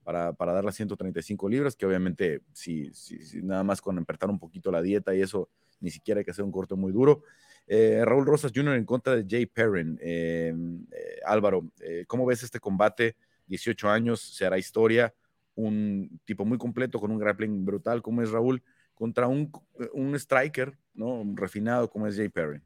para, 0.02 0.32
para 0.32 0.52
dar 0.52 0.64
las 0.64 0.74
135 0.76 1.48
libras, 1.48 1.76
que 1.76 1.86
obviamente 1.86 2.42
si, 2.52 2.92
si, 2.92 3.42
nada 3.42 3.62
más 3.64 3.80
con 3.80 3.98
apretar 3.98 4.30
un 4.30 4.38
poquito 4.38 4.70
la 4.70 4.82
dieta 4.82 5.14
y 5.14 5.22
eso, 5.22 5.48
ni 5.80 5.90
siquiera 5.90 6.18
hay 6.18 6.24
que 6.24 6.30
hacer 6.30 6.44
un 6.44 6.52
corte 6.52 6.74
muy 6.74 6.92
duro. 6.92 7.22
Eh, 7.66 8.02
Raúl 8.04 8.26
Rosas 8.26 8.52
Jr. 8.54 8.74
en 8.74 8.84
contra 8.84 9.16
de 9.16 9.26
Jay 9.28 9.46
Perrin. 9.46 9.98
Eh, 10.00 10.54
eh, 10.90 11.20
Álvaro, 11.24 11.70
¿cómo 12.06 12.26
ves 12.26 12.42
este 12.42 12.60
combate? 12.60 13.16
18 13.50 13.90
años, 13.90 14.20
se 14.20 14.46
hará 14.46 14.56
historia, 14.58 15.12
un 15.54 16.20
tipo 16.24 16.44
muy 16.44 16.56
completo 16.56 17.00
con 17.00 17.10
un 17.10 17.18
grappling 17.18 17.64
brutal 17.64 18.00
como 18.00 18.22
es 18.22 18.30
Raúl, 18.30 18.62
contra 18.94 19.26
un, 19.26 19.50
un 19.92 20.14
striker, 20.14 20.78
¿no? 20.94 21.22
refinado 21.34 21.90
como 21.90 22.06
es 22.06 22.16
Jay 22.16 22.28
Perrin. 22.28 22.62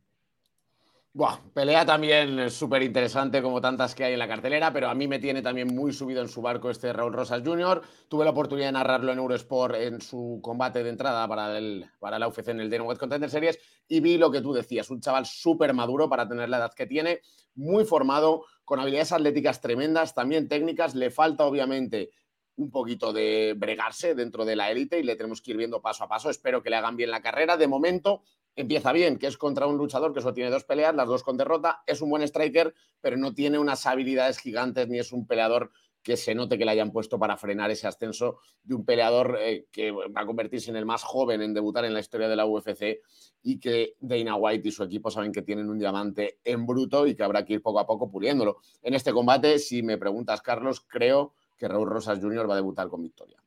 Buah, 1.16 1.38
pelea 1.54 1.86
también 1.86 2.50
súper 2.50 2.82
interesante 2.82 3.40
como 3.40 3.60
tantas 3.60 3.94
que 3.94 4.02
hay 4.02 4.14
en 4.14 4.18
la 4.18 4.26
cartelera, 4.26 4.72
pero 4.72 4.88
a 4.88 4.96
mí 4.96 5.06
me 5.06 5.20
tiene 5.20 5.42
también 5.42 5.72
muy 5.72 5.92
subido 5.92 6.20
en 6.20 6.26
su 6.26 6.42
barco 6.42 6.70
este 6.70 6.92
Raúl 6.92 7.12
Rosas 7.12 7.40
Jr. 7.44 7.82
Tuve 8.08 8.24
la 8.24 8.32
oportunidad 8.32 8.66
de 8.66 8.72
narrarlo 8.72 9.12
en 9.12 9.18
Eurosport 9.20 9.76
en 9.76 10.00
su 10.00 10.40
combate 10.42 10.82
de 10.82 10.90
entrada 10.90 11.28
para, 11.28 11.56
el, 11.56 11.88
para 12.00 12.18
la 12.18 12.26
UFC 12.26 12.48
en 12.48 12.58
el 12.58 12.68
Dana 12.68 12.82
White 12.82 12.98
Contender 12.98 13.30
Series 13.30 13.60
y 13.86 14.00
vi 14.00 14.18
lo 14.18 14.32
que 14.32 14.40
tú 14.40 14.52
decías, 14.52 14.90
un 14.90 15.00
chaval 15.00 15.24
súper 15.24 15.72
maduro 15.72 16.08
para 16.08 16.26
tener 16.26 16.48
la 16.48 16.56
edad 16.56 16.74
que 16.74 16.86
tiene, 16.86 17.20
muy 17.54 17.84
formado, 17.84 18.46
con 18.64 18.80
habilidades 18.80 19.12
atléticas 19.12 19.60
tremendas, 19.60 20.14
también 20.14 20.48
técnicas, 20.48 20.96
le 20.96 21.12
falta 21.12 21.44
obviamente 21.44 22.10
un 22.56 22.72
poquito 22.72 23.12
de 23.12 23.54
bregarse 23.56 24.16
dentro 24.16 24.44
de 24.44 24.56
la 24.56 24.72
élite 24.72 24.98
y 24.98 25.04
le 25.04 25.14
tenemos 25.14 25.40
que 25.40 25.52
ir 25.52 25.58
viendo 25.58 25.80
paso 25.80 26.02
a 26.02 26.08
paso. 26.08 26.28
Espero 26.28 26.60
que 26.60 26.70
le 26.70 26.76
hagan 26.76 26.96
bien 26.96 27.10
la 27.10 27.20
carrera. 27.20 27.56
De 27.56 27.66
momento, 27.66 28.22
empieza 28.56 28.92
bien, 28.92 29.18
que 29.18 29.26
es 29.26 29.36
contra 29.36 29.66
un 29.66 29.76
luchador 29.76 30.12
que 30.12 30.20
solo 30.20 30.34
tiene 30.34 30.50
dos 30.50 30.64
peleas, 30.64 30.94
las 30.94 31.08
dos 31.08 31.22
con 31.22 31.36
derrota, 31.36 31.82
es 31.86 32.00
un 32.00 32.10
buen 32.10 32.22
striker, 32.22 32.74
pero 33.00 33.16
no 33.16 33.34
tiene 33.34 33.58
unas 33.58 33.86
habilidades 33.86 34.38
gigantes 34.38 34.88
ni 34.88 34.98
es 34.98 35.12
un 35.12 35.26
peleador 35.26 35.70
que 36.04 36.16
se 36.18 36.34
note 36.34 36.58
que 36.58 36.66
le 36.66 36.70
hayan 36.70 36.92
puesto 36.92 37.18
para 37.18 37.36
frenar 37.38 37.70
ese 37.70 37.86
ascenso 37.86 38.38
de 38.62 38.74
un 38.74 38.84
peleador 38.84 39.38
eh, 39.40 39.66
que 39.72 39.90
va 39.90 40.20
a 40.20 40.26
convertirse 40.26 40.70
en 40.70 40.76
el 40.76 40.84
más 40.84 41.02
joven 41.02 41.40
en 41.40 41.54
debutar 41.54 41.86
en 41.86 41.94
la 41.94 42.00
historia 42.00 42.28
de 42.28 42.36
la 42.36 42.44
UFC 42.44 43.00
y 43.42 43.58
que 43.58 43.96
Dana 44.00 44.36
White 44.36 44.68
y 44.68 44.70
su 44.70 44.84
equipo 44.84 45.10
saben 45.10 45.32
que 45.32 45.40
tienen 45.40 45.70
un 45.70 45.78
diamante 45.78 46.40
en 46.44 46.66
bruto 46.66 47.06
y 47.06 47.16
que 47.16 47.22
habrá 47.22 47.44
que 47.44 47.54
ir 47.54 47.62
poco 47.62 47.80
a 47.80 47.86
poco 47.86 48.10
puliéndolo. 48.10 48.58
En 48.82 48.92
este 48.92 49.12
combate, 49.12 49.58
si 49.58 49.82
me 49.82 49.96
preguntas, 49.96 50.42
Carlos, 50.42 50.84
creo 50.86 51.32
que 51.56 51.68
Raúl 51.68 51.88
Rosas 51.88 52.20
Jr. 52.20 52.48
va 52.48 52.52
a 52.52 52.56
debutar 52.56 52.88
con 52.88 53.02
victoria. 53.02 53.42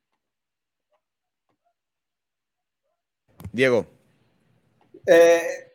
Diego, 3.51 3.85
eh, 5.07 5.73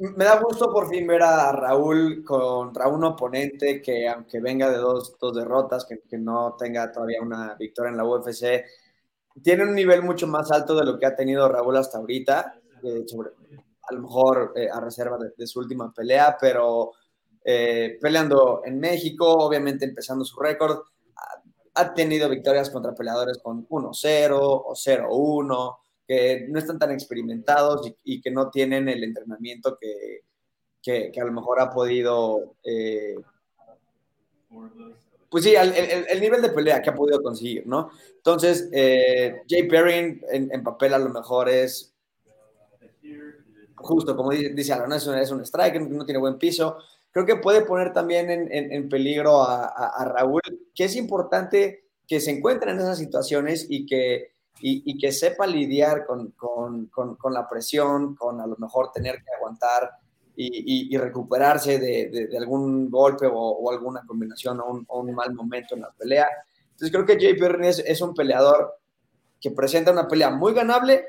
me 0.00 0.24
da 0.24 0.40
gusto 0.40 0.72
por 0.72 0.88
fin 0.88 1.06
ver 1.06 1.22
a 1.22 1.52
Raúl 1.52 2.24
contra 2.24 2.88
un 2.88 3.04
oponente 3.04 3.80
que, 3.80 4.08
aunque 4.08 4.40
venga 4.40 4.68
de 4.68 4.78
dos, 4.78 5.16
dos 5.20 5.34
derrotas, 5.34 5.86
que, 5.86 6.18
no 6.18 6.56
tenga 6.58 6.90
todavía 6.90 7.22
una 7.22 7.54
victoria 7.54 7.90
en 7.90 7.96
la 7.96 8.04
UFC, 8.04 8.64
tiene 9.42 9.62
un 9.62 9.74
nivel 9.74 10.02
mucho 10.02 10.26
más 10.26 10.50
alto 10.50 10.74
de 10.74 10.84
lo 10.84 10.98
que 10.98 11.06
ha 11.06 11.14
tenido 11.14 11.48
Raúl 11.48 11.76
hasta 11.76 11.98
ahorita, 11.98 12.60
eh, 12.82 13.06
a 13.82 13.94
lo 13.94 14.02
mejor 14.02 14.52
eh, 14.56 14.68
a 14.70 14.80
reserva 14.80 15.18
de, 15.18 15.46
su 15.46 15.60
última 15.60 15.92
pelea, 15.92 16.36
pero 16.40 16.92
peleando 17.42 18.60
en 18.66 18.78
México, 18.78 19.26
obviamente 19.26 19.86
empezando 19.86 20.22
su 20.22 20.38
récord, 20.38 20.80
ha, 21.16 21.80
ha 21.80 21.94
tenido 21.94 22.28
victorias 22.28 22.68
contra 22.68 22.94
peleadores 22.94 23.38
con 23.38 23.66
1-0 23.66 24.38
o 24.38 24.74
0-1 24.74 25.78
que 26.08 26.46
no 26.48 26.58
están 26.58 26.78
tan 26.78 26.90
experimentados 26.90 27.92
y, 28.02 28.22
que 28.22 28.30
no 28.30 28.48
tienen 28.48 28.88
el 28.88 29.04
entrenamiento 29.04 29.76
que, 29.78 30.22
que, 30.82 31.12
a 31.20 31.24
lo 31.26 31.32
mejor 31.32 31.60
ha 31.60 31.68
podido, 31.68 32.54
eh, 32.64 33.14
pues 35.28 35.44
sí, 35.44 35.54
el, 35.54 36.18
nivel 36.18 36.40
de 36.40 36.48
pelea 36.48 36.80
que 36.80 36.88
ha 36.88 36.94
podido 36.94 37.22
conseguir, 37.22 37.66
¿no? 37.66 37.90
Entonces, 38.16 38.70
eh, 38.72 39.42
Jay 39.46 39.68
Perrin 39.68 40.22
en, 40.30 40.64
papel 40.64 40.94
a 40.94 40.98
lo 40.98 41.10
mejor 41.10 41.50
es 41.50 41.94
justo, 43.76 44.16
como 44.16 44.30
dice 44.30 44.72
Aaron, 44.72 44.94
es 44.94 45.06
un, 45.06 45.14
es 45.18 45.30
un 45.30 45.42
striker, 45.42 45.82
no 45.90 46.06
tiene 46.06 46.18
buen 46.18 46.38
piso. 46.38 46.78
Creo 47.10 47.26
que 47.26 47.36
puede 47.36 47.62
poner 47.66 47.92
también 47.92 48.30
en, 48.30 48.50
en, 48.50 48.88
peligro 48.88 49.42
a, 49.42 49.66
a, 49.66 50.04
Raúl, 50.06 50.40
que 50.74 50.84
es 50.84 50.96
importante 50.96 51.84
que 52.06 52.18
se 52.18 52.30
encuentren 52.30 52.76
en 52.76 52.80
esas 52.80 52.98
situaciones 52.98 53.66
y 53.68 53.84
que 53.84 54.37
y, 54.60 54.98
que 54.98 55.12
sepa 55.12 55.46
lidiar 55.46 56.04
con, 56.06 56.32
con, 56.32 56.86
con, 56.88 57.32
la 57.32 57.48
presión, 57.48 58.14
con 58.14 58.40
a 58.40 58.46
lo 58.46 58.56
mejor 58.56 58.90
tener 58.92 59.22
que 59.22 59.32
aguantar 59.36 59.90
y, 60.34 60.94
y 60.94 60.98
recuperarse 60.98 61.78
de, 61.78 62.28
de, 62.28 62.38
algún 62.38 62.90
golpe 62.90 63.28
o, 63.30 63.70
alguna 63.70 64.02
combinación 64.06 64.60
o 64.60 65.00
un, 65.00 65.14
mal 65.14 65.34
momento 65.34 65.74
en 65.74 65.82
la 65.82 65.90
pelea. 65.90 66.28
Entonces 66.70 66.92
creo 66.92 67.04
que 67.06 67.18
Jay 67.20 67.36
Perrin 67.36 67.64
es, 67.64 68.00
un 68.00 68.14
peleador 68.14 68.74
que 69.40 69.50
presenta 69.50 69.92
una 69.92 70.08
pelea 70.08 70.30
muy 70.30 70.54
ganable, 70.54 71.06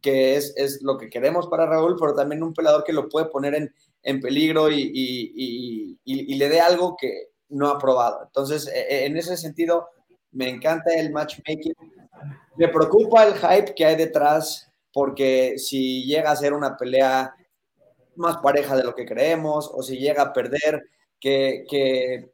que 0.00 0.36
es, 0.36 0.54
es, 0.56 0.82
lo 0.82 0.96
que 0.96 1.10
queremos 1.10 1.46
para 1.48 1.66
Raúl, 1.66 1.96
pero 1.98 2.14
también 2.14 2.42
un 2.42 2.54
peleador 2.54 2.84
que 2.84 2.92
lo 2.92 3.08
puede 3.08 3.26
poner 3.26 3.54
en, 3.54 3.74
en 4.02 4.20
peligro 4.20 4.70
y, 4.70 4.90
y, 4.94 5.98
y, 6.04 6.34
le 6.36 6.48
dé 6.48 6.60
algo 6.60 6.96
que 6.98 7.30
no 7.50 7.68
ha 7.68 7.78
probado. 7.78 8.22
Entonces, 8.24 8.66
e, 8.68 8.80
e, 8.80 9.06
en 9.06 9.16
ese 9.16 9.36
sentido, 9.36 9.88
me 10.32 10.48
encanta 10.48 10.92
el 10.94 11.10
matchmaking 11.12 11.74
me 12.56 12.68
preocupa 12.68 13.24
el 13.24 13.34
hype 13.34 13.74
que 13.74 13.86
hay 13.86 13.96
detrás, 13.96 14.70
porque 14.92 15.54
si 15.58 16.04
llega 16.04 16.30
a 16.30 16.36
ser 16.36 16.52
una 16.52 16.76
pelea 16.76 17.34
más 18.16 18.36
pareja 18.38 18.76
de 18.76 18.84
lo 18.84 18.94
que 18.94 19.06
creemos, 19.06 19.70
o 19.72 19.82
si 19.82 19.96
llega 19.96 20.22
a 20.24 20.32
perder, 20.32 20.82
que, 21.18 21.64
que, 21.68 22.32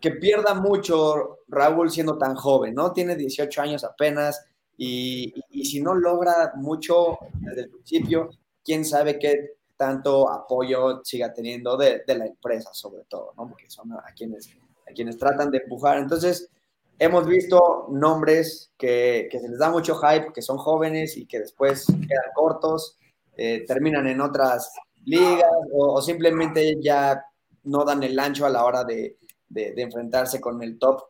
que 0.00 0.10
pierda 0.10 0.54
mucho 0.54 1.38
Raúl 1.48 1.90
siendo 1.90 2.18
tan 2.18 2.34
joven, 2.34 2.74
¿no? 2.74 2.92
Tiene 2.92 3.16
18 3.16 3.62
años 3.62 3.84
apenas, 3.84 4.44
y, 4.76 5.32
y, 5.48 5.64
si 5.64 5.80
no 5.80 5.94
logra 5.94 6.52
mucho 6.56 7.18
desde 7.40 7.62
el 7.62 7.70
principio, 7.70 8.28
quién 8.62 8.84
sabe 8.84 9.18
qué 9.18 9.56
tanto 9.74 10.30
apoyo 10.30 11.00
siga 11.02 11.32
teniendo 11.32 11.78
de, 11.78 12.02
de 12.06 12.14
la 12.14 12.26
empresa, 12.26 12.74
sobre 12.74 13.04
todo, 13.04 13.32
¿no? 13.38 13.48
Porque 13.48 13.70
son 13.70 13.92
a 13.92 14.12
quienes, 14.14 14.50
a 14.86 14.92
quienes 14.92 15.16
tratan 15.16 15.50
de 15.50 15.58
empujar. 15.58 15.96
Entonces, 15.96 16.50
hemos 16.98 17.26
visto 17.26 17.86
nombres 17.90 18.72
que, 18.78 19.28
se 19.30 19.48
les 19.48 19.58
da 19.58 19.70
mucho 19.70 19.96
hype, 19.96 20.32
que 20.32 20.42
son 20.42 20.56
jóvenes 20.58 21.16
y 21.16 21.26
que 21.26 21.40
después 21.40 21.86
quedan 21.86 22.32
cortos, 22.34 22.98
eh, 23.36 23.64
terminan 23.66 24.06
en 24.06 24.20
otras 24.20 24.72
ligas 25.04 25.50
o, 25.72 26.00
simplemente 26.00 26.76
ya 26.80 27.22
no 27.64 27.84
dan 27.84 28.02
el 28.02 28.18
ancho 28.18 28.46
a 28.46 28.50
la 28.50 28.64
hora 28.64 28.84
de, 28.84 29.16
enfrentarse 29.54 30.40
con 30.40 30.62
el 30.62 30.78
top. 30.78 31.02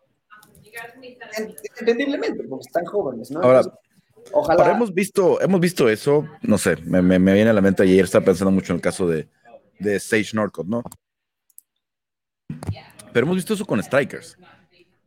Entendiblemente, 1.78 2.44
porque 2.44 2.66
están 2.66 2.84
jóvenes, 2.84 3.30
¿no? 3.30 3.40
Ahora, 3.40 3.62
ojalá. 4.32 4.72
hemos 4.72 4.92
visto, 4.92 5.40
hemos 5.40 5.60
visto 5.60 5.88
eso, 5.88 6.26
no 6.42 6.58
sé, 6.58 6.76
me, 6.76 7.18
viene 7.18 7.48
a 7.48 7.54
la 7.54 7.62
mente 7.62 7.82
ayer, 7.82 8.04
estaba 8.04 8.26
pensando 8.26 8.50
mucho 8.50 8.72
en 8.72 8.76
el 8.76 8.82
caso 8.82 9.08
de, 9.08 9.28
de 9.78 9.98
Sage 9.98 10.30
Norcott, 10.34 10.66
¿no? 10.66 10.82
Pero 13.12 13.24
hemos 13.24 13.36
visto 13.36 13.54
eso 13.54 13.64
con 13.64 13.82
Strikers. 13.82 14.36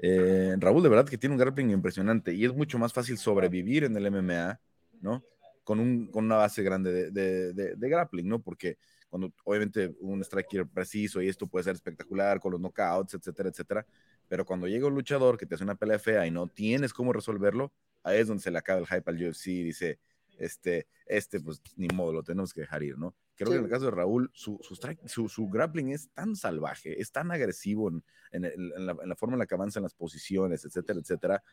Eh, 0.02 0.56
Raúl, 0.58 0.82
de 0.82 0.90
verdad 0.90 1.06
que 1.06 1.18
tiene 1.18 1.36
un 1.36 1.40
grappling 1.40 1.72
impresionante 1.72 2.34
y 2.34 2.46
es 2.46 2.54
mucho 2.54 2.80
más 2.80 2.94
fácil 2.94 3.18
sobrevivir 3.18 3.84
en 3.84 3.96
el 3.98 4.06
MMA, 4.08 4.60
¿no? 5.02 5.24
Con, 5.64 5.80
un, 5.80 6.08
con 6.08 6.26
una 6.26 6.38
base 6.38 6.64
grande 6.64 7.12
de, 7.12 7.54
de, 7.54 7.90
grappling, 7.90 8.28
¿no? 8.28 8.42
Porque 8.42 8.78
cuando 9.10 9.32
obviamente 9.44 9.94
un 10.00 10.22
striker 10.24 10.68
preciso 10.68 11.22
y 11.22 11.28
esto 11.28 11.48
puede 11.48 11.66
ser 11.66 11.76
espectacular 11.76 12.40
con 12.40 12.54
los 12.54 12.62
knockouts, 12.62 13.14
etcétera, 13.16 13.50
etcétera, 13.50 13.86
pero 14.28 14.46
cuando 14.46 14.68
llega 14.68 14.88
un 14.88 14.96
luchador 14.96 15.38
que 15.38 15.46
te 15.46 15.56
hace 15.56 15.64
una 15.64 15.76
pelea 15.76 16.00
fea 16.00 16.26
y 16.26 16.32
no 16.32 16.48
tienes 16.48 16.94
cómo 16.94 17.12
resolverlo, 17.12 17.74
ahí 18.04 18.20
es 18.20 18.28
donde 18.28 18.42
se 18.42 18.52
le 18.52 18.58
acaba 18.58 18.80
el 18.80 18.88
hype 18.88 19.10
al 19.10 19.30
UFC 19.30 19.48
y 19.48 19.64
dice, 19.64 20.00
este, 20.38 20.88
este, 21.06 21.40
pues 21.42 21.62
ni 21.76 21.88
modo, 21.90 22.14
lo 22.14 22.24
tenemos 22.24 22.54
que 22.54 22.62
dejar 22.62 22.84
ir, 22.84 22.98
¿no? 22.98 23.14
Creo 23.40 23.52
que 23.52 23.58
en 23.58 23.64
el 23.64 23.70
caso 23.70 23.86
de 23.86 23.92
Raúl, 23.92 24.30
su, 24.34 24.60
su, 25.06 25.30
su, 25.30 25.48
grappling 25.48 25.94
es 25.94 26.10
tan 26.10 26.36
salvaje, 26.36 27.00
es 27.00 27.10
tan 27.14 27.32
agresivo 27.32 27.90
en, 27.90 28.04
en, 28.34 28.86
la, 28.86 29.16
forma 29.16 29.36
en 29.36 29.40
la 29.40 29.46
que 29.46 29.56
avanza 29.56 29.80
en 29.80 29.84
las 29.84 29.94
posiciones, 29.94 30.66
etcétera, 30.66 31.00
etcétera, 31.00 31.44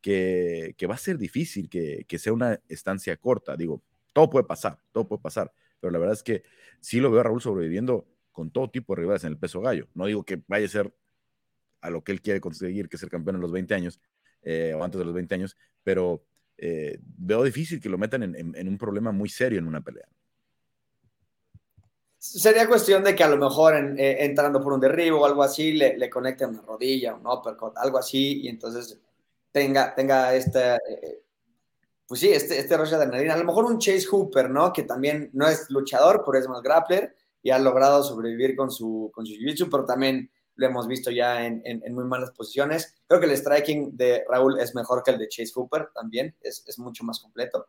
que, 0.00 0.74
que 0.76 0.86
va 0.88 0.96
a 0.96 0.98
ser 0.98 1.16
difícil 1.16 1.68
que, 1.68 2.04
que, 2.08 2.18
sea 2.18 2.32
una 2.32 2.60
estancia 2.68 3.16
corta. 3.16 3.56
Digo, 3.56 3.80
todo 4.12 4.28
puede 4.28 4.46
pasar, 4.46 4.80
todo 4.90 5.06
puede 5.06 5.22
pasar, 5.22 5.52
pero 5.78 5.92
la 5.92 6.00
verdad 6.00 6.14
es 6.14 6.24
que 6.24 6.42
sí 6.80 6.98
lo 6.98 7.08
veo 7.12 7.20
a 7.20 7.22
Raúl 7.22 7.40
sobreviviendo 7.40 8.08
con 8.32 8.50
todo 8.50 8.68
tipo 8.68 8.96
de 8.96 9.02
rivales 9.02 9.22
en 9.22 9.30
el 9.30 9.38
peso 9.38 9.60
gallo. 9.60 9.86
No 9.94 10.06
digo 10.06 10.24
que 10.24 10.42
vaya 10.48 10.66
a 10.66 10.68
ser 10.68 10.92
a 11.80 11.90
lo 11.90 12.02
que 12.02 12.10
él 12.10 12.20
quiere 12.20 12.40
conseguir, 12.40 12.88
que 12.88 12.96
es 12.96 13.00
ser 13.00 13.10
campeón 13.10 13.36
en 13.36 13.42
los 13.42 13.52
20 13.52 13.74
años, 13.74 14.00
eh, 14.42 14.74
o 14.74 14.82
antes 14.82 14.98
de 14.98 15.04
los 15.04 15.14
20 15.14 15.36
años, 15.36 15.56
pero 15.84 16.24
eh, 16.56 16.98
veo 17.00 17.44
difícil 17.44 17.80
que 17.80 17.88
lo 17.88 17.96
metan 17.96 18.34
en, 18.34 18.68
un 18.68 18.78
problema 18.78 19.12
muy 19.12 19.28
serio 19.28 19.60
en 19.60 19.68
una 19.68 19.80
pelea. 19.80 20.08
Sería 22.18 22.68
cuestión 22.68 23.04
de 23.04 23.14
que 23.14 23.22
a 23.22 23.28
lo 23.28 23.36
mejor 23.36 23.76
entrando 23.76 24.60
por 24.60 24.72
un 24.72 24.80
derribo 24.80 25.20
o 25.20 25.24
algo 25.24 25.42
así 25.42 25.72
le, 25.72 25.96
le 25.96 26.10
conecten 26.10 26.50
una 26.50 26.62
rodilla, 26.62 27.14
un 27.14 27.26
uppercut, 27.26 27.76
algo 27.76 27.98
así, 27.98 28.40
y 28.42 28.48
entonces 28.48 28.98
tenga, 29.52 29.94
tenga 29.94 30.34
este, 30.34 30.78
pues 32.08 32.20
sí, 32.20 32.30
este, 32.30 32.58
este 32.58 32.76
de 32.76 32.82
adrenalina. 32.82 33.34
A 33.34 33.38
lo 33.38 33.44
mejor 33.44 33.66
un 33.66 33.78
Chase 33.78 34.06
Hooper, 34.10 34.48
¿no? 34.48 34.72
Que 34.72 34.82
también 34.82 35.28
no 35.34 35.46
es 35.46 35.68
luchador, 35.68 36.22
pero 36.24 36.38
es 36.38 36.48
más 36.48 36.62
grappler 36.62 37.14
y 37.42 37.50
ha 37.50 37.58
logrado 37.58 38.02
sobrevivir 38.02 38.56
con 38.56 38.70
su, 38.70 39.10
con 39.14 39.26
su 39.26 39.34
jiu-jitsu, 39.34 39.68
pero 39.70 39.84
también 39.84 40.30
lo 40.54 40.66
hemos 40.66 40.88
visto 40.88 41.10
ya 41.10 41.44
en, 41.44 41.62
en, 41.64 41.94
muy 41.94 42.04
malas 42.04 42.30
posiciones. 42.32 42.96
Creo 43.06 43.20
que 43.20 43.26
el 43.26 43.36
striking 43.36 43.96
de 43.96 44.24
Raúl 44.28 44.58
es 44.58 44.74
mejor 44.74 45.02
que 45.02 45.12
el 45.12 45.18
de 45.18 45.28
Chase 45.28 45.52
Hooper 45.54 45.90
también, 45.94 46.34
es, 46.40 46.64
es 46.66 46.78
mucho 46.78 47.04
más 47.04 47.20
completo, 47.20 47.66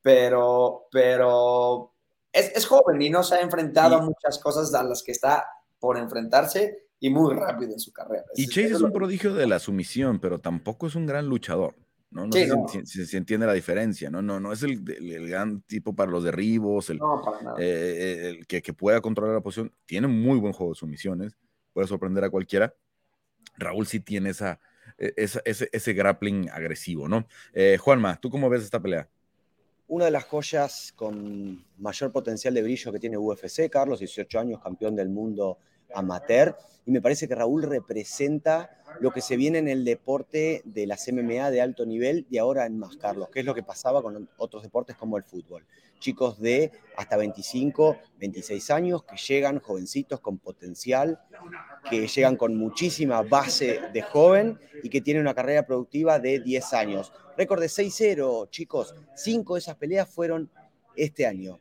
pero, 0.00 0.86
pero 0.90 1.92
es, 2.32 2.52
es, 2.54 2.66
joven 2.66 3.00
y 3.02 3.10
no 3.10 3.22
se 3.22 3.36
ha 3.36 3.40
enfrentado 3.40 3.96
a 3.96 4.02
muchas 4.02 4.38
cosas 4.38 4.72
a 4.74 4.82
las 4.82 5.02
que 5.02 5.12
está 5.12 5.44
por 5.78 5.98
enfrentarse 5.98 6.86
y 7.00 7.10
muy 7.10 7.34
rápido 7.34 7.72
en 7.72 7.80
su 7.80 7.92
carrera. 7.92 8.24
Y 8.36 8.46
Chase 8.46 8.74
es, 8.74 8.80
un 8.80 8.92
prodigio 8.92 9.34
de 9.34 9.46
la 9.46 9.58
sumisión, 9.58 10.20
pero 10.20 10.38
tampoco 10.38 10.86
es 10.86 10.94
un 10.94 11.06
gran 11.06 11.26
luchador. 11.26 11.74
No, 12.10 12.26
no 12.26 12.32
sé 12.32 12.50
Si, 12.84 13.06
se 13.06 13.16
entiende 13.16 13.46
la 13.46 13.52
diferencia, 13.52 14.10
¿no? 14.10 14.20
No, 14.20 14.40
no 14.40 14.52
es 14.52 14.62
el, 14.64 14.84
el, 14.90 15.28
gran 15.28 15.62
tipo 15.62 15.94
para 15.94 16.10
los 16.10 16.24
derribos, 16.24 16.90
el, 16.90 16.98
eh, 17.58 18.34
el 18.36 18.46
que, 18.46 18.62
que, 18.62 18.72
pueda 18.72 19.00
controlar 19.00 19.36
la 19.36 19.40
posición. 19.40 19.72
Tiene 19.86 20.08
muy 20.08 20.38
buen 20.38 20.52
juego 20.52 20.72
de 20.72 20.78
sumisiones, 20.78 21.36
puede 21.72 21.86
sorprender 21.86 22.24
a 22.24 22.30
cualquiera. 22.30 22.74
Raúl 23.56 23.86
sí 23.86 24.00
tiene 24.00 24.30
esa, 24.30 24.58
e, 24.98 25.14
ese, 25.16 25.40
ese, 25.44 25.92
grappling 25.92 26.50
agresivo, 26.50 27.08
¿no? 27.08 27.26
Eh, 27.52 27.78
Juanma, 27.80 28.20
¿tú 28.20 28.28
cómo 28.28 28.50
ves 28.50 28.62
esta 28.62 28.80
pelea? 28.80 29.08
Una 29.90 30.04
de 30.04 30.12
las 30.12 30.22
joyas 30.22 30.92
con 30.94 31.64
mayor 31.78 32.12
potencial 32.12 32.54
de 32.54 32.62
brillo 32.62 32.92
que 32.92 33.00
tiene 33.00 33.18
UFC, 33.18 33.68
Carlos, 33.68 33.98
18 33.98 34.38
años, 34.38 34.60
campeón 34.60 34.94
del 34.94 35.08
mundo 35.08 35.58
amateur, 35.94 36.56
y 36.86 36.92
me 36.92 37.02
parece 37.02 37.28
que 37.28 37.34
Raúl 37.34 37.62
representa 37.62 38.70
lo 39.00 39.12
que 39.12 39.20
se 39.20 39.36
viene 39.36 39.58
en 39.58 39.68
el 39.68 39.84
deporte 39.84 40.62
de 40.64 40.86
las 40.86 41.06
MMA 41.12 41.50
de 41.50 41.60
alto 41.60 41.86
nivel 41.86 42.26
y 42.30 42.38
ahora 42.38 42.66
en 42.66 42.78
más, 42.78 42.96
Carlos, 42.96 43.28
que 43.28 43.40
es 43.40 43.46
lo 43.46 43.54
que 43.54 43.62
pasaba 43.62 44.02
con 44.02 44.28
otros 44.36 44.62
deportes 44.62 44.96
como 44.96 45.16
el 45.16 45.22
fútbol. 45.22 45.64
Chicos 46.00 46.40
de 46.40 46.72
hasta 46.96 47.16
25, 47.16 47.96
26 48.18 48.70
años 48.70 49.04
que 49.04 49.16
llegan 49.16 49.60
jovencitos 49.60 50.20
con 50.20 50.38
potencial, 50.38 51.20
que 51.88 52.08
llegan 52.08 52.36
con 52.36 52.56
muchísima 52.56 53.22
base 53.22 53.80
de 53.92 54.02
joven 54.02 54.58
y 54.82 54.88
que 54.88 55.00
tienen 55.00 55.22
una 55.22 55.34
carrera 55.34 55.66
productiva 55.66 56.18
de 56.18 56.40
10 56.40 56.72
años. 56.72 57.12
Récord 57.36 57.60
de 57.60 57.68
6-0, 57.68 58.50
chicos, 58.50 58.94
cinco 59.14 59.54
de 59.54 59.60
esas 59.60 59.76
peleas 59.76 60.08
fueron 60.08 60.50
este 60.96 61.26
año. 61.26 61.58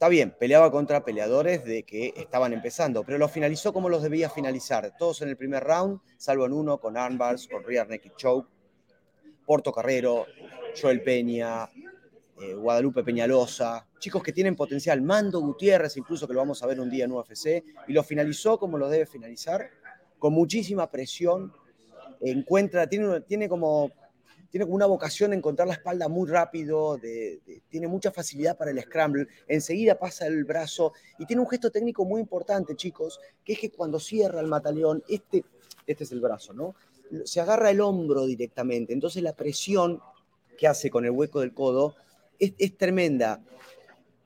Está 0.00 0.08
bien, 0.08 0.30
peleaba 0.30 0.70
contra 0.70 1.04
peleadores 1.04 1.62
de 1.62 1.82
que 1.82 2.14
estaban 2.16 2.54
empezando, 2.54 3.04
pero 3.04 3.18
lo 3.18 3.28
finalizó 3.28 3.70
como 3.74 3.90
los 3.90 4.02
debía 4.02 4.30
finalizar. 4.30 4.94
Todos 4.96 5.20
en 5.20 5.28
el 5.28 5.36
primer 5.36 5.62
round, 5.62 6.00
salvo 6.16 6.46
en 6.46 6.54
uno 6.54 6.80
con 6.80 6.96
armbars, 6.96 7.46
con 7.46 7.62
rear 7.62 7.86
naked 7.86 8.12
choke. 8.16 8.48
Porto 9.44 9.70
Carrero, 9.70 10.24
Joel 10.80 11.02
Peña, 11.02 11.68
eh, 12.40 12.54
Guadalupe 12.54 13.04
Peñalosa, 13.04 13.86
chicos 13.98 14.22
que 14.22 14.32
tienen 14.32 14.56
potencial. 14.56 15.02
Mando 15.02 15.38
Gutiérrez, 15.38 15.98
incluso 15.98 16.26
que 16.26 16.32
lo 16.32 16.40
vamos 16.40 16.62
a 16.62 16.66
ver 16.66 16.80
un 16.80 16.88
día 16.88 17.04
en 17.04 17.12
UFC, 17.12 17.62
y 17.86 17.92
lo 17.92 18.02
finalizó 18.02 18.58
como 18.58 18.78
lo 18.78 18.88
debe 18.88 19.04
finalizar, 19.04 19.68
con 20.18 20.32
muchísima 20.32 20.90
presión. 20.90 21.52
Encuentra, 22.22 22.88
tiene, 22.88 23.20
tiene 23.20 23.50
como 23.50 23.92
tiene 24.50 24.66
una 24.66 24.86
vocación 24.86 25.30
de 25.30 25.36
encontrar 25.36 25.68
la 25.68 25.74
espalda 25.74 26.08
muy 26.08 26.28
rápido, 26.28 26.98
tiene 27.68 27.86
mucha 27.86 28.10
facilidad 28.10 28.56
para 28.56 28.72
el 28.72 28.80
scramble, 28.80 29.28
enseguida 29.46 29.98
pasa 29.98 30.26
el 30.26 30.44
brazo 30.44 30.92
y 31.18 31.26
tiene 31.26 31.40
un 31.40 31.48
gesto 31.48 31.70
técnico 31.70 32.04
muy 32.04 32.20
importante, 32.20 32.74
chicos, 32.74 33.20
que 33.44 33.52
es 33.54 33.60
que 33.60 33.70
cuando 33.70 34.00
cierra 34.00 34.40
el 34.40 34.48
mataleón, 34.48 35.02
este, 35.08 35.44
este 35.86 36.04
es 36.04 36.12
el 36.12 36.20
brazo, 36.20 36.52
¿no? 36.52 36.74
Se 37.24 37.40
agarra 37.40 37.70
el 37.70 37.80
hombro 37.80 38.26
directamente, 38.26 38.92
entonces 38.92 39.22
la 39.22 39.34
presión 39.34 40.00
que 40.58 40.66
hace 40.66 40.90
con 40.90 41.04
el 41.04 41.12
hueco 41.12 41.40
del 41.40 41.54
codo 41.54 41.94
es, 42.38 42.76
tremenda. 42.76 43.40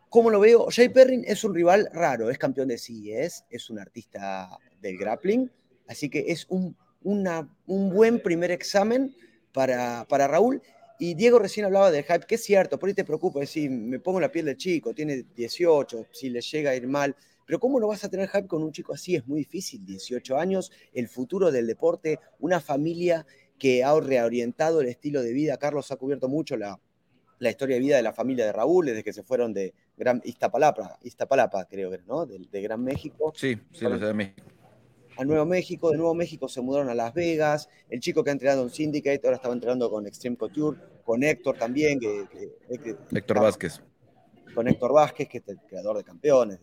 ¿Cómo 0.08 0.30
lo 0.30 0.40
veo? 0.40 0.68
Jay 0.70 0.88
Perrin 0.88 1.24
es 1.26 1.44
un 1.44 1.54
rival 1.54 1.90
raro, 1.92 2.30
es 2.30 2.38
campeón 2.38 2.68
de 2.68 2.78
CES, 2.78 3.44
es 3.50 3.68
un 3.68 3.78
artista 3.78 4.56
del 4.80 4.96
grappling, 4.96 5.50
así 5.86 6.08
que 6.08 6.24
es 6.28 6.46
un, 6.48 6.76
un 7.02 7.90
buen 7.90 8.20
primer 8.20 8.50
examen 8.52 9.14
para, 9.54 10.04
para 10.06 10.28
Raúl. 10.28 10.60
Y 10.98 11.14
Diego 11.14 11.38
recién 11.38 11.64
hablaba 11.64 11.90
del 11.90 12.04
hype, 12.04 12.26
que 12.26 12.34
es 12.34 12.44
cierto, 12.44 12.78
por 12.78 12.88
ahí 12.88 12.94
te 12.94 13.04
preocupa, 13.04 13.40
decir, 13.40 13.70
me 13.70 13.98
pongo 13.98 14.20
la 14.20 14.30
piel 14.30 14.44
del 14.44 14.56
chico, 14.56 14.94
tiene 14.94 15.24
18, 15.34 16.06
si 16.12 16.30
le 16.30 16.40
llega 16.40 16.70
a 16.70 16.76
ir 16.76 16.86
mal, 16.86 17.16
pero 17.46 17.58
¿cómo 17.58 17.80
no 17.80 17.88
vas 17.88 18.04
a 18.04 18.08
tener 18.08 18.28
hype 18.28 18.46
con 18.46 18.62
un 18.62 18.70
chico 18.70 18.94
así? 18.94 19.16
Es 19.16 19.26
muy 19.26 19.40
difícil, 19.40 19.84
18 19.84 20.38
años, 20.38 20.70
el 20.92 21.08
futuro 21.08 21.50
del 21.50 21.66
deporte, 21.66 22.20
una 22.38 22.60
familia 22.60 23.26
que 23.58 23.82
ha 23.82 23.98
reorientado 23.98 24.80
el 24.80 24.88
estilo 24.88 25.22
de 25.22 25.32
vida. 25.32 25.56
Carlos 25.56 25.90
ha 25.90 25.96
cubierto 25.96 26.28
mucho 26.28 26.56
la, 26.56 26.80
la 27.38 27.50
historia 27.50 27.76
de 27.76 27.80
vida 27.80 27.96
de 27.96 28.02
la 28.02 28.12
familia 28.12 28.46
de 28.46 28.52
Raúl 28.52 28.86
desde 28.86 29.02
que 29.02 29.12
se 29.12 29.24
fueron 29.24 29.52
de 29.52 29.74
Gran 29.96 30.22
Iztapalapa, 30.24 30.98
Iztapalapa 31.02 31.66
creo 31.66 31.90
que, 31.90 31.98
¿no? 32.06 32.24
De, 32.24 32.38
de 32.50 32.62
Gran 32.62 32.82
México. 32.82 33.32
Sí, 33.34 33.58
sí, 33.72 33.84
de 33.84 34.14
México 34.14 34.53
a 35.16 35.24
Nuevo 35.24 35.46
México, 35.46 35.90
de 35.90 35.96
Nuevo 35.96 36.14
México 36.14 36.48
se 36.48 36.60
mudaron 36.60 36.88
a 36.88 36.94
Las 36.94 37.14
Vegas, 37.14 37.68
el 37.88 38.00
chico 38.00 38.24
que 38.24 38.30
ha 38.30 38.32
entrenado 38.32 38.62
en 38.62 38.70
Syndicate 38.70 39.20
ahora 39.24 39.36
estaba 39.36 39.54
entrenando 39.54 39.90
con 39.90 40.06
Extreme 40.06 40.36
Couture, 40.36 40.78
con 41.04 41.22
Héctor 41.22 41.56
también, 41.56 42.00
que, 42.00 42.26
Héctor 43.12 43.40
Vázquez. 43.40 43.80
Con 44.54 44.68
Héctor 44.68 44.92
Vázquez, 44.92 45.28
que 45.28 45.38
es 45.38 45.48
el 45.48 45.58
creador 45.68 45.96
de 45.96 46.04
campeones, 46.04 46.58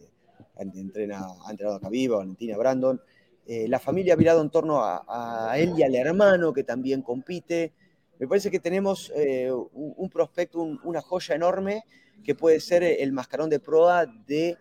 entrena, 0.58 1.26
ha 1.46 1.52
entrenado 1.52 1.78
a 1.78 1.82
Caviva, 1.82 2.18
Valentina, 2.18 2.58
Brandon. 2.58 3.02
Eh, 3.46 3.68
la 3.68 3.80
familia 3.80 4.14
ha 4.14 4.18
virado 4.18 4.42
en 4.42 4.50
torno 4.50 4.82
a, 4.84 5.54
él 5.58 5.74
y 5.78 5.84
al 5.84 5.96
hermano 5.96 6.54
que 6.54 6.64
también 6.64 7.02
compite. 7.02 7.74
Me 8.20 8.28
parece 8.28 8.52
que 8.52 8.60
tenemos 8.60 9.12
eh, 9.16 9.52
un, 9.52 10.10
prospecto, 10.10 10.62
una 10.62 11.02
joya 11.02 11.36
enorme 11.36 11.84
que 12.24 12.36
puede 12.36 12.60
ser 12.60 12.84
el 12.84 13.12
mascarón 13.12 13.50
de 13.50 13.60
proa 13.60 14.06
de 14.06 14.58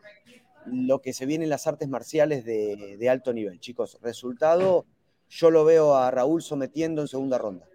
lo 0.66 1.00
que 1.00 1.12
se 1.12 1.26
viene 1.26 1.44
en 1.44 1.50
las 1.50 1.66
artes 1.66 1.88
marciales 1.88 2.44
de, 2.44 3.08
alto 3.08 3.32
nivel. 3.32 3.60
Chicos, 3.60 3.98
resultado, 4.02 4.86
yo 5.28 5.50
lo 5.50 5.64
veo 5.64 5.96
a 5.96 6.10
Raúl 6.10 6.42
sometiendo 6.42 7.02
en 7.02 7.08
segunda 7.08 7.38
ronda. 7.38 7.66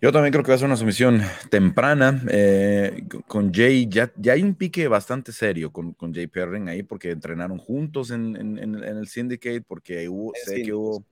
Yo 0.00 0.12
también 0.12 0.30
creo 0.30 0.44
que 0.44 0.50
va 0.50 0.56
a 0.56 0.58
ser 0.58 0.66
una 0.66 0.76
sumisión 0.76 1.22
temprana. 1.50 2.22
Eh, 2.28 3.06
con 3.26 3.52
Jay, 3.52 3.88
ya, 3.88 4.12
ya, 4.16 4.34
hay 4.34 4.42
un 4.42 4.54
pique 4.54 4.88
bastante 4.88 5.32
serio 5.32 5.72
con, 5.72 5.94
con 5.94 6.12
Jay 6.12 6.26
Perrin 6.26 6.68
ahí, 6.68 6.82
porque 6.82 7.10
entrenaron 7.10 7.58
juntos 7.58 8.10
en, 8.10 8.36
el 8.58 9.08
Syndicate, 9.08 9.62
porque 9.62 10.08
hubo, 10.08 10.32
sé 10.44 10.62
que 10.62 10.74
hubo, 10.74 11.06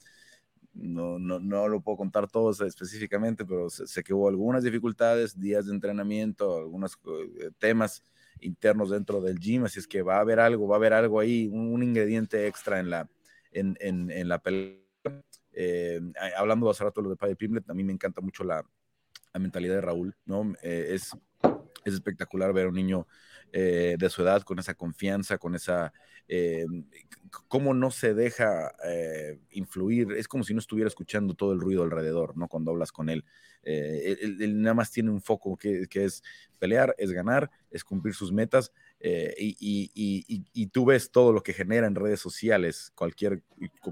no, 0.75 1.19
no, 1.19 1.41
no, 1.41 1.67
lo 1.69 1.81
puedo 1.81 1.97
contar 1.97 2.29
todo 2.29 2.51
específicamente, 2.67 3.47
pero 3.47 3.71
sé, 3.71 4.03
que 4.03 4.13
hubo 4.13 4.29
algunas 4.29 4.63
dificultades, 4.63 5.39
días 5.41 5.67
de 5.67 5.73
entrenamiento, 5.73 6.59
algunos 6.59 6.99
eh, 7.07 7.51
temas 7.59 8.03
internos 8.41 8.91
dentro 8.91 9.21
del 9.21 9.39
gym, 9.39 9.65
así 9.65 9.79
es 9.79 9.87
que 9.87 10.03
va 10.03 10.17
a 10.17 10.21
haber 10.21 10.41
algo, 10.41 10.69
va 10.69 10.77
a 10.77 10.79
haber 10.79 10.93
algo 10.93 11.21
ahí, 11.21 11.49
un, 11.53 11.83
ingrediente 11.83 12.47
extra 12.47 12.81
en 12.81 12.91
la, 12.91 13.09
en, 13.53 13.77
en, 13.81 14.11
en 14.11 14.29
la 14.29 14.39
pelea. 14.39 14.79
Eh, 15.53 16.01
hablando 16.37 16.69
hace 16.69 16.83
rato 16.83 17.01
de 17.01 17.05
lo 17.05 17.11
de 17.11 17.17
Paddy 17.17 17.37
Pimlet, 17.37 17.69
a 17.71 17.75
mí 17.75 17.85
me 17.85 17.93
encanta 17.93 18.21
mucho 18.21 18.43
la, 18.43 18.65
la 19.33 19.41
mentalidad 19.41 19.75
de 19.75 19.81
Raúl, 19.81 20.17
¿no? 20.25 20.55
Eh, 20.63 20.89
es, 20.91 21.17
es 21.85 21.95
espectacular 21.95 22.53
ver 22.53 22.67
a 22.67 22.69
un 22.69 22.75
niño 22.75 23.07
eh, 23.57 23.95
de 23.97 24.11
su 24.11 24.23
edad 24.23 24.43
con 24.43 24.59
esa 24.59 24.75
confianza, 24.75 25.39
con 25.39 25.55
esa, 25.55 25.93
cómo 27.47 27.73
no 27.73 27.91
se 27.91 28.15
deja 28.15 28.73
influir, 29.51 30.13
es 30.13 30.27
como 30.27 30.43
si 30.43 30.55
no 30.55 30.59
estuviera 30.59 30.89
escuchando 30.89 31.35
todo 31.35 31.53
el 31.53 31.61
ruido 31.61 31.85
alrededor, 31.85 32.37
¿no? 32.37 32.49
Cuando 32.49 32.73
hablas 32.73 32.91
con 32.91 33.09
él. 33.09 33.25
Eh, 33.65 34.17
él, 34.21 34.61
nada 34.61 34.75
más 34.75 34.91
tiene 34.91 35.11
un 35.11 35.21
foco 35.21 35.57
que, 35.57 35.87
es 35.93 36.23
pelear, 36.59 36.95
es 36.99 37.13
ganar, 37.13 37.51
es 37.71 37.85
cumplir 37.85 38.15
sus 38.15 38.33
metas. 38.33 38.73
Eh, 39.01 39.35
y, 39.39 40.67
tú 40.69 40.87
ves 40.87 41.11
todo 41.11 41.33
lo 41.33 41.43
que 41.43 41.53
genera 41.53 41.87
en 41.87 41.95
redes 41.95 42.21
sociales, 42.21 42.93
cualquier, 42.95 43.43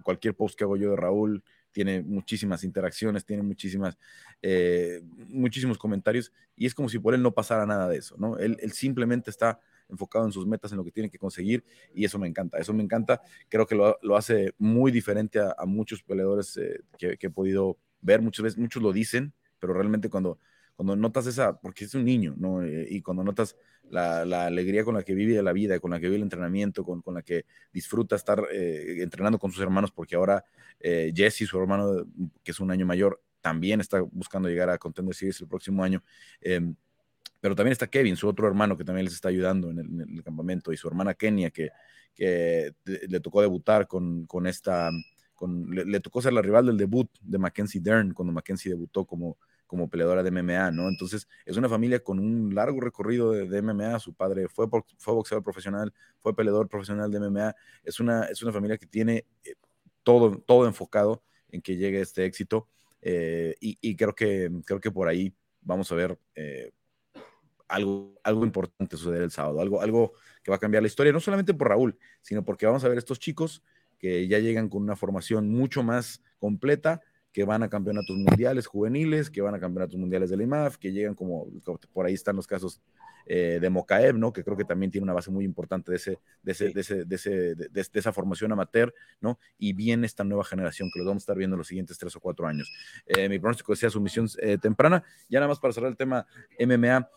cualquier 0.02 0.34
post 0.34 0.56
que 0.56 0.64
hago 0.64 0.76
yo 0.76 0.90
de 0.90 0.96
Raúl, 0.96 1.42
tiene 1.72 2.02
muchísimas 2.02 2.62
interacciones, 2.64 3.24
tiene 3.24 3.42
muchísimas, 3.42 3.98
eh, 4.42 5.00
muchísimos 5.28 5.78
comentarios, 5.78 6.32
y 6.56 6.66
es 6.66 6.74
como 6.74 6.88
si 6.88 6.98
por 6.98 7.14
él 7.14 7.22
no 7.22 7.32
pasara 7.32 7.66
nada 7.66 7.88
de 7.88 7.96
eso, 7.96 8.16
¿no? 8.18 8.38
Él, 8.38 8.56
simplemente 8.72 9.30
está 9.30 9.58
enfocado 9.88 10.24
en 10.24 10.32
sus 10.32 10.46
metas, 10.46 10.70
en 10.72 10.78
lo 10.78 10.84
que 10.84 10.92
tiene 10.92 11.10
que 11.10 11.18
conseguir, 11.18 11.64
y 11.94 12.04
eso 12.04 12.18
me 12.18 12.28
encanta, 12.28 12.58
eso 12.58 12.72
me 12.72 12.82
encanta, 12.82 13.20
creo 13.48 13.66
que 13.66 13.74
lo, 13.74 14.16
hace 14.16 14.54
muy 14.58 14.92
diferente 14.92 15.40
a, 15.40 15.64
muchos 15.66 16.02
peleadores 16.02 16.58
que, 16.98 17.16
que, 17.18 17.26
he 17.26 17.30
podido 17.30 17.78
ver, 18.00 18.22
muchas 18.22 18.44
veces, 18.44 18.58
muchos 18.58 18.82
lo 18.82 18.92
dicen, 18.92 19.32
pero 19.58 19.74
realmente 19.74 20.08
cuando, 20.08 20.38
cuando 20.82 20.96
notas 20.96 21.28
esa, 21.28 21.60
porque 21.60 21.84
es 21.84 21.94
un 21.94 22.04
niño, 22.04 22.34
¿no? 22.36 22.60
Eh, 22.64 22.88
y 22.90 23.02
cuando 23.02 23.22
notas 23.22 23.56
la, 23.88 24.46
alegría 24.46 24.82
con 24.82 24.96
la 24.96 25.04
que 25.04 25.14
vive 25.14 25.40
la 25.40 25.52
vida, 25.52 25.78
con 25.78 25.92
la 25.92 26.00
que 26.00 26.06
vive 26.06 26.16
el 26.16 26.22
entrenamiento, 26.22 26.82
con, 26.82 27.02
con 27.02 27.14
la 27.14 27.22
que 27.22 27.46
disfruta 27.72 28.16
estar 28.16 28.44
eh, 28.50 28.96
entrenando 29.00 29.38
con 29.38 29.52
sus 29.52 29.62
hermanos, 29.62 29.92
porque 29.92 30.16
ahora 30.16 30.44
eh, 30.80 31.12
Jesse, 31.14 31.46
su 31.46 31.56
hermano, 31.56 32.04
que 32.42 32.50
es 32.50 32.58
un 32.58 32.72
año 32.72 32.84
mayor, 32.84 33.22
también 33.40 33.80
está 33.80 34.00
buscando 34.00 34.48
llegar 34.48 34.70
a 34.70 34.78
Contender 34.78 35.14
Series 35.14 35.40
el 35.40 35.46
próximo 35.46 35.84
año. 35.84 36.02
Em, 36.40 36.74
pero 37.40 37.54
también 37.54 37.70
está 37.70 37.86
Kevin, 37.86 38.16
su 38.16 38.26
otro 38.26 38.48
hermano 38.48 38.76
que 38.76 38.82
también 38.82 39.04
les 39.04 39.14
está 39.14 39.28
ayudando 39.28 39.70
en 39.70 39.78
el, 39.78 40.24
campamento, 40.24 40.72
y 40.72 40.76
su 40.76 40.88
hermana 40.88 41.14
Kenia, 41.14 41.50
que, 41.50 41.70
que 42.12 42.74
le 42.84 43.20
tocó 43.20 43.40
debutar 43.40 43.86
con, 43.86 44.26
con 44.26 44.48
esta, 44.48 44.90
con, 45.36 45.70
le, 45.70 46.00
tocó 46.00 46.20
ser 46.20 46.32
la 46.32 46.42
rival 46.42 46.66
del 46.66 46.76
debut 46.76 47.08
de 47.20 47.38
Mackenzie 47.38 47.80
Dern 47.80 48.14
cuando 48.14 48.32
Mackenzie 48.32 48.72
debutó 48.72 49.04
como, 49.04 49.38
como 49.72 49.88
peleadora 49.88 50.22
de 50.22 50.30
MMA, 50.30 50.70
¿no? 50.70 50.86
Entonces, 50.86 51.26
es 51.46 51.56
una 51.56 51.66
familia 51.66 52.04
con 52.04 52.18
un 52.18 52.54
largo 52.54 52.78
recorrido 52.78 53.32
de, 53.32 53.62
MMA. 53.62 53.98
Su 54.00 54.12
padre 54.12 54.46
fue, 54.46 54.66
fue 54.98 55.14
boxeador 55.14 55.42
profesional, 55.42 55.94
fue 56.20 56.36
peleador 56.36 56.68
profesional 56.68 57.10
de 57.10 57.18
MMA. 57.18 57.56
Es 57.82 57.98
una, 57.98 58.24
es 58.24 58.42
una 58.42 58.52
familia 58.52 58.76
que 58.76 58.84
tiene 58.84 59.24
eh, 59.42 59.54
todo, 60.02 60.36
todo 60.40 60.66
enfocado 60.66 61.22
en 61.48 61.62
que 61.62 61.78
llegue 61.78 62.02
este 62.02 62.26
éxito. 62.26 62.68
Eh, 63.00 63.54
y, 63.60 63.96
creo, 63.96 64.14
que, 64.14 64.50
creo 64.66 64.78
que 64.78 64.90
por 64.90 65.08
ahí 65.08 65.34
vamos 65.62 65.90
a 65.90 65.94
ver 65.94 66.18
eh, 66.34 66.70
algo, 67.66 68.20
algo 68.24 68.44
importante 68.44 68.98
suceder 68.98 69.22
el 69.22 69.30
sábado, 69.30 69.62
algo, 69.62 69.80
algo 69.80 70.12
que 70.42 70.50
va 70.50 70.56
a 70.56 70.60
cambiar 70.60 70.82
la 70.82 70.88
historia, 70.88 71.14
no 71.14 71.20
solamente 71.20 71.54
por 71.54 71.70
Raúl, 71.70 71.98
sino 72.20 72.44
porque 72.44 72.66
vamos 72.66 72.84
a 72.84 72.90
ver 72.90 72.98
estos 72.98 73.18
chicos 73.18 73.62
que 73.98 74.28
ya 74.28 74.38
llegan 74.38 74.68
con 74.68 74.82
una 74.82 74.96
formación 74.96 75.48
mucho 75.48 75.82
más 75.82 76.22
completa, 76.38 77.00
que 77.32 77.44
van 77.44 77.62
a 77.62 77.68
campeonatos 77.68 78.16
mundiales 78.16 78.66
juveniles, 78.66 79.30
que 79.30 79.40
van 79.40 79.54
a 79.54 79.60
campeonatos 79.60 79.96
mundiales 79.96 80.30
de 80.30 80.36
la 80.36 80.42
IMAF, 80.42 80.76
que 80.76 80.92
llegan 80.92 81.14
como, 81.14 81.46
por 81.92 82.06
ahí 82.06 82.14
están 82.14 82.36
los 82.36 82.46
casos 82.46 82.80
eh, 83.26 83.58
de 83.60 83.70
Mocaeb, 83.70 84.16
¿no? 84.16 84.32
Que 84.32 84.42
creo 84.42 84.56
que 84.56 84.64
también 84.64 84.90
tiene 84.90 85.04
una 85.04 85.12
base 85.12 85.30
muy 85.30 85.44
importante 85.44 85.92
de, 85.92 85.96
ese, 85.96 86.18
de, 86.42 86.52
ese, 86.52 86.72
de, 86.72 86.80
ese, 86.80 87.04
de, 87.04 87.16
ese, 87.16 87.54
de, 87.54 87.88
esa 87.92 88.12
formación 88.12 88.52
amateur, 88.52 88.92
¿no? 89.20 89.38
Y 89.58 89.72
viene 89.72 90.06
esta 90.06 90.24
nueva 90.24 90.44
generación 90.44 90.90
que 90.92 90.98
los 90.98 91.06
vamos 91.06 91.22
a 91.22 91.24
estar 91.24 91.36
viendo 91.36 91.54
en 91.54 91.58
los 91.58 91.68
siguientes 91.68 91.98
tres 91.98 92.14
o 92.16 92.20
cuatro 92.20 92.46
años. 92.46 92.70
Eh, 93.06 93.28
mi 93.28 93.38
pronóstico 93.38 93.72
decía 93.72 93.90
su 93.90 94.00
misión 94.00 94.28
eh, 94.40 94.58
temprana. 94.58 95.04
Ya 95.28 95.38
nada 95.38 95.48
más 95.48 95.60
para 95.60 95.72
cerrar 95.72 95.90
el 95.90 95.96
tema 95.96 96.26
MMA. 96.58 97.08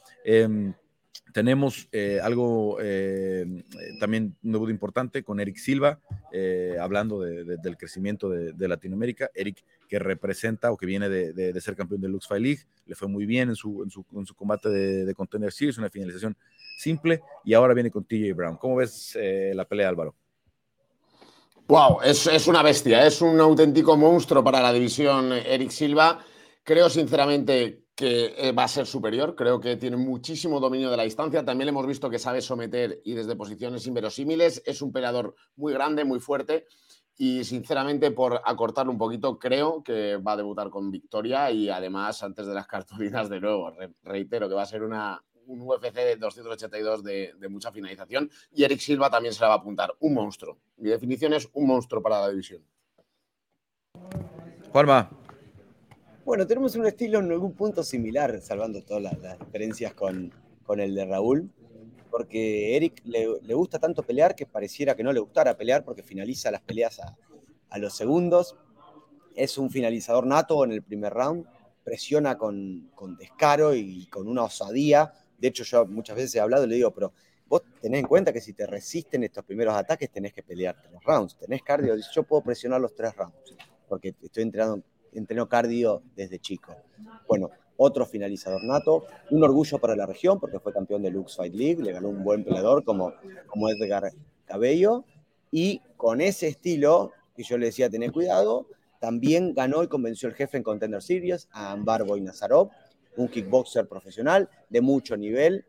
Em, 1.23 1.33
tenemos 1.33 1.87
eh, 1.91 2.19
algo 2.21 2.77
eh, 2.81 3.63
también 3.99 4.35
un 4.43 4.51
debut 4.51 4.69
importante 4.69 5.23
con 5.23 5.39
Eric 5.39 5.57
Silva, 5.57 5.99
eh, 6.31 6.77
hablando 6.79 7.19
del 7.19 7.77
crecimiento 7.77 8.29
de, 8.29 8.67
Latinoamérica. 8.67 9.29
Eric, 9.33 9.63
que 9.87 9.99
representa 9.99 10.71
o 10.71 10.77
que 10.77 10.85
viene 10.85 11.09
de, 11.09 11.61
ser 11.61 11.75
campeón 11.75 12.01
de 12.01 12.09
Lux 12.09 12.27
Fight 12.27 12.43
League, 12.43 12.61
le 12.85 12.95
fue 12.95 13.07
muy 13.07 13.25
bien 13.25 13.49
en 13.49 13.55
su 13.55 14.35
combate 14.35 14.69
de, 14.69 15.15
Contender 15.15 15.51
Series, 15.51 15.77
una 15.77 15.89
finalización 15.89 16.35
simple, 16.77 17.21
y 17.43 17.53
ahora 17.53 17.73
viene 17.73 17.91
con 17.91 18.03
TJ 18.03 18.33
Brown. 18.33 18.57
¿Cómo 18.57 18.77
ves 18.77 19.17
la 19.53 19.65
pelea, 19.65 19.89
Álvaro? 19.89 20.15
Wow, 21.67 22.01
es, 22.03 22.27
es 22.27 22.47
una 22.47 22.61
bestia, 22.61 23.05
es 23.07 23.21
un 23.21 23.39
auténtico 23.39 23.97
monstruo 23.97 24.43
para 24.43 24.61
la 24.61 24.71
división 24.71 25.31
Eric 25.31 25.71
Silva. 25.71 26.19
Creo 26.63 26.89
sinceramente 26.89 27.84
que 27.95 28.35
eh, 28.37 28.51
va 28.51 28.65
a 28.65 28.67
ser 28.67 28.85
superior. 28.85 29.35
Creo 29.35 29.59
que 29.59 29.77
tiene 29.77 29.95
muchísimo 29.95 30.59
dominio 30.59 30.91
de 30.91 30.97
la 30.97 31.03
distancia. 31.03 31.45
También 31.45 31.69
hemos 31.69 31.87
visto 31.87 32.09
que 32.09 32.19
sabe 32.19 32.41
someter 32.41 33.01
y 33.05 33.13
desde 33.13 33.35
posiciones 33.35 33.87
inverosímiles. 33.87 34.61
Es 34.65 34.81
un 34.81 34.91
peleador 34.91 35.35
muy 35.55 35.73
grande, 35.73 36.03
muy 36.03 36.19
fuerte. 36.19 36.65
Y 37.17 37.45
sinceramente, 37.45 38.11
por 38.11 38.41
acortarlo 38.43 38.91
un 38.91 38.97
poquito, 38.97 39.39
creo 39.39 39.81
que 39.81 40.17
va 40.17 40.33
a 40.33 40.37
debutar 40.37 40.69
con 40.69 40.91
victoria. 40.91 41.49
Y 41.49 41.69
además, 41.69 42.21
antes 42.21 42.45
de 42.45 42.53
las 42.53 42.67
cartulinas, 42.67 43.29
de 43.29 43.39
nuevo, 43.39 43.71
reitero 44.03 44.49
que 44.49 44.55
va 44.55 44.63
a 44.63 44.67
ser 44.67 44.83
una, 44.83 45.23
un 45.47 45.61
UFC 45.61 45.95
de 45.95 46.17
282 46.17 47.01
de, 47.01 47.33
de 47.39 47.47
mucha 47.47 47.71
finalización. 47.71 48.29
Y 48.51 48.65
Eric 48.65 48.79
Silva 48.79 49.09
también 49.09 49.33
se 49.33 49.39
la 49.41 49.47
va 49.47 49.53
a 49.53 49.57
apuntar. 49.57 49.95
Un 49.99 50.13
monstruo. 50.13 50.57
Mi 50.75 50.89
definición 50.89 51.31
es 51.31 51.47
un 51.53 51.67
monstruo 51.67 52.01
para 52.01 52.19
la 52.19 52.29
división. 52.29 52.61
Juanma, 54.73 55.09
bueno, 56.25 56.47
tenemos 56.47 56.75
un 56.75 56.87
estilo 56.87 57.19
en 57.19 57.31
algún 57.31 57.53
punto 57.53 57.83
similar, 57.83 58.41
salvando 58.41 58.81
todas 58.81 59.03
las, 59.03 59.39
diferencias 59.39 59.93
con, 59.93 60.33
el 60.75 60.95
de 60.95 61.05
Raúl, 61.05 61.51
porque 62.09 62.75
Eric 62.75 63.03
le, 63.05 63.53
gusta 63.53 63.77
tanto 63.77 64.01
pelear 64.01 64.35
que 64.35 64.47
pareciera 64.47 64.95
que 64.95 65.03
no 65.03 65.13
le 65.13 65.19
gustara 65.19 65.55
pelear 65.55 65.85
porque 65.85 66.01
finaliza 66.01 66.49
las 66.49 66.61
peleas 66.61 66.99
a, 66.99 67.77
los 67.77 67.95
segundos. 67.95 68.57
Es 69.35 69.59
un 69.59 69.69
finalizador 69.69 70.25
nato 70.25 70.63
en 70.63 70.71
el 70.71 70.81
primer 70.81 71.13
round, 71.13 71.45
presiona 71.83 72.39
con, 72.39 72.89
descaro 73.19 73.75
y 73.75 74.07
con 74.07 74.27
una 74.27 74.43
osadía. 74.45 75.13
De 75.37 75.49
hecho, 75.49 75.63
yo 75.63 75.85
muchas 75.85 76.15
veces 76.15 76.33
he 76.35 76.39
hablado 76.39 76.63
y 76.65 76.69
le 76.69 76.75
digo, 76.75 76.91
pero 76.91 77.13
vos 77.45 77.61
tenés 77.79 77.99
en 77.99 78.07
cuenta 78.07 78.33
que 78.33 78.41
si 78.41 78.53
te 78.53 78.65
resisten 78.65 79.23
estos 79.23 79.45
primeros 79.45 79.75
ataques 79.75 80.09
tenés 80.09 80.33
que 80.33 80.41
pelear 80.41 80.75
tres 80.81 81.03
rounds. 81.03 81.37
Tenés 81.37 81.61
cardio, 81.61 81.95
yo 82.11 82.23
puedo 82.23 82.41
presionar 82.41 82.81
los 82.81 82.95
tres 82.95 83.15
rounds, 83.15 83.55
porque 83.87 84.15
estoy 84.23 84.41
entrenando 84.41 84.83
entrenó 85.19 85.47
cardio 85.47 86.01
desde 86.15 86.39
chico. 86.39 86.75
Bueno, 87.27 87.49
otro 87.77 88.05
finalizador 88.05 88.63
nato, 88.63 89.05
un 89.31 89.43
orgullo 89.43 89.79
para 89.79 89.95
la 89.95 90.05
región 90.05 90.39
porque 90.39 90.59
fue 90.59 90.73
campeón 90.73 91.01
de 91.01 91.11
Lux 91.11 91.35
Fight 91.35 91.53
League, 91.53 91.83
le 91.83 91.91
ganó 91.91 92.09
un 92.09 92.23
buen 92.23 92.43
peleador 92.43 92.83
como, 92.83 93.13
como 93.47 93.69
Edgar 93.69 94.11
Cabello 94.45 95.03
y 95.51 95.81
con 95.97 96.21
ese 96.21 96.47
estilo, 96.47 97.11
que 97.35 97.43
yo 97.43 97.57
le 97.57 97.67
decía 97.67 97.89
tener 97.89 98.11
cuidado, 98.11 98.67
también 98.99 99.53
ganó 99.53 99.83
y 99.83 99.87
convenció 99.87 100.29
el 100.29 100.35
jefe 100.35 100.57
en 100.57 100.63
Contender 100.63 101.01
Series 101.01 101.47
a 101.51 101.71
Ambar 101.71 102.05
Boynazarov, 102.05 102.69
un 103.17 103.27
kickboxer 103.27 103.87
profesional 103.87 104.49
de 104.69 104.81
mucho 104.81 105.15
nivel. 105.17 105.65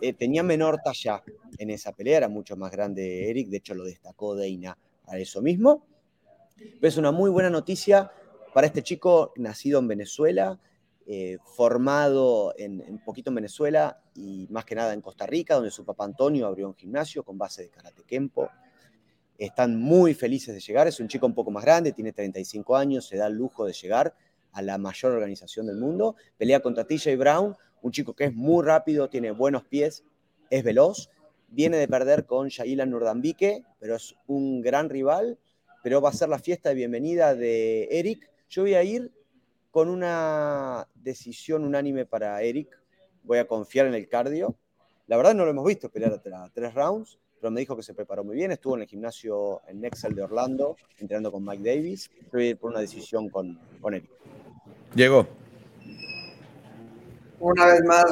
Eh, 0.00 0.12
tenía 0.12 0.42
menor 0.42 0.78
talla 0.84 1.22
en 1.58 1.70
esa 1.70 1.92
pelea, 1.92 2.18
era 2.18 2.28
mucho 2.28 2.56
más 2.56 2.70
grande 2.70 3.30
Eric, 3.30 3.48
de 3.48 3.58
hecho 3.58 3.74
lo 3.74 3.84
destacó 3.84 4.34
Deina 4.34 4.76
a 5.06 5.18
eso 5.18 5.42
mismo. 5.42 5.84
Pero 6.56 6.88
es 6.88 6.96
una 6.96 7.10
muy 7.10 7.30
buena 7.30 7.50
noticia 7.50 8.10
para 8.52 8.66
este 8.66 8.82
chico 8.82 9.32
nacido 9.36 9.78
en 9.78 9.88
Venezuela, 9.88 10.58
eh, 11.06 11.38
formado 11.56 12.54
en, 12.56 12.98
poquito 13.04 13.30
en 13.30 13.36
Venezuela 13.36 14.00
y 14.14 14.46
más 14.50 14.64
que 14.64 14.74
nada 14.74 14.92
en 14.92 15.00
Costa 15.00 15.26
Rica, 15.26 15.54
donde 15.54 15.70
su 15.70 15.84
papá 15.84 16.04
Antonio 16.04 16.46
abrió 16.46 16.68
un 16.68 16.74
gimnasio 16.74 17.24
con 17.24 17.36
base 17.36 17.62
de 17.62 17.70
karate 17.70 18.04
kempo. 18.04 18.48
Están 19.38 19.76
muy 19.76 20.14
felices 20.14 20.54
de 20.54 20.60
llegar, 20.60 20.86
es 20.86 21.00
un 21.00 21.08
chico 21.08 21.26
un 21.26 21.34
poco 21.34 21.50
más 21.50 21.64
grande, 21.64 21.92
tiene 21.92 22.12
35 22.12 22.76
años, 22.76 23.06
se 23.06 23.16
da 23.16 23.26
el 23.26 23.34
lujo 23.34 23.64
de 23.64 23.72
llegar 23.72 24.14
a 24.52 24.62
la 24.62 24.78
mayor 24.78 25.12
organización 25.12 25.66
del 25.66 25.76
mundo. 25.76 26.16
Pelea 26.36 26.60
contra 26.60 26.84
TJ 26.84 27.16
Brown, 27.16 27.56
un 27.82 27.92
chico 27.92 28.14
que 28.14 28.24
es 28.24 28.34
muy 28.34 28.64
rápido, 28.64 29.08
tiene 29.08 29.30
buenos 29.30 29.64
pies, 29.64 30.04
es 30.50 30.62
veloz. 30.62 31.10
Viene 31.48 31.78
de 31.78 31.88
perder 31.88 32.26
con 32.26 32.48
Shaila 32.48 32.86
Nurdambike, 32.86 33.64
pero 33.78 33.96
es 33.96 34.14
un 34.26 34.60
gran 34.60 34.88
rival. 34.88 35.38
Pero 35.82 36.00
va 36.00 36.10
a 36.10 36.12
ser 36.12 36.28
la 36.28 36.38
fiesta 36.38 36.68
de 36.68 36.74
bienvenida 36.74 37.34
de 37.34 37.88
Eric, 37.90 38.29
yo 38.50 38.62
voy 38.62 38.74
a 38.74 38.82
ir 38.82 39.12
con 39.70 39.88
una 39.88 40.86
decisión 40.94 41.64
unánime 41.64 42.04
para 42.04 42.42
Eric. 42.42 42.76
Voy 43.22 43.38
a 43.38 43.46
confiar 43.46 43.86
en 43.86 43.94
el 43.94 44.08
cardio. 44.08 44.56
La 45.06 45.16
verdad 45.16 45.34
no 45.34 45.44
lo 45.44 45.52
hemos 45.52 45.64
visto 45.64 45.88
pelear 45.88 46.12
a 46.12 46.50
tres 46.52 46.74
rounds, 46.74 47.18
pero 47.40 47.52
me 47.52 47.60
dijo 47.60 47.76
que 47.76 47.84
se 47.84 47.94
preparó 47.94 48.24
muy 48.24 48.34
bien. 48.34 48.50
Estuvo 48.50 48.74
en 48.74 48.82
el 48.82 48.88
gimnasio 48.88 49.62
en 49.68 49.80
Nexel 49.80 50.14
de 50.14 50.22
Orlando, 50.22 50.76
entrenando 50.98 51.30
con 51.30 51.44
Mike 51.44 51.62
Davis. 51.62 52.10
Yo 52.22 52.28
voy 52.32 52.46
a 52.46 52.48
ir 52.50 52.58
por 52.58 52.70
una 52.72 52.80
decisión 52.80 53.30
con, 53.30 53.58
con 53.80 53.94
Eric. 53.94 54.10
Llegó. 54.96 55.26
Una 57.38 57.66
vez 57.66 57.82
más, 57.84 58.04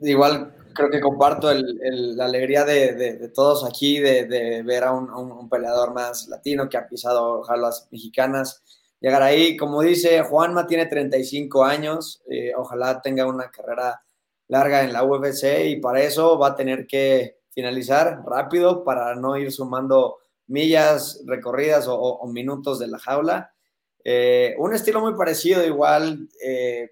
igual 0.00 0.54
creo 0.72 0.90
que 0.90 1.00
comparto 1.00 1.52
la 1.52 2.24
alegría 2.24 2.64
de, 2.64 3.28
todos 3.34 3.64
aquí 3.64 3.98
de, 3.98 4.62
ver 4.64 4.84
a 4.84 4.92
un, 4.92 5.10
un, 5.10 5.48
peleador 5.48 5.92
más 5.92 6.28
latino 6.28 6.68
que 6.68 6.76
ha 6.76 6.88
pisado 6.88 7.42
jalas 7.42 7.88
mexicanas 7.90 8.62
llegar 9.00 9.22
ahí. 9.22 9.56
Como 9.56 9.82
dice, 9.82 10.22
Juanma 10.22 10.66
tiene 10.66 10.86
35 10.86 11.64
años, 11.64 12.22
eh, 12.28 12.52
ojalá 12.56 13.00
tenga 13.00 13.26
una 13.26 13.50
carrera 13.50 14.02
larga 14.48 14.82
en 14.82 14.92
la 14.92 15.04
UFC 15.04 15.66
y 15.66 15.76
para 15.76 16.02
eso 16.02 16.38
va 16.38 16.48
a 16.48 16.56
tener 16.56 16.86
que 16.86 17.38
finalizar 17.50 18.22
rápido 18.26 18.84
para 18.84 19.14
no 19.14 19.36
ir 19.36 19.52
sumando 19.52 20.18
millas 20.46 21.22
recorridas 21.26 21.86
o, 21.88 22.26
minutos 22.26 22.78
de 22.78 22.88
la 22.88 22.98
jaula. 22.98 23.54
Eh, 24.04 24.54
un 24.58 24.74
estilo 24.74 25.00
muy 25.00 25.14
parecido, 25.14 25.64
igual 25.64 26.28
eh, 26.42 26.90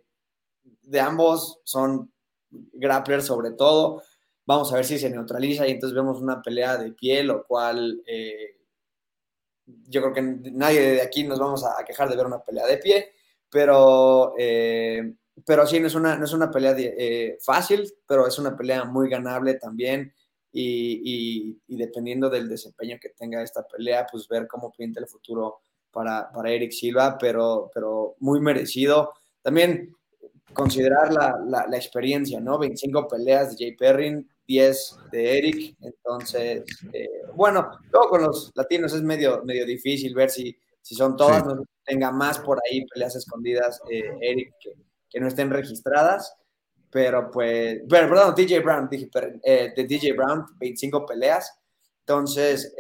de 0.82 1.00
ambos, 1.00 1.60
son 1.64 2.12
grapplers 2.50 3.26
sobre 3.26 3.50
todo. 3.50 4.02
Vamos 4.46 4.72
a 4.72 4.76
ver 4.76 4.84
si 4.84 4.98
se 4.98 5.10
neutraliza 5.10 5.66
y 5.66 5.72
entonces 5.72 5.94
vemos 5.94 6.20
una 6.20 6.42
pelea 6.42 6.76
de 6.76 6.92
pie, 6.92 7.22
lo 7.22 7.44
cual 7.44 8.02
yo 9.88 10.00
creo 10.02 10.12
que 10.14 10.22
nadie 10.52 10.80
de 10.80 11.02
aquí 11.02 11.24
nos 11.24 11.38
vamos 11.38 11.64
a 11.64 11.84
quejar 11.84 12.08
de 12.08 12.16
ver 12.16 12.26
una 12.26 12.42
pelea 12.42 12.66
de 12.66 12.78
pie, 12.78 13.12
pero, 13.50 14.34
eh, 14.38 15.14
pero 15.44 15.66
sí, 15.66 15.78
no 15.78 15.86
es 15.86 15.94
una, 15.94 16.16
no 16.16 16.24
es 16.24 16.32
una 16.32 16.50
pelea 16.50 16.74
eh, 16.78 17.36
fácil, 17.40 17.92
pero 18.06 18.26
es 18.26 18.38
una 18.38 18.56
pelea 18.56 18.84
muy 18.84 19.08
ganable 19.08 19.54
también. 19.54 20.12
Y, 20.54 21.58
dependiendo 21.66 22.28
del 22.28 22.48
desempeño 22.48 22.98
que 23.00 23.10
tenga 23.10 23.42
esta 23.42 23.66
pelea, 23.66 24.06
pues 24.10 24.28
ver 24.28 24.46
cómo 24.46 24.70
pinta 24.70 25.00
el 25.00 25.06
futuro 25.06 25.60
para, 25.90 26.30
para 26.30 26.50
Eric 26.50 26.72
Silva, 26.72 27.16
pero, 27.18 27.70
pero 27.72 28.16
muy 28.20 28.40
merecido. 28.40 29.12
También 29.40 29.94
considerar 30.52 31.12
la, 31.12 31.66
la, 31.68 31.76
experiencia, 31.76 32.40
¿no? 32.40 32.58
25 32.58 33.08
peleas 33.08 33.50
de 33.50 33.64
Jay 33.64 33.76
Perrin, 33.76 34.28
10 34.46 34.96
de 35.10 35.38
Eric. 35.38 35.76
Entonces, 35.80 36.64
eh, 36.92 37.08
bueno, 37.34 37.70
luego 37.90 38.08
con 38.08 38.22
los 38.22 38.52
latinos 38.54 38.92
es 38.92 39.02
medio, 39.02 39.42
medio 39.44 39.64
difícil 39.66 40.14
ver 40.14 40.30
si 40.30 40.56
si 40.80 40.96
son 40.96 41.16
todas, 41.16 41.44
no 41.44 41.62
tenga 41.84 42.10
más 42.10 42.40
por 42.40 42.58
ahí 42.58 42.84
peleas 42.86 43.14
escondidas, 43.14 43.80
eh, 43.88 44.02
Eric, 44.20 44.52
que, 45.08 45.20
no 45.20 45.28
estén 45.28 45.50
registradas. 45.50 46.34
Pero 46.90 47.30
pues, 47.30 47.82
pero, 47.88 48.08
perdón, 48.08 48.34
DJ 48.34 48.60
Brown, 48.60 48.88
dije, 48.90 49.08
eh, 49.44 49.72
de 49.74 49.84
DJ 49.84 50.12
Brown, 50.12 50.44
25 50.58 51.06
peleas. 51.06 51.56
Entonces, 52.00 52.74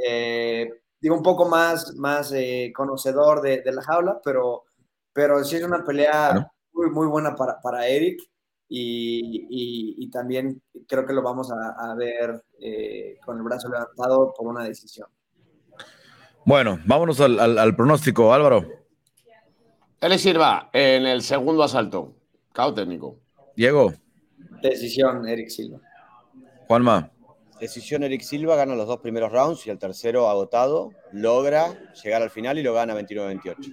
digo, 1.00 1.14
un 1.14 1.22
poco 1.22 1.48
más, 1.48 1.94
más 1.94 2.34
conocedor 2.74 3.40
de, 3.40 3.62
la 3.64 3.82
jaula, 3.82 4.20
pero, 4.24 4.64
pero 5.12 5.42
sí 5.44 5.56
es 5.56 5.62
una 5.62 5.84
pelea 5.84 6.50
muy, 6.72 6.90
muy 6.90 7.06
buena 7.06 7.36
para, 7.36 7.60
para 7.60 7.86
Eric. 7.86 8.20
Y, 8.74 9.98
y, 9.98 10.10
también 10.10 10.62
creo 10.88 11.04
que 11.04 11.12
lo 11.12 11.22
vamos 11.22 11.50
a, 11.52 11.94
ver 11.94 12.42
con 13.22 13.36
el 13.36 13.42
brazo 13.42 13.68
levantado 13.68 14.32
por 14.34 14.46
una 14.46 14.64
decisión. 14.64 15.08
Bueno, 16.46 16.78
vámonos 16.86 17.20
al, 17.20 17.38
al 17.38 17.76
pronóstico, 17.76 18.32
Álvaro. 18.32 18.66
Él 20.00 20.18
sirva 20.18 20.70
en 20.72 21.06
el 21.06 21.20
segundo 21.22 21.62
asalto. 21.62 22.16
Cao 22.52 22.72
técnico. 22.74 23.18
Diego. 23.56 23.92
Decisión, 24.62 25.28
Eric 25.28 25.48
Silva. 25.48 25.78
Juanma. 26.66 27.10
Decisión 27.62 28.02
Eric 28.02 28.22
Silva, 28.22 28.56
gana 28.56 28.74
los 28.74 28.88
dos 28.88 28.98
primeros 28.98 29.30
rounds 29.30 29.64
y 29.68 29.70
el 29.70 29.78
tercero 29.78 30.28
agotado, 30.28 30.90
logra 31.12 31.72
llegar 32.02 32.20
al 32.20 32.28
final 32.28 32.58
y 32.58 32.62
lo 32.64 32.74
gana 32.74 32.92
29-28. 32.92 33.72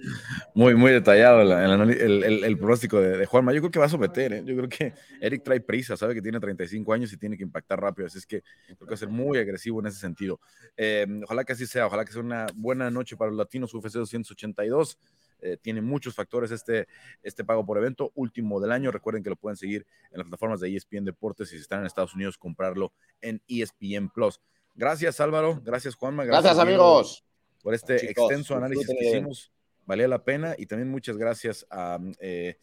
Muy, 0.54 0.76
muy 0.76 0.92
detallado 0.92 1.40
el, 1.42 2.56
pronóstico 2.56 3.00
de, 3.00 3.26
Juanma. 3.26 3.52
Yo 3.52 3.58
creo 3.62 3.72
que 3.72 3.80
va 3.80 3.86
a 3.86 3.88
someter, 3.88 4.32
¿eh? 4.32 4.42
yo 4.46 4.56
creo 4.56 4.68
que 4.68 4.94
Eric 5.20 5.42
trae 5.42 5.60
prisa, 5.60 5.96
sabe 5.96 6.14
que 6.14 6.22
tiene 6.22 6.38
35 6.38 6.92
años 6.92 7.12
y 7.12 7.16
tiene 7.16 7.36
que 7.36 7.42
impactar 7.42 7.80
rápido, 7.80 8.06
así 8.06 8.18
es 8.18 8.26
que 8.26 8.42
creo 8.64 8.78
que 8.78 8.86
va 8.90 8.94
a 8.94 8.96
ser 8.96 9.08
muy 9.08 9.38
agresivo 9.38 9.80
en 9.80 9.86
ese 9.86 9.98
sentido. 9.98 10.38
Eh, 10.76 11.04
ojalá 11.24 11.42
que 11.42 11.54
así 11.54 11.66
sea, 11.66 11.88
ojalá 11.88 12.04
que 12.04 12.12
sea 12.12 12.22
una 12.22 12.46
buena 12.54 12.92
noche 12.92 13.16
para 13.16 13.32
los 13.32 13.38
latinos 13.38 13.74
UFC 13.74 13.94
282. 13.94 14.98
Eh, 15.42 15.56
tiene 15.60 15.80
muchos 15.80 16.14
factores 16.14 16.50
este, 16.50 16.86
este 17.22 17.44
pago 17.44 17.64
por 17.64 17.78
evento, 17.78 18.12
último 18.14 18.60
del 18.60 18.72
año. 18.72 18.90
Recuerden 18.90 19.22
que 19.22 19.30
lo 19.30 19.36
pueden 19.36 19.56
seguir 19.56 19.86
en 20.10 20.18
las 20.18 20.24
plataformas 20.24 20.60
de 20.60 20.74
ESPN 20.74 21.04
Deportes 21.04 21.52
y 21.52 21.56
si 21.56 21.62
están 21.62 21.80
en 21.80 21.86
Estados 21.86 22.14
Unidos, 22.14 22.38
comprarlo 22.38 22.92
en 23.20 23.42
ESPN 23.48 24.10
Plus. 24.10 24.40
Gracias, 24.74 25.20
Álvaro. 25.20 25.60
Gracias, 25.64 25.94
Juanma. 25.94 26.24
Gracias, 26.24 26.58
amigos. 26.58 27.24
Por 27.62 27.74
este 27.74 28.10
extenso 28.10 28.56
análisis 28.56 28.86
que 28.86 29.08
hicimos. 29.08 29.52
Valía 29.86 30.08
la 30.08 30.22
pena. 30.24 30.54
Y 30.56 30.66
también 30.66 30.90
muchas 30.90 31.16
gracias 31.16 31.66
a, 31.70 31.98
eh, 32.20 32.56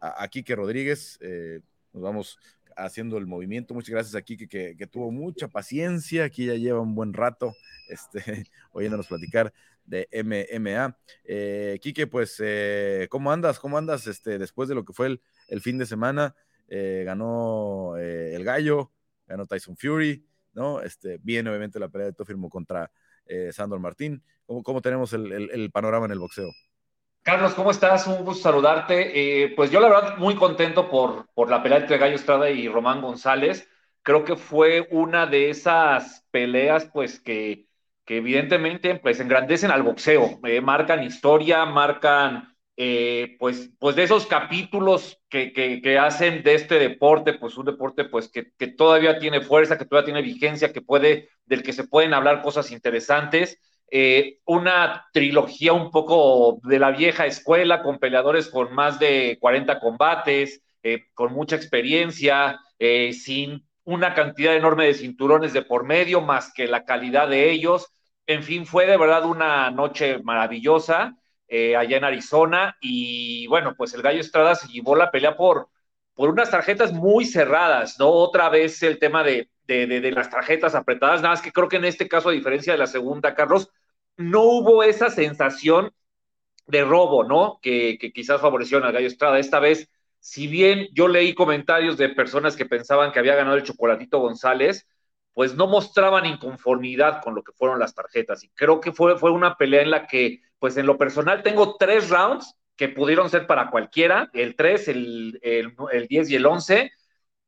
a, 0.00 0.28
Quique 0.28 0.54
Rodríguez. 0.54 1.18
Eh, 1.20 1.60
nos 1.92 2.02
vamos 2.02 2.38
haciendo 2.76 3.18
el 3.18 3.26
movimiento. 3.26 3.74
Muchas 3.74 3.90
gracias 3.90 4.14
a 4.14 4.22
Quique 4.22 4.46
que, 4.46 4.76
que, 4.76 4.86
tuvo 4.86 5.10
mucha 5.10 5.48
paciencia. 5.48 6.24
Aquí 6.24 6.46
ya 6.46 6.54
lleva 6.54 6.80
un 6.80 6.94
buen 6.94 7.12
rato 7.12 7.54
este, 7.88 8.44
oyéndonos 8.72 9.06
platicar 9.06 9.52
de 9.84 10.08
MMA. 10.12 10.96
Eh, 11.24 11.80
pues, 12.10 12.40
eh, 12.42 13.06
¿cómo 13.10 13.32
andas? 13.32 13.58
¿Cómo 13.58 13.78
andas 13.78 14.06
este, 14.06 14.38
después 14.38 14.68
de 14.68 14.74
lo 14.74 14.84
que 14.84 14.92
fue 14.92 15.18
el, 15.48 15.60
fin 15.60 15.78
de 15.78 15.86
semana? 15.86 16.34
Eh, 16.68 17.02
ganó 17.04 17.96
el 17.96 18.42
Gallo, 18.44 18.92
ganó 19.26 19.46
Tyson 19.46 19.76
Fury, 19.76 20.26
¿no? 20.52 20.80
Este, 20.80 21.18
bien, 21.22 21.46
obviamente, 21.48 21.78
la 21.78 21.88
pelea 21.88 22.08
de 22.08 22.12
Tofirmo 22.12 22.48
contra 22.48 22.90
Sandor 23.52 23.80
Martín. 23.80 24.22
¿Cómo, 24.46 24.62
cómo 24.62 24.82
tenemos 24.82 25.12
el, 25.12 25.70
panorama 25.72 26.06
en 26.06 26.12
el 26.12 26.18
boxeo? 26.18 26.50
Carlos, 27.22 27.54
¿cómo 27.54 27.70
estás? 27.70 28.06
Un 28.06 28.22
gusto 28.22 28.42
saludarte. 28.42 29.52
pues 29.56 29.70
yo 29.70 29.80
la 29.80 29.88
verdad 29.88 30.18
muy 30.18 30.34
contento 30.34 30.90
por, 30.90 31.26
por 31.32 31.50
la 31.50 31.62
pelea 31.62 31.78
entre 31.78 31.96
Gallo 31.96 32.16
Estrada 32.16 32.50
y 32.50 32.68
Román 32.68 33.00
González. 33.00 33.68
Creo 34.02 34.24
que 34.24 34.36
fue 34.36 34.86
una 34.90 35.26
de 35.26 35.48
esas 35.48 36.26
peleas 36.30 36.84
pues 36.92 37.18
que, 37.18 37.66
que 38.04 38.18
evidentemente 38.18 38.94
pues 38.96 39.20
engrandecen 39.20 39.70
al 39.70 39.82
boxeo, 39.82 40.40
eh, 40.44 40.60
marcan 40.60 41.02
historia, 41.02 41.64
marcan 41.64 42.54
eh, 42.76 43.36
pues, 43.38 43.70
pues 43.78 43.96
de 43.96 44.02
esos 44.02 44.26
capítulos 44.26 45.20
que, 45.28 45.52
que, 45.52 45.98
hacen 45.98 46.42
de 46.42 46.54
este 46.54 46.78
deporte, 46.78 47.34
pues 47.34 47.56
un 47.56 47.66
deporte 47.66 48.04
pues 48.04 48.28
que, 48.28 48.52
que, 48.58 48.66
todavía 48.66 49.18
tiene 49.18 49.40
fuerza, 49.40 49.78
que 49.78 49.84
todavía 49.84 50.06
tiene 50.06 50.22
vigencia, 50.22 50.72
que 50.72 50.82
puede, 50.82 51.28
del 51.46 51.62
que 51.62 51.72
se 51.72 51.84
pueden 51.84 52.14
hablar 52.14 52.42
cosas 52.42 52.70
interesantes. 52.72 53.58
Eh, 53.90 54.38
una 54.44 55.06
trilogía 55.12 55.72
un 55.72 55.90
poco 55.90 56.58
de 56.64 56.78
la 56.80 56.90
vieja 56.90 57.26
escuela, 57.26 57.82
con 57.82 57.98
peleadores 57.98 58.48
con 58.48 58.74
más 58.74 58.98
de 58.98 59.38
40 59.40 59.78
combates, 59.78 60.62
con 61.14 61.32
mucha 61.32 61.56
experiencia, 61.56 62.60
sin 63.12 63.64
una 63.84 64.14
cantidad 64.14 64.54
enorme 64.54 64.86
de 64.86 64.94
cinturones 64.94 65.52
de 65.52 65.62
por 65.62 65.84
medio, 65.84 66.20
más 66.20 66.52
que 66.52 66.66
la 66.66 66.84
calidad 66.84 67.28
de 67.28 67.50
ellos. 67.50 67.88
En 68.26 68.42
fin, 68.42 68.66
fue 68.66 68.86
de 68.86 68.96
verdad 68.96 69.24
una 69.26 69.70
noche 69.70 70.18
maravillosa 70.22 71.16
eh, 71.48 71.76
allá 71.76 71.98
en 71.98 72.04
Arizona 72.04 72.76
y 72.80 73.46
bueno, 73.48 73.74
pues 73.76 73.92
el 73.94 74.02
Gallo 74.02 74.20
Estrada 74.20 74.54
se 74.54 74.68
llevó 74.68 74.96
la 74.96 75.10
pelea 75.10 75.36
por, 75.36 75.68
por 76.14 76.30
unas 76.30 76.50
tarjetas 76.50 76.92
muy 76.92 77.26
cerradas, 77.26 77.98
¿no? 77.98 78.08
Otra 78.08 78.48
vez 78.48 78.82
el 78.82 78.98
tema 78.98 79.22
de, 79.22 79.50
de, 79.66 80.10
las 80.12 80.30
tarjetas 80.30 80.74
apretadas, 80.74 81.20
nada 81.22 81.34
más 81.34 81.42
que 81.42 81.52
creo 81.52 81.68
que 81.68 81.76
en 81.76 81.84
este 81.84 82.08
caso, 82.08 82.30
a 82.30 82.32
diferencia 82.32 82.72
de 82.72 82.78
la 82.78 82.86
segunda, 82.86 83.34
Carlos, 83.34 83.70
no 84.16 84.42
hubo 84.42 84.82
esa 84.82 85.10
sensación 85.10 85.92
de 86.66 86.84
robo, 86.84 87.24
¿no? 87.24 87.58
Que, 87.62 87.98
que 87.98 88.12
quizás 88.12 88.40
favoreció 88.40 88.78
al 88.78 88.92
Gallo 88.92 89.06
Estrada. 89.06 89.38
Esta 89.38 89.60
vez, 89.60 89.90
si 90.24 90.46
bien 90.46 90.88
yo 90.94 91.06
leí 91.06 91.34
comentarios 91.34 91.98
de 91.98 92.08
personas 92.08 92.56
que 92.56 92.64
pensaban 92.64 93.12
que 93.12 93.18
había 93.18 93.34
ganado 93.34 93.58
el 93.58 93.62
Chocolatito 93.62 94.20
González, 94.20 94.88
pues 95.34 95.54
no 95.54 95.66
mostraban 95.66 96.24
inconformidad 96.24 97.20
con 97.22 97.34
lo 97.34 97.42
que 97.42 97.52
fueron 97.52 97.78
las 97.78 97.94
tarjetas. 97.94 98.42
Y 98.42 98.48
creo 98.54 98.80
que 98.80 98.92
fue, 98.92 99.18
fue 99.18 99.30
una 99.32 99.56
pelea 99.56 99.82
en 99.82 99.90
la 99.90 100.06
que, 100.06 100.40
pues 100.58 100.78
en 100.78 100.86
lo 100.86 100.96
personal, 100.96 101.42
tengo 101.42 101.76
tres 101.76 102.08
rounds 102.08 102.56
que 102.74 102.88
pudieron 102.88 103.28
ser 103.28 103.46
para 103.46 103.68
cualquiera, 103.70 104.30
el 104.32 104.56
3, 104.56 104.88
el, 104.88 105.40
el, 105.42 106.06
10 106.08 106.30
y 106.30 106.36
el 106.36 106.46
11. 106.46 106.90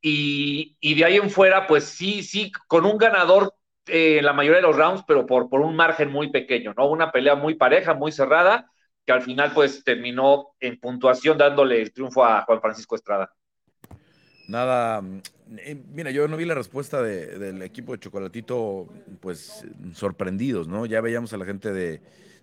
Y, 0.02 0.94
de 0.94 1.04
ahí 1.06 1.16
en 1.16 1.30
fuera, 1.30 1.66
pues 1.66 1.84
sí, 1.84 2.22
sí, 2.22 2.52
con 2.68 2.84
un 2.84 2.98
ganador 2.98 3.54
en 3.86 4.22
la 4.22 4.34
mayoría 4.34 4.60
de 4.60 4.66
los 4.66 4.76
rounds, 4.76 5.02
pero 5.08 5.24
por, 5.24 5.48
por 5.48 5.62
un 5.62 5.76
margen 5.76 6.12
muy 6.12 6.30
pequeño, 6.30 6.74
¿no? 6.76 6.90
Una 6.90 7.10
pelea 7.10 7.36
muy 7.36 7.54
pareja, 7.54 7.94
muy 7.94 8.12
cerrada, 8.12 8.70
que 9.06 9.12
al 9.12 9.22
final 9.22 9.52
pues 9.54 9.84
terminó 9.84 10.48
en 10.58 10.80
puntuación 10.80 11.38
dándole 11.38 11.80
el 11.80 11.92
triunfo 11.92 12.24
a 12.24 12.42
Juan 12.42 12.60
Francisco 12.60 12.96
Estrada. 12.96 13.32
Nada, 14.48 15.02
eh, 15.58 15.80
mira, 15.92 16.10
yo 16.10 16.28
no 16.28 16.36
vi 16.36 16.44
la 16.44 16.54
respuesta 16.54 17.02
del 17.02 17.62
equipo 17.62 17.92
de 17.92 18.00
Chocolatito, 18.00 18.88
pues 19.20 19.64
sorprendidos, 19.94 20.68
¿no? 20.68 20.86
Ya 20.86 21.00
veíamos 21.00 21.32
a 21.32 21.36
la 21.36 21.44
gente 21.44 21.72
de, 21.72 22.00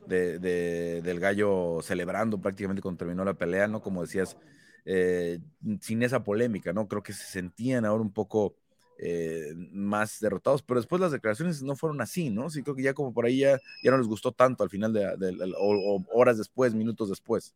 del 0.08 1.20
gallo 1.20 1.82
celebrando 1.82 2.42
prácticamente 2.42 2.82
cuando 2.82 3.00
terminó 3.00 3.24
la 3.24 3.34
pelea, 3.34 3.68
¿no? 3.68 3.82
Como 3.82 4.02
decías, 4.02 4.38
eh, 4.86 5.40
sin 5.82 6.04
esa 6.04 6.24
polémica, 6.24 6.74
¿no? 6.74 6.88
Creo 6.88 7.04
que 7.04 7.14
se 7.14 7.26
sentían 7.26 7.86
ahora 7.86 8.02
un 8.02 8.12
poco 8.12 8.56
eh, 8.98 9.54
más 9.72 10.20
derrotados, 10.20 10.62
pero 10.62 10.80
después 10.80 11.02
las 11.02 11.12
declaraciones 11.12 11.64
no 11.64 11.76
fueron 11.76 12.02
así, 12.02 12.30
¿no? 12.30 12.50
Sí, 12.50 12.64
creo 12.64 12.76
que 12.76 12.84
ya 12.84 12.94
como 12.94 13.14
por 13.14 13.26
ahí 13.26 13.40
ya, 13.40 13.60
no 13.84 13.98
les 13.98 14.08
gustó 14.08 14.32
tanto 14.32 14.64
al 14.64 14.70
final 14.70 14.94
de, 14.94 15.54
o 15.58 16.04
horas 16.12 16.38
después, 16.38 16.74
minutos 16.74 17.10
después. 17.10 17.56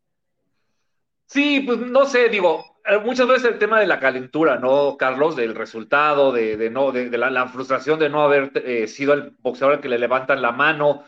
Sí, 1.26 1.60
pues 1.60 1.78
no 1.78 2.06
sé, 2.06 2.28
digo, 2.28 2.64
eh, 2.86 2.98
muchas 2.98 3.28
veces 3.28 3.52
el 3.52 3.58
tema 3.58 3.78
de 3.80 3.86
la 3.86 4.00
calentura, 4.00 4.58
¿no, 4.58 4.96
Carlos? 4.96 5.36
Del 5.36 5.54
resultado, 5.54 6.32
de, 6.32 6.70
no, 6.70 6.90
de, 6.90 7.16
la, 7.16 7.48
frustración 7.48 7.98
de 7.98 8.08
no 8.08 8.22
haber 8.22 8.50
eh, 8.64 8.88
sido 8.88 9.12
el 9.12 9.36
boxeador 9.40 9.76
al 9.76 9.80
que 9.80 9.88
le 9.88 9.98
levantan 9.98 10.42
la 10.42 10.52
mano. 10.52 11.04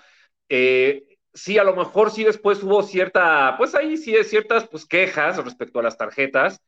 Sí, 1.33 1.59
a 1.59 1.64
lo 1.64 1.76
mejor 1.76 2.11
sí 2.11 2.24
después 2.24 2.62
hubo 2.62 2.83
cierta, 2.83 3.55
pues 3.57 3.74
ahí 3.74 3.97
sí 3.97 4.14
ciertas 4.24 4.66
pues, 4.68 4.85
quejas 4.85 5.43
respecto 5.43 5.78
a 5.78 5.83
las 5.83 5.97
tarjetas. 5.97 6.61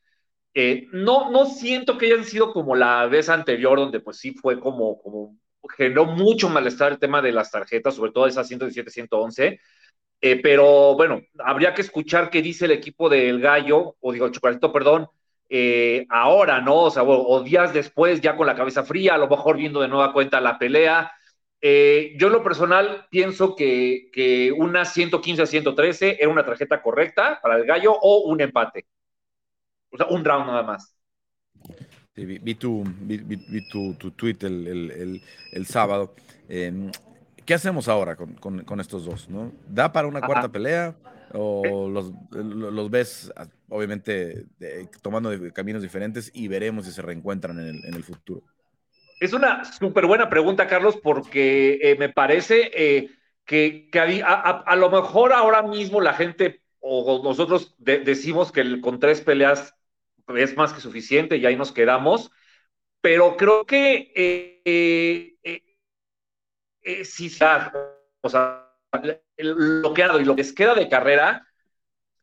No, 0.93 1.31
no 1.31 1.47
siento 1.47 1.97
que 1.97 2.07
hayan 2.07 2.25
sido 2.25 2.53
como 2.53 2.75
la 2.75 3.07
vez 3.07 3.29
anterior, 3.29 3.79
donde 3.79 4.01
pues 4.01 4.19
sí 4.19 4.33
fue 4.33 4.61
como, 4.61 5.01
como 5.01 5.37
generó 5.77 6.05
mucho 6.05 6.49
malestar 6.49 6.93
el 6.93 6.99
tema 6.99 7.23
de 7.23 7.33
las 7.33 7.51
tarjetas, 7.51 7.95
sobre 7.95 8.13
todo 8.13 8.27
esas 8.27 8.47
117, 8.49 8.91
111 8.91 9.61
eh, 10.25 10.41
pero 10.41 10.95
bueno, 10.95 11.21
habría 11.41 11.75
que 11.75 11.83
escuchar 11.83 12.31
qué 12.31 12.43
dice 12.43 12.67
el 12.67 12.71
equipo 12.71 13.09
del 13.09 13.41
Gallo, 13.41 13.97
o 14.01 14.13
digo, 14.13 14.27
el 14.27 14.33
Chocolatito, 14.33 14.73
perdón, 14.73 15.09
eh, 15.51 16.07
ahora, 16.11 16.61
¿no? 16.61 16.83
O 16.85 16.91
sea, 16.91 17.03
o, 17.03 17.43
días 17.43 17.75
después, 17.75 18.21
ya 18.21 18.37
con 18.37 18.47
la 18.47 18.55
cabeza 18.55 18.85
fría, 18.85 19.15
a 19.15 19.19
lo 19.19 19.29
mejor 19.29 19.57
viendo 19.57 19.81
de 19.81 19.89
nueva 19.89 20.13
cuenta 20.13 20.41
la 20.41 20.59
pelea. 20.59 21.13
Eh, 21.61 22.15
yo 22.19 22.29
en 22.29 22.35
lo 22.35 22.43
personal 22.45 23.07
pienso 23.11 23.57
que, 23.57 24.11
que 24.13 24.53
una 24.53 24.85
115 24.85 25.43
a 25.43 25.47
113 25.47 26.19
era 26.21 26.29
una 26.31 26.45
tarjeta 26.45 26.83
correcta 26.83 27.41
para 27.43 27.57
el 27.57 27.65
Gallo 27.67 27.93
o 27.93 28.21
un 28.29 28.41
empate. 28.41 28.87
O 29.93 29.97
sea, 29.97 30.07
un 30.07 30.25
round 30.25 30.47
nada 30.47 30.63
más. 30.63 30.97
vi, 32.17 32.55
tu, 32.55 32.85
tu, 33.99 34.11
tweet 34.11 34.39
el, 34.41 34.67
el, 34.67 35.23
el, 35.53 35.67
sábado. 35.67 36.15
¿Qué 37.45 37.55
hacemos 37.55 37.89
ahora 37.89 38.17
con, 38.17 38.81
estos 38.81 39.05
dos? 39.05 39.29
¿no? 39.29 39.53
¿Da 39.69 39.93
para 39.93 40.09
una 40.09 40.21
cuarta 40.21 40.49
pelea? 40.49 40.95
¿O 41.35 41.89
los, 41.89 42.91
ves, 42.91 43.33
ah, 43.37 43.47
obviamente, 43.69 44.47
tomando 45.01 45.31
caminos 45.53 45.83
diferentes 45.83 46.31
y 46.35 46.49
veremos 46.49 46.85
si 46.85 46.93
se 46.93 47.03
reencuentran 47.03 47.59
en 47.59 47.95
el, 47.95 48.05
futuro? 48.05 48.43
Es 49.19 49.33
una 49.33 49.65
súper 49.65 50.07
buena 50.07 50.29
pregunta, 50.29 50.67
Carlos, 50.67 50.99
porque 51.03 51.79
eh, 51.83 51.97
me 51.99 52.11
parece, 52.11 52.71
eh, 52.75 53.11
que, 53.45 53.89
a, 54.25 54.77
lo 54.77 54.91
mejor 54.91 55.33
ahora 55.33 55.63
mismo 55.63 56.01
la 56.01 56.13
gente 56.15 56.61
o 56.81 57.23
nosotros 57.23 57.75
decimos 57.79 58.51
que 58.53 58.81
con 58.81 58.99
tres 58.99 59.21
peleas 59.21 59.75
es 60.37 60.57
más 60.57 60.73
que 60.73 60.81
suficiente 60.81 61.37
y 61.37 61.47
ahí 61.47 61.57
nos 61.57 61.73
quedamos, 61.73 62.31
pero 63.01 63.37
creo 63.37 63.67
que 63.67 64.13
eh, 64.15 64.63
eh, 64.65 65.37
eh, 65.43 65.63
eh 66.83 67.03
o 68.21 68.29
sea, 68.29 68.73
lo 69.39 69.95
que 69.95 70.03
y 70.03 70.25
lo 70.25 70.37
que 70.37 70.43
les 70.43 70.53
queda 70.53 70.75
de 70.75 70.89
carrera, 70.89 71.47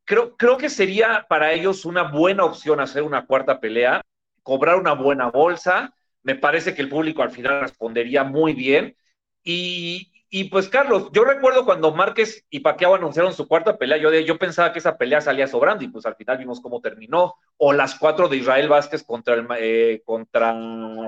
creo, 0.05 0.36
creo 0.38 0.57
que 0.57 0.70
sería 0.70 1.26
para 1.28 1.53
ellos 1.53 1.86
una 1.86 2.03
buena 2.03 2.45
opción 2.45 2.80
hacer 2.80 3.03
una 3.03 3.26
cuarta 3.26 3.60
pelea, 3.60 4.01
cobrar 4.43 4.78
una 4.78 4.93
buena 4.93 5.30
bolsa. 5.30 5.93
Me 6.24 6.36
parece 6.36 6.74
que 6.74 6.82
el 6.82 6.89
público 6.89 7.22
al 7.22 7.32
final 7.32 7.62
respondería 7.62 8.24
muy 8.24 8.53
bien. 8.53 8.95
Y, 9.43 10.18
y 10.32 10.45
pues, 10.45 10.69
Carlos, 10.69 11.09
yo 11.11 11.23
recuerdo 11.23 11.65
cuando 11.65 11.91
Márquez 11.91 12.45
y 12.51 12.59
Paquiao 12.59 12.93
anunciaron 12.93 13.34
su 13.34 13.47
cuarta 13.47 13.77
pelea, 13.77 13.97
yo, 13.97 14.11
yo 14.11 14.38
pensaba 14.38 14.71
que 14.71 14.77
esa 14.77 14.95
pelea 14.95 15.21
salía 15.21 15.47
sobrando 15.47 15.84
y 15.84 15.88
pues 15.88 16.05
al 16.05 16.15
final 16.15 16.38
vimos 16.38 16.61
cómo 16.61 16.82
terminó. 16.82 17.36
O 17.57 17.73
las 17.73 17.95
cuatro 17.95 18.27
de 18.27 18.38
Israel 18.38 18.69
Vázquez 18.69 19.03
contra, 19.03 19.34
el, 19.34 19.47
eh, 19.57 20.03
contra 20.05 20.55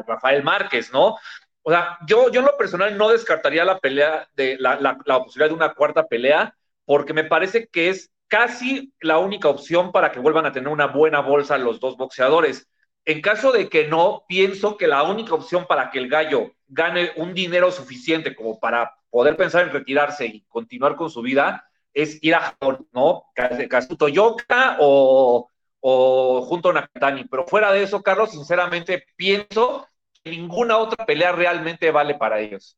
Rafael 0.07 0.43
Márquez, 0.43 0.91
¿no? 0.91 1.17
O 1.61 1.72
sea, 1.72 1.99
yo, 2.07 2.32
yo 2.32 2.39
en 2.39 2.47
lo 2.47 2.57
personal 2.57 2.97
no 2.97 3.09
descartaría 3.09 3.63
la 3.63 3.78
pelea, 3.80 4.28
de 4.36 4.57
la, 4.59 4.80
la, 4.80 5.24
posibilidad 5.24 5.49
de 5.49 5.55
una 5.55 5.74
cuarta 5.74 6.07
pelea, 6.07 6.55
porque 6.86 7.13
me 7.13 7.24
parece 7.24 7.67
que 7.67 7.89
es 7.89 8.11
casi 8.28 8.91
la 9.01 9.19
única 9.19 9.49
opción 9.49 9.91
para 9.91 10.11
que 10.11 10.19
vuelvan 10.19 10.47
a 10.47 10.51
tener 10.51 10.69
una 10.69 10.88
buena 10.88 11.19
bolsa 11.19 11.59
los 11.59 11.80
dos 11.80 11.95
boxeadores. 11.95 12.67
En 13.05 13.22
caso 13.22 13.51
de 13.51 13.69
que 13.69 13.88
no, 13.88 14.26
pienso 14.28 14.78
que 14.78 14.88
la 14.88 15.03
única 15.03 15.36
opción 15.36 15.65
para 15.67 15.91
que 15.91 15.99
el 15.99 16.09
gallo 16.09 16.51
gane 16.72 17.11
un 17.17 17.34
dinero 17.34 17.72
suficiente 17.72 18.34
como 18.34 18.59
para 18.59 18.95
poder 19.09 19.36
pensar 19.36 19.63
en 19.63 19.74
retirarse 19.74 20.26
y 20.26 20.41
continuar 20.47 20.95
con 20.95 21.09
su 21.09 21.22
vida 21.22 21.67
es 21.93 22.17
ir 22.22 22.34
a 22.36 22.39
Japón, 22.39 22.88
¿no? 22.93 23.26
Kazuto 23.69 24.07
Yoka 24.07 24.78
o, 24.80 25.49
o 25.82 26.41
junto 26.43 26.69
a 26.69 26.74
Nakatani. 26.74 27.26
Pero 27.26 27.45
fuera 27.45 27.72
de 27.74 27.84
eso, 27.84 28.01
Carlos, 28.01 28.32
sinceramente 28.32 29.03
pienso 29.17 29.86
que 30.24 30.32
ninguna 30.32 30.78
otra 30.78 31.05
pelea 31.05 31.34
realmente 31.34 31.91
vale 31.91 32.15
para 32.15 32.39
ellos. 32.39 32.78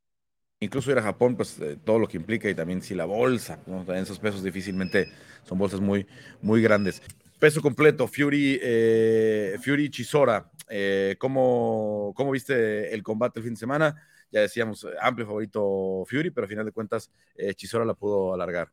Incluso 0.59 0.91
ir 0.91 0.97
a 0.97 1.03
Japón, 1.03 1.35
pues 1.35 1.59
eh, 1.59 1.77
todo 1.83 1.99
lo 1.99 2.07
que 2.07 2.17
implica 2.17 2.49
y 2.49 2.55
también 2.55 2.81
si 2.81 2.95
la 2.95 3.05
bolsa, 3.05 3.59
¿no? 3.67 3.85
Esos 3.93 4.17
pesos 4.17 4.41
difícilmente 4.43 5.11
son 5.43 5.59
bolsas 5.59 5.81
muy, 5.81 6.07
muy 6.41 6.61
grandes. 6.61 7.03
Peso 7.37 7.61
completo, 7.61 8.07
Fury, 8.07 8.59
eh, 8.63 9.57
Fury 9.61 9.89
Chisora. 9.91 10.49
Eh, 10.69 11.15
¿cómo, 11.19 12.13
¿Cómo 12.15 12.31
viste 12.31 12.93
el 12.93 13.03
combate 13.03 13.39
el 13.39 13.43
fin 13.43 13.53
de 13.53 13.59
semana? 13.59 13.95
ya 14.33 14.41
decíamos, 14.41 14.83
eh, 14.83 14.87
amplio 14.99 15.27
favorito 15.27 16.03
Fury, 16.07 16.31
pero 16.31 16.45
a 16.45 16.49
final 16.49 16.65
de 16.65 16.71
cuentas 16.71 17.09
eh, 17.35 17.53
Chisora 17.53 17.85
la 17.85 17.93
pudo 17.93 18.33
alargar. 18.33 18.69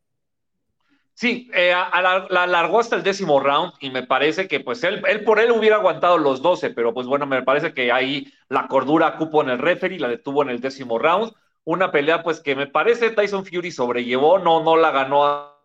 Sí, 1.13 1.51
eh, 1.53 1.71
la, 1.71 2.45
alargó 2.45 2.81
hasta 2.81 2.97
el 2.97 3.03
décimo 3.03 3.41
round 3.41 3.75
y 3.79 3.91
me 3.91 4.05
parece 4.05 4.49
que 4.49 4.61
pues 4.61 4.83
él, 4.85 5.03
él, 5.07 5.23
por 5.23 5.39
él 5.39 5.51
hubiera 5.51 5.77
aguantado 5.77 6.17
los 6.17 6.41
12, 6.41 6.71
pero 6.71 6.95
pues 6.95 7.07
bueno, 7.07 7.27
me 7.27 7.43
parece 7.43 7.75
que 7.75 7.93
ahí 7.93 8.33
la 8.49 8.69
cordura 8.69 9.19
cupo 9.19 9.43
en 9.43 9.51
el 9.51 9.59
referee, 9.59 9.99
la 9.99 10.09
detuvo 10.09 10.43
en 10.43 10.49
el 10.49 10.61
décimo 10.61 10.99
round. 10.99 11.35
Una 11.65 11.93
pelea 11.93 12.23
pues 12.23 12.41
que 12.41 12.57
me 12.57 12.67
parece 12.67 13.11
Tyson 13.11 13.45
Fury 13.45 13.71
sobrellevó, 13.71 14.39
no, 14.39 14.63
no 14.65 14.79
la 14.79 14.91
ganó 14.93 15.59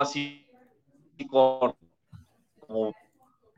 así 0.00 0.44
como 1.30 1.76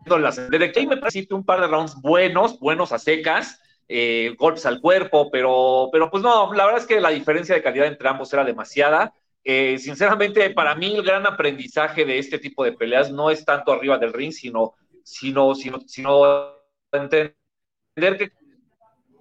de 0.05 0.73
que 0.73 0.87
me 0.87 0.97
parece 0.97 1.27
un 1.31 1.45
par 1.45 1.61
de 1.61 1.67
rounds 1.67 2.01
buenos, 2.01 2.59
buenos 2.61 2.93
a 2.93 2.99
secas, 2.99 3.61
eh, 3.89 4.35
golpes 4.39 4.67
al 4.67 4.81
cuerpo, 4.81 5.31
pero, 5.31 5.89
pero 5.93 6.11
pues 6.11 6.23
no, 6.23 6.53
la 6.55 6.65
verdad 6.65 6.81
es 6.81 6.87
que 6.87 7.01
la 7.01 7.11
diferencia 7.11 7.55
de 7.55 7.63
calidad 7.63 7.87
entre 7.87 8.09
ambos 8.09 8.33
era 8.33 8.45
demasiada. 8.45 9.13
Eh, 9.43 9.79
sinceramente, 9.79 10.51
para 10.51 10.75
mí 10.75 10.95
el 10.95 11.03
gran 11.03 11.27
aprendizaje 11.27 12.05
de 12.05 12.19
este 12.19 12.39
tipo 12.39 12.65
de 12.65 12.73
peleas 12.73 13.11
no 13.11 13.31
es 13.31 13.45
tanto 13.45 13.73
arriba 13.73 13.99
del 13.99 14.13
ring, 14.13 14.33
sino, 14.33 14.75
sino, 15.03 15.55
sino, 15.55 16.55
entender 16.93 17.35
que, 18.19 18.33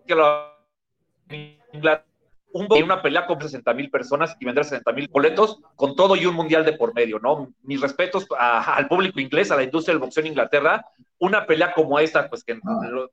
que 0.07 0.15
un, 2.53 2.67
una 2.83 3.01
pelea 3.01 3.25
con 3.25 3.41
60 3.41 3.73
mil 3.73 3.89
personas 3.89 4.37
y 4.39 4.45
vender 4.45 4.63
60 4.63 4.91
mil 4.93 5.07
boletos 5.09 5.59
con 5.75 5.95
todo 5.95 6.15
y 6.15 6.25
un 6.25 6.35
mundial 6.35 6.63
de 6.63 6.73
por 6.73 6.93
medio, 6.93 7.19
¿no? 7.19 7.51
Mis 7.63 7.81
respetos 7.81 8.27
al 8.37 8.87
público 8.87 9.19
inglés, 9.19 9.51
a 9.51 9.55
la 9.55 9.63
industria 9.63 9.93
del 9.93 10.01
boxeo 10.01 10.21
en 10.21 10.27
Inglaterra. 10.27 10.85
Una 11.17 11.45
pelea 11.45 11.73
como 11.73 11.99
esta, 11.99 12.29
pues 12.29 12.43
que, 12.43 12.59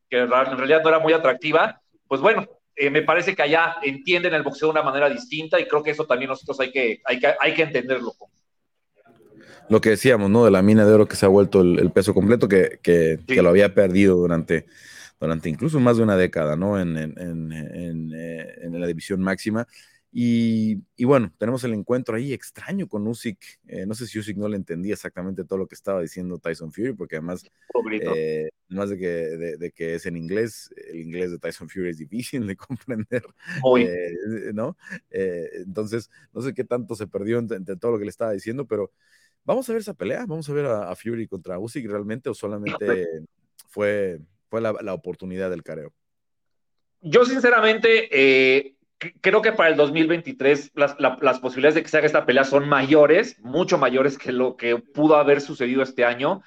que 0.09 0.19
en 0.19 0.31
realidad 0.31 0.83
no 0.83 0.89
era 0.89 0.99
muy 0.99 1.13
atractiva, 1.15 1.81
pues 2.07 2.21
bueno, 2.21 2.47
eh, 2.77 2.91
me 2.91 3.03
parece 3.03 3.35
que 3.35 3.43
allá 3.43 3.77
entienden 3.83 4.35
el 4.35 4.43
boxeo 4.43 4.69
de 4.69 4.73
una 4.73 4.83
manera 4.83 5.09
distinta 5.09 5.59
y 5.59 5.67
creo 5.67 5.83
que 5.83 5.91
eso 5.91 6.07
también 6.07 6.29
nosotros 6.29 6.61
hay 6.61 6.71
que, 6.71 7.01
hay 7.05 7.19
que, 7.19 7.35
hay 7.39 7.55
que 7.55 7.63
entenderlo. 7.63 8.15
Lo 9.69 9.81
que 9.81 9.91
decíamos, 9.91 10.29
¿no? 10.29 10.45
De 10.45 10.51
la 10.51 10.63
mina 10.63 10.85
de 10.85 10.93
oro 10.93 11.07
que 11.07 11.17
se 11.17 11.25
ha 11.25 11.29
vuelto 11.29 11.63
el, 11.63 11.91
peso 11.93 12.13
completo, 12.13 12.49
que, 12.49 12.79
que, 12.83 13.21
que, 13.27 13.43
lo 13.43 13.49
había 13.49 13.75
perdido 13.75 14.17
durante 14.17 14.67
durante 15.21 15.51
incluso 15.51 15.79
más 15.79 15.99
de 15.99 16.03
una 16.03 16.17
década, 16.17 16.57
¿no? 16.57 16.81
En, 16.81 16.97
en, 16.97 17.15
en, 17.19 18.13
eh, 18.15 18.55
en 18.63 18.81
la 18.81 18.87
división 18.87 19.21
máxima. 19.21 19.67
Y, 20.13 20.83
y, 20.97 21.05
bueno, 21.05 21.33
tenemos 21.39 21.63
el 21.63 21.73
encuentro 21.73 22.17
ahí 22.17 22.33
extraño 22.33 22.89
con 22.89 23.07
Usyk. 23.07 23.39
Eh, 23.69 23.87
no 23.87 23.95
sé 23.95 24.09
si 24.09 24.19
Usyk 24.19 24.37
no 24.39 24.49
le 24.49 24.57
entendía 24.57 24.95
exactamente 24.95 25.45
todo 25.45 25.61
lo 25.61 25.69
que 25.69 25.77
estaba 25.77 26.01
diciendo 26.01 26.39
Tyson 26.39 26.73
Fury, 26.73 26.95
porque 26.95 27.17
además, 27.17 27.45
eh, 27.93 28.49
además 28.69 28.91
de 28.91 28.99
que, 28.99 29.07
de, 29.07 29.71
que 29.71 29.95
es 29.95 30.07
en 30.07 30.17
inglés, 30.17 30.71
el 30.89 31.01
inglés 31.01 31.31
de 31.31 31.39
Tyson 31.39 31.69
Fury 31.69 31.91
es 31.91 31.99
difícil 31.99 32.45
de 32.47 32.57
comprender, 32.57 33.23
eh, 33.79 34.53
¿no? 34.53 34.77
entonces, 35.11 36.11
no 36.33 36.41
sé 36.41 36.55
qué 36.55 36.65
tanto 36.65 36.97
se 36.97 37.07
perdió 37.07 37.39
entre, 37.39 37.77
todo 37.77 37.93
lo 37.93 37.99
que 37.99 38.05
le 38.05 38.11
estaba 38.11 38.33
diciendo, 38.33 38.67
pero 38.67 38.91
vamos 39.45 39.69
a 39.69 39.73
ver 39.75 39.83
esa 39.83 39.95
pelea, 39.95 40.27
vamos 40.27 40.49
a 40.49 40.53
ver 40.55 40.67
a, 40.67 40.91
a 40.91 40.97
Fury 40.97 41.29
contra 41.29 41.61
Usyk 41.61 41.87
realmente 41.87 42.29
o 42.31 42.35
solamente 42.35 43.07
fue 43.69 44.21
fue 44.51 44.61
la, 44.61 44.93
oportunidad 44.93 45.49
del 45.49 45.63
careo? 45.63 45.93
Yo 47.01 47.25
sinceramente 47.25 48.09
eh, 48.11 48.75
creo 49.21 49.41
que 49.41 49.53
para 49.53 49.71
el 49.71 49.77
2023 49.77 50.73
las, 50.75 50.97
las, 50.99 51.39
posibilidades 51.39 51.77
de 51.77 51.83
que 51.83 51.89
se 51.89 51.97
haga 51.97 52.07
esta 52.07 52.27
pelea 52.27 52.45
son 52.45 52.69
mayores, 52.69 53.39
mucho 53.41 53.79
mayores 53.79 54.19
que 54.19 54.33
lo 54.33 54.57
que 54.57 54.77
pudo 54.77 55.17
haber 55.17 55.41
sucedido 55.41 55.83
este 55.83 56.05
año. 56.05 56.43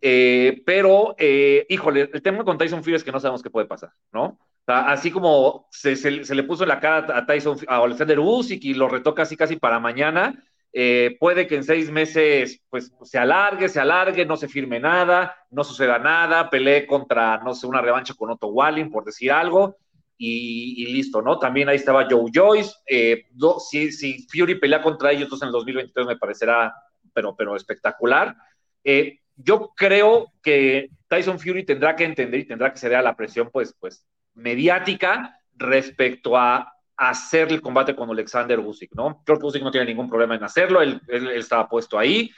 Eh, 0.00 0.62
pero, 0.64 1.16
eh, 1.18 1.66
híjole, 1.68 2.08
el 2.12 2.22
tema 2.22 2.44
con 2.44 2.56
Tyson 2.56 2.84
Fury 2.84 2.94
es 2.94 3.04
que 3.04 3.12
no 3.12 3.20
sabemos 3.20 3.42
qué 3.42 3.50
puede 3.50 3.66
pasar, 3.66 3.92
¿no? 4.12 4.38
así 4.66 5.10
como 5.10 5.66
se, 5.70 5.96
se, 5.96 6.34
le 6.34 6.42
puso 6.42 6.64
en 6.64 6.68
la 6.68 6.78
cara 6.78 7.16
a 7.16 7.24
Tyson, 7.24 7.56
a 7.68 7.78
Alexander 7.78 8.18
Usyk 8.18 8.62
y 8.64 8.74
lo 8.74 8.86
retó 8.86 9.14
casi 9.14 9.34
casi 9.34 9.56
para 9.56 9.80
mañana, 9.80 10.44
eh, 10.72 11.16
puede 11.18 11.46
que 11.46 11.56
en 11.56 11.64
seis 11.64 11.90
meses 11.90 12.60
pues 12.68 12.92
se 13.02 13.18
alargue, 13.18 13.68
se 13.68 13.80
alargue, 13.80 14.26
no 14.26 14.36
se 14.36 14.48
firme 14.48 14.78
nada, 14.78 15.36
no 15.50 15.64
suceda 15.64 15.98
nada, 15.98 16.50
pelee 16.50 16.86
contra, 16.86 17.38
no 17.38 17.54
sé, 17.54 17.66
una 17.66 17.80
revancha 17.80 18.14
con 18.14 18.30
Otto 18.30 18.48
Walling, 18.48 18.90
por 18.90 19.04
decir 19.04 19.32
algo, 19.32 19.76
y, 20.20 20.86
listo, 20.86 21.22
¿no? 21.22 21.38
También 21.38 21.68
ahí 21.68 21.76
estaba 21.76 22.06
Joe 22.10 22.30
Joyce. 22.34 22.74
Eh, 22.86 23.26
si, 23.60 24.26
Fury 24.26 24.56
pelea 24.56 24.82
contra 24.82 25.12
ellos 25.12 25.24
entonces 25.24 25.42
en 25.42 25.48
el 25.48 25.52
2023 25.52 26.06
me 26.06 26.16
parecerá, 26.16 26.74
pero, 27.14 27.36
pero 27.36 27.54
espectacular. 27.54 28.36
Eh, 28.82 29.20
yo 29.36 29.72
creo 29.76 30.32
que 30.42 30.90
Tyson 31.06 31.38
Fury 31.38 31.64
tendrá 31.64 31.94
que 31.94 32.04
entender 32.04 32.40
y 32.40 32.46
tendrá 32.46 32.72
que 32.72 32.78
ceder 32.78 32.96
a 32.96 33.02
la 33.02 33.16
presión, 33.16 33.50
pues, 33.52 33.74
pues, 33.78 34.04
mediática 34.34 35.38
respecto 35.54 36.36
a 36.36 36.72
hacer 36.98 37.52
el 37.52 37.62
combate 37.62 37.94
con 37.94 38.10
Alexander 38.10 38.58
Usyk, 38.58 38.92
¿no? 38.94 39.22
Que 39.24 39.32
Usyk 39.32 39.62
no 39.62 39.70
tiene 39.70 39.86
ningún 39.86 40.08
problema 40.08 40.34
en 40.34 40.42
hacerlo, 40.42 40.82
él, 40.82 41.00
estaba 41.06 41.68
puesto 41.68 41.96
ahí, 41.96 42.30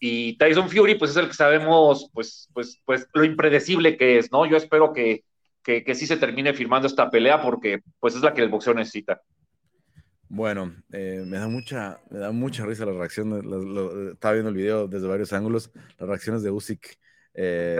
y 0.00 0.36
Tyson 0.38 0.70
Fury, 0.70 0.96
pues 0.96 1.10
es 1.10 1.18
el 1.18 1.28
que 1.28 1.34
sabemos, 1.34 2.10
pues, 2.12 2.48
pues, 2.52 2.80
pues 2.84 3.06
lo 3.12 3.24
impredecible 3.24 3.96
que 3.96 4.18
es, 4.18 4.32
¿no? 4.32 4.46
Yo 4.46 4.56
espero 4.56 4.92
que, 4.92 5.24
que, 5.62 5.94
sí 5.94 6.06
se 6.06 6.16
termine 6.16 6.54
firmando 6.54 6.86
esta 6.86 7.10
pelea 7.10 7.42
porque, 7.42 7.82
pues, 8.00 8.14
es 8.14 8.22
la 8.22 8.32
que 8.32 8.42
el 8.42 8.48
boxeo 8.48 8.72
necesita. 8.72 9.20
Bueno, 10.28 10.74
eh, 10.92 11.22
me 11.26 11.38
da 11.38 11.46
mucha, 11.46 12.00
me 12.10 12.18
da 12.18 12.32
mucha 12.32 12.64
risa 12.64 12.86
la 12.86 12.92
reacción, 12.92 13.32
estaba 14.12 14.32
viendo 14.34 14.50
el 14.50 14.56
video 14.56 14.88
desde 14.88 15.06
varios 15.06 15.32
ángulos, 15.32 15.70
las 15.98 16.08
reacciones 16.08 16.42
de 16.42 16.50
Usyk 16.50 16.98
eh, 17.38 17.76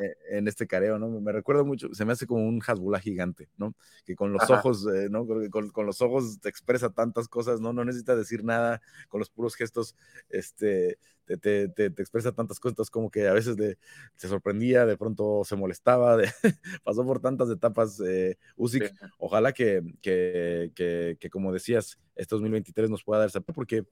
eh, 0.00 0.16
en 0.30 0.48
este 0.48 0.66
careo, 0.66 0.98
¿no? 0.98 1.08
Me 1.20 1.32
recuerda 1.32 1.62
mucho, 1.64 1.92
se 1.92 2.06
me 2.06 2.12
hace 2.12 2.26
como 2.26 2.48
un 2.48 2.62
Hasbullah 2.66 2.98
gigante, 2.98 3.50
¿no? 3.58 3.74
Que 4.06 4.16
con 4.16 4.32
los 4.32 4.48
ojos, 4.48 4.86
eh, 4.86 5.08
¿no? 5.10 5.26
Con, 5.26 5.68
con, 5.68 5.84
los 5.84 6.00
ojos 6.00 6.40
te 6.40 6.48
expresa 6.48 6.88
tantas 6.88 7.28
cosas, 7.28 7.60
¿no? 7.60 7.74
No 7.74 7.84
necesita 7.84 8.16
decir 8.16 8.42
nada, 8.42 8.80
con 9.08 9.18
los 9.18 9.28
puros 9.28 9.54
gestos, 9.54 9.96
este, 10.30 10.98
te, 11.26 11.68
te, 11.68 11.90
te, 11.90 12.02
expresa 12.02 12.32
tantas 12.32 12.58
cosas, 12.58 12.88
como 12.88 13.10
que 13.10 13.28
a 13.28 13.34
veces 13.34 13.56
de, 13.56 13.76
se 14.16 14.28
sorprendía, 14.28 14.86
de 14.86 14.96
pronto 14.96 15.42
se 15.44 15.56
molestaba, 15.56 16.16
de, 16.16 16.30
pasó 16.82 17.04
por 17.04 17.20
tantas 17.20 17.50
etapas 17.50 18.00
eh, 18.00 18.38
Usyk. 18.56 18.94
Ojalá 19.18 19.52
que, 19.52 19.82
que, 20.00 20.72
que, 20.74 21.18
que, 21.20 21.28
como 21.28 21.52
decías, 21.52 21.98
este 22.16 22.34
2023 22.34 22.88
nos 22.88 23.04
pueda 23.04 23.20
dar 23.20 23.28
esa, 23.28 23.40
porque 23.40 23.84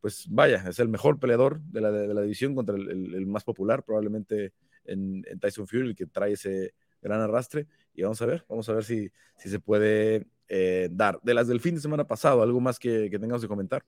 pues 0.00 0.26
vaya, 0.28 0.64
es 0.68 0.78
el 0.78 0.88
mejor 0.88 1.18
peleador 1.18 1.60
de 1.60 1.80
la, 1.80 2.22
división 2.22 2.54
contra 2.54 2.76
el, 2.76 3.26
más 3.26 3.44
popular, 3.44 3.82
probablemente 3.82 4.52
en, 4.84 5.22
Tyson 5.40 5.66
Fury, 5.66 5.88
el 5.88 5.96
que 5.96 6.06
trae 6.06 6.32
ese 6.32 6.74
gran 7.02 7.20
arrastre. 7.20 7.66
Y 7.94 8.02
vamos 8.02 8.20
a 8.22 8.26
ver, 8.26 8.44
vamos 8.48 8.68
a 8.68 8.74
ver 8.74 8.84
si, 8.84 9.10
se 9.36 9.60
puede 9.60 10.26
eh, 10.48 10.88
dar. 10.90 11.20
De 11.22 11.34
las 11.34 11.48
del 11.48 11.60
fin 11.60 11.74
de 11.74 11.80
semana 11.80 12.06
pasado, 12.06 12.42
¿algo 12.42 12.60
más 12.60 12.78
que, 12.78 13.08
que 13.10 13.18
tengamos 13.18 13.42
que 13.42 13.48
comentar? 13.48 13.84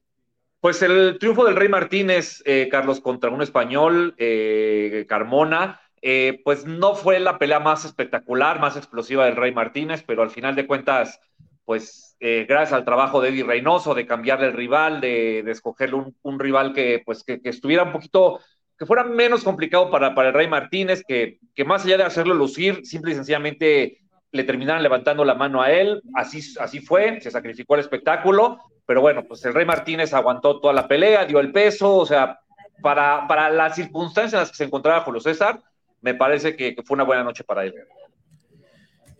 Pues 0.60 0.82
el 0.82 1.18
triunfo 1.18 1.46
del 1.46 1.56
Rey 1.56 1.70
Martínez, 1.70 2.42
eh, 2.44 2.68
Carlos, 2.70 3.00
contra 3.00 3.30
un 3.30 3.40
español, 3.40 4.14
eh, 4.18 5.06
Carmona, 5.08 5.80
eh, 6.02 6.42
pues 6.44 6.66
no 6.66 6.94
fue 6.94 7.18
la 7.18 7.38
pelea 7.38 7.60
más 7.60 7.86
espectacular, 7.86 8.60
más 8.60 8.76
explosiva 8.76 9.24
del 9.24 9.36
Rey 9.36 9.52
Martínez, 9.54 10.04
pero 10.06 10.22
al 10.22 10.30
final 10.30 10.54
de 10.56 10.66
cuentas, 10.66 11.18
pues 11.64 12.09
gracias 12.20 12.74
al 12.74 12.84
trabajo 12.84 13.20
de 13.20 13.30
Eddie 13.30 13.44
Reynoso, 13.44 13.94
de 13.94 14.06
cambiarle 14.06 14.46
el 14.46 14.52
rival, 14.52 15.00
de, 15.00 15.42
de 15.42 15.50
escogerle 15.50 16.12
un, 16.22 16.38
rival 16.38 16.74
que, 16.74 17.02
pues, 17.04 17.24
que, 17.24 17.40
que, 17.40 17.48
estuviera 17.48 17.84
un 17.84 17.92
poquito, 17.92 18.40
que 18.78 18.84
fuera 18.84 19.04
menos 19.04 19.42
complicado 19.42 19.90
para, 19.90 20.14
para 20.14 20.28
el 20.28 20.34
Rey 20.34 20.46
Martínez, 20.46 21.02
que, 21.06 21.38
que 21.54 21.64
más 21.64 21.84
allá 21.84 21.96
de 21.96 22.04
hacerlo 22.04 22.34
lucir, 22.34 22.84
simple 22.84 23.12
y 23.12 23.14
sencillamente 23.14 23.98
le 24.32 24.44
terminaron 24.44 24.82
levantando 24.82 25.24
la 25.24 25.34
mano 25.34 25.62
a 25.62 25.72
él, 25.72 26.02
así, 26.14 26.40
así 26.60 26.80
fue, 26.80 27.20
se 27.20 27.30
sacrificó 27.30 27.74
el 27.74 27.80
espectáculo, 27.80 28.58
pero 28.86 29.00
bueno, 29.00 29.24
pues 29.24 29.44
el 29.44 29.54
Rey 29.54 29.64
Martínez 29.64 30.12
aguantó 30.12 30.60
toda 30.60 30.74
la 30.74 30.86
pelea, 30.86 31.24
dio 31.24 31.40
el 31.40 31.52
peso, 31.52 31.96
o 31.96 32.06
sea, 32.06 32.38
para, 32.82 33.26
para 33.26 33.50
las 33.50 33.74
circunstancias 33.74 34.34
en 34.34 34.40
las 34.40 34.50
que 34.50 34.56
se 34.56 34.64
encontraba 34.64 35.00
Julio 35.00 35.20
César, 35.20 35.60
me 36.00 36.14
parece 36.14 36.54
que 36.56 36.76
fue 36.84 36.94
una 36.94 37.04
buena 37.04 37.24
noche 37.24 37.44
para 37.44 37.64
él. 37.64 37.74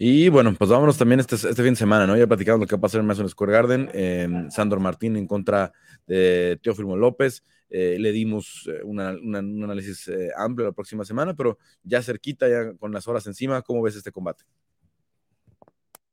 Y 0.03 0.31
bueno, 0.31 0.55
pues 0.59 0.71
vámonos 0.71 0.97
también 0.97 1.21
este, 1.21 1.35
este 1.35 1.55
fin 1.63 1.75
de 1.75 1.77
semana, 1.77 2.07
¿no? 2.07 2.17
Ya 2.17 2.27
platicamos 2.27 2.59
lo 2.59 2.67
que 2.67 2.75
va 2.75 2.79
a 2.79 2.81
pasar 2.81 3.03
en 3.03 3.07
Madison 3.07 3.29
Square 3.29 3.53
Garden, 3.53 3.91
eh, 3.93 4.47
Sandor 4.49 4.81
Martín 4.81 5.15
en 5.19 5.27
contra 5.27 5.75
de 6.07 6.59
Teófimo 6.63 6.97
López, 6.97 7.45
eh, 7.69 7.99
le 8.01 8.11
dimos 8.11 8.67
una, 8.85 9.11
un 9.11 9.63
análisis 9.63 10.09
eh, 10.09 10.31
amplio 10.39 10.69
la 10.69 10.73
próxima 10.73 11.05
semana, 11.05 11.35
pero 11.35 11.59
ya 11.83 12.01
cerquita, 12.01 12.49
ya 12.49 12.73
con 12.79 12.93
las 12.93 13.07
horas 13.09 13.27
encima, 13.27 13.61
¿cómo 13.61 13.83
ves 13.83 13.95
este 13.95 14.11
combate? 14.11 14.45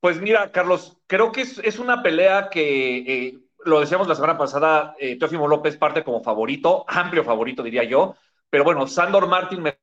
Pues 0.01 0.19
mira, 0.21 0.51
Carlos, 0.51 0.97
creo 1.07 1.31
que 1.31 1.43
es, 1.43 1.57
es 1.59 1.79
una 1.79 2.03
pelea 2.03 2.49
que, 2.49 2.97
eh, 2.97 3.39
lo 3.63 3.79
decíamos 3.79 4.09
la 4.09 4.15
semana 4.15 4.37
pasada, 4.37 4.95
eh, 4.99 5.17
Teófimo 5.17 5.47
López 5.47 5.77
parte 5.77 6.03
como 6.03 6.21
favorito, 6.21 6.83
amplio 6.89 7.23
favorito 7.23 7.63
diría 7.63 7.85
yo, 7.85 8.15
pero 8.49 8.65
bueno, 8.65 8.85
Sandor 8.85 9.27
Martin 9.27 9.61
me 9.61 9.77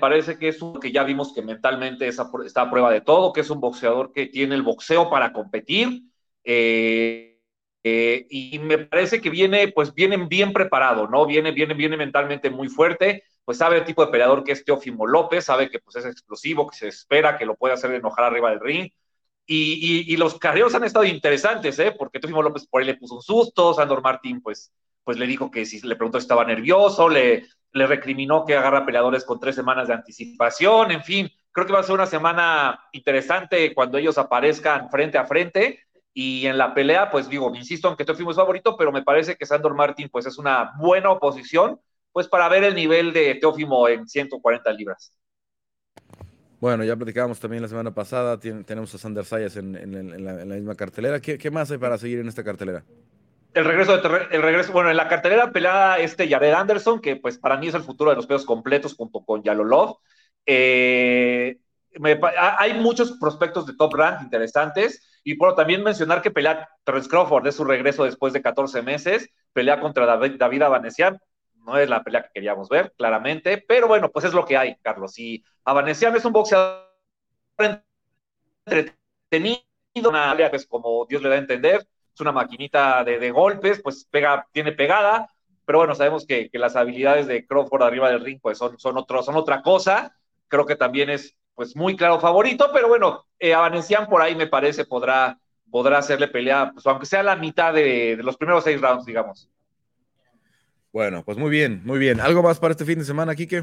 parece 0.00 0.38
que 0.38 0.48
es 0.48 0.60
uno 0.62 0.80
que 0.80 0.92
ya 0.92 1.04
vimos 1.04 1.32
que 1.32 1.42
mentalmente 1.42 2.08
está, 2.08 2.28
está 2.44 2.62
a 2.62 2.70
prueba 2.70 2.90
de 2.90 3.00
todo, 3.02 3.32
que 3.32 3.42
es 3.42 3.50
un 3.50 3.60
boxeador 3.60 4.12
que 4.12 4.26
tiene 4.26 4.56
el 4.56 4.62
boxeo 4.62 5.08
para 5.10 5.32
competir, 5.32 6.02
eh, 6.44 7.38
eh, 7.82 8.26
y 8.28 8.58
me 8.58 8.78
parece 8.78 9.20
que 9.20 9.30
viene, 9.30 9.68
pues 9.68 9.94
viene 9.94 10.16
bien 10.26 10.52
preparado, 10.52 11.06
¿no? 11.08 11.24
Viene, 11.26 11.52
viene, 11.52 11.74
viene 11.74 11.96
mentalmente 11.96 12.50
muy 12.50 12.68
fuerte, 12.68 13.24
pues 13.44 13.58
sabe 13.58 13.78
el 13.78 13.84
tipo 13.84 14.04
de 14.04 14.10
peleador 14.12 14.44
que 14.44 14.52
es 14.52 14.64
Teófimo 14.64 15.06
López, 15.06 15.44
sabe 15.44 15.70
que 15.70 15.78
pues 15.78 15.96
es 15.96 16.06
explosivo, 16.06 16.68
que 16.68 16.76
se 16.76 16.88
espera, 16.88 17.38
que 17.38 17.46
lo 17.46 17.56
puede 17.56 17.74
hacer 17.74 17.92
enojar 17.92 18.24
arriba 18.24 18.50
del 18.50 18.60
ring, 18.60 18.90
y, 19.46 20.06
y, 20.06 20.14
y, 20.14 20.16
los 20.16 20.38
carreros 20.38 20.74
han 20.74 20.84
estado 20.84 21.04
interesantes, 21.04 21.78
¿eh? 21.80 21.92
porque 21.98 22.20
Teofimo 22.20 22.42
López 22.42 22.66
por 22.66 22.80
ahí 22.80 22.86
le 22.86 22.94
puso 22.94 23.16
un 23.16 23.22
susto, 23.22 23.74
Sandor 23.74 24.00
Martín 24.02 24.40
pues, 24.40 24.72
pues 25.02 25.18
le 25.18 25.26
dijo 25.26 25.50
que 25.50 25.66
si 25.66 25.80
le 25.80 25.96
preguntó 25.96 26.20
si 26.20 26.24
estaba 26.24 26.44
nervioso, 26.44 27.08
le, 27.08 27.48
le 27.72 27.86
recriminó 27.86 28.44
que 28.44 28.56
agarra 28.56 28.86
peleadores 28.86 29.24
con 29.24 29.38
tres 29.38 29.54
semanas 29.54 29.88
de 29.88 29.94
anticipación, 29.94 30.90
en 30.90 31.02
fin, 31.02 31.30
creo 31.52 31.66
que 31.66 31.72
va 31.72 31.80
a 31.80 31.84
ser 31.84 31.94
una 31.94 32.06
semana 32.06 32.80
interesante 32.92 33.74
cuando 33.74 33.98
ellos 33.98 34.18
aparezcan 34.18 34.90
frente 34.90 35.18
a 35.18 35.26
frente 35.26 35.80
y 36.12 36.46
en 36.46 36.58
la 36.58 36.74
pelea, 36.74 37.10
pues 37.10 37.28
digo, 37.28 37.54
insisto, 37.54 37.88
aunque 37.88 38.04
Teofimo 38.04 38.30
es 38.30 38.36
favorito, 38.36 38.76
pero 38.76 38.92
me 38.92 39.02
parece 39.02 39.36
que 39.36 39.46
Sandor 39.46 39.74
Martín 39.74 40.08
pues 40.10 40.26
es 40.26 40.38
una 40.38 40.72
buena 40.78 41.10
oposición, 41.10 41.80
pues 42.12 42.26
para 42.26 42.48
ver 42.48 42.64
el 42.64 42.74
nivel 42.74 43.12
de 43.12 43.36
Teófimo 43.36 43.88
en 43.88 44.08
140 44.08 44.72
libras. 44.72 45.12
Bueno, 46.60 46.84
ya 46.84 46.94
platicábamos 46.94 47.40
también 47.40 47.62
la 47.62 47.68
semana 47.68 47.94
pasada, 47.94 48.38
tenemos 48.38 48.94
a 48.94 48.98
Sander 48.98 49.24
Sayas 49.24 49.56
en, 49.56 50.24
la, 50.24 50.44
misma 50.44 50.74
cartelera. 50.74 51.18
¿Qué, 51.20 51.38
¿Qué, 51.38 51.50
más 51.50 51.70
hay 51.70 51.78
para 51.78 51.96
seguir 51.96 52.18
en 52.18 52.28
esta 52.28 52.44
cartelera? 52.44 52.84
El 53.52 53.64
regreso, 53.64 53.98
de, 53.98 54.26
el 54.30 54.42
regreso, 54.42 54.72
bueno, 54.72 54.90
en 54.90 54.96
la 54.96 55.08
cartelera 55.08 55.50
pelea 55.50 55.98
este 55.98 56.28
Jared 56.28 56.52
Anderson, 56.52 57.00
que 57.00 57.16
pues 57.16 57.38
para 57.38 57.56
mí 57.56 57.68
es 57.68 57.74
el 57.74 57.82
futuro 57.82 58.10
de 58.10 58.16
los 58.16 58.26
pedos 58.26 58.44
completos 58.44 58.94
junto 58.94 59.24
con 59.24 59.42
Yalolov. 59.42 59.98
Eh, 60.46 61.58
hay 62.58 62.74
muchos 62.74 63.18
prospectos 63.18 63.66
de 63.66 63.74
top 63.74 63.94
rank 63.94 64.22
interesantes 64.22 65.20
y 65.24 65.36
bueno, 65.36 65.54
también 65.54 65.82
mencionar 65.82 66.22
que 66.22 66.30
pelea 66.30 66.68
Terence 66.84 67.08
Crawford 67.08 67.46
es 67.46 67.56
su 67.56 67.64
regreso 67.64 68.04
después 68.04 68.32
de 68.32 68.42
14 68.42 68.82
meses, 68.82 69.28
pelea 69.52 69.80
contra 69.80 70.06
David, 70.06 70.36
David 70.38 70.62
Abanesian, 70.62 71.18
no 71.66 71.76
es 71.76 71.88
la 71.88 72.02
pelea 72.02 72.22
que 72.22 72.30
queríamos 72.34 72.68
ver, 72.68 72.92
claramente, 72.96 73.58
pero 73.58 73.86
bueno, 73.86 74.10
pues 74.10 74.24
es 74.24 74.32
lo 74.32 74.44
que 74.44 74.56
hay, 74.56 74.76
Carlos. 74.82 75.18
Y 75.18 75.44
Avanesiano 75.64 76.16
es 76.16 76.24
un 76.24 76.32
boxeador 76.32 76.86
entretenido, 78.64 79.60
una 80.06 80.32
pelea 80.32 80.50
pues 80.50 80.66
como 80.66 81.04
Dios 81.06 81.22
le 81.22 81.28
da 81.28 81.34
a 81.34 81.38
entender, 81.38 81.86
es 82.20 82.22
una 82.22 82.32
maquinita 82.32 83.02
de, 83.02 83.18
de 83.18 83.30
golpes, 83.30 83.80
pues 83.82 84.06
pega, 84.10 84.46
tiene 84.52 84.72
pegada, 84.72 85.30
pero 85.64 85.78
bueno, 85.78 85.94
sabemos 85.94 86.26
que, 86.26 86.50
que, 86.50 86.58
las 86.58 86.76
habilidades 86.76 87.26
de 87.26 87.46
Crawford 87.46 87.82
arriba 87.82 88.10
del 88.10 88.24
ring 88.24 88.38
pues 88.42 88.58
son, 88.58 88.78
son, 88.78 88.98
otro, 88.98 89.22
son 89.22 89.36
otra 89.36 89.62
cosa, 89.62 90.14
creo 90.48 90.66
que 90.66 90.76
también 90.76 91.08
es 91.08 91.34
pues 91.54 91.74
muy 91.74 91.96
claro 91.96 92.20
favorito, 92.20 92.70
pero 92.72 92.88
bueno, 92.88 93.24
eh, 93.38 93.54
por 94.08 94.20
ahí 94.20 94.34
me 94.34 94.46
parece 94.46 94.84
podrá, 94.84 95.38
podrá 95.70 95.98
hacerle 95.98 96.28
pelea, 96.28 96.70
pues 96.74 96.86
aunque 96.86 97.06
sea 97.06 97.22
la 97.22 97.36
mitad 97.36 97.72
de, 97.72 98.16
de 98.16 98.22
los 98.22 98.36
primeros 98.36 98.64
seis 98.64 98.80
rounds, 98.80 99.06
digamos. 99.06 99.48
Bueno, 100.92 101.22
pues 101.24 101.38
muy 101.38 101.50
bien, 101.50 101.82
muy 101.84 101.98
bien. 101.98 102.20
¿Algo 102.20 102.42
más 102.42 102.58
para 102.58 102.72
este 102.72 102.84
fin 102.84 102.98
de 102.98 103.04
semana, 103.04 103.34
Quique? 103.34 103.62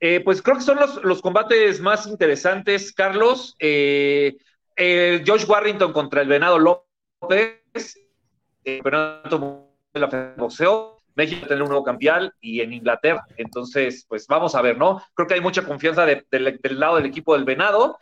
Eh, 0.00 0.20
pues 0.20 0.42
creo 0.42 0.56
que 0.56 0.62
son 0.62 0.78
los, 0.78 1.02
los, 1.04 1.22
combates 1.22 1.80
más 1.80 2.06
interesantes, 2.06 2.92
Carlos. 2.92 3.54
Eh, 3.58 4.36
eh, 4.82 5.22
Josh 5.26 5.44
Warrington 5.46 5.92
contra 5.92 6.22
el 6.22 6.28
Venado 6.28 6.58
López, 6.58 6.89
eh, 7.28 8.80
Campeonato 8.82 9.68
de 9.92 10.34
boxeo. 10.36 11.00
México 11.16 11.46
tener 11.46 11.62
un 11.62 11.68
nuevo 11.68 11.84
campeón 11.84 12.32
y 12.40 12.60
en 12.60 12.72
Inglaterra. 12.72 13.26
Entonces, 13.36 14.06
pues 14.08 14.26
vamos 14.26 14.54
a 14.54 14.62
ver, 14.62 14.78
¿no? 14.78 15.02
Creo 15.14 15.26
que 15.26 15.34
hay 15.34 15.40
mucha 15.40 15.62
confianza 15.62 16.06
de, 16.06 16.24
de, 16.30 16.58
del 16.62 16.80
lado 16.80 16.96
del 16.96 17.06
equipo 17.06 17.34
del 17.34 17.44
Venado. 17.44 17.98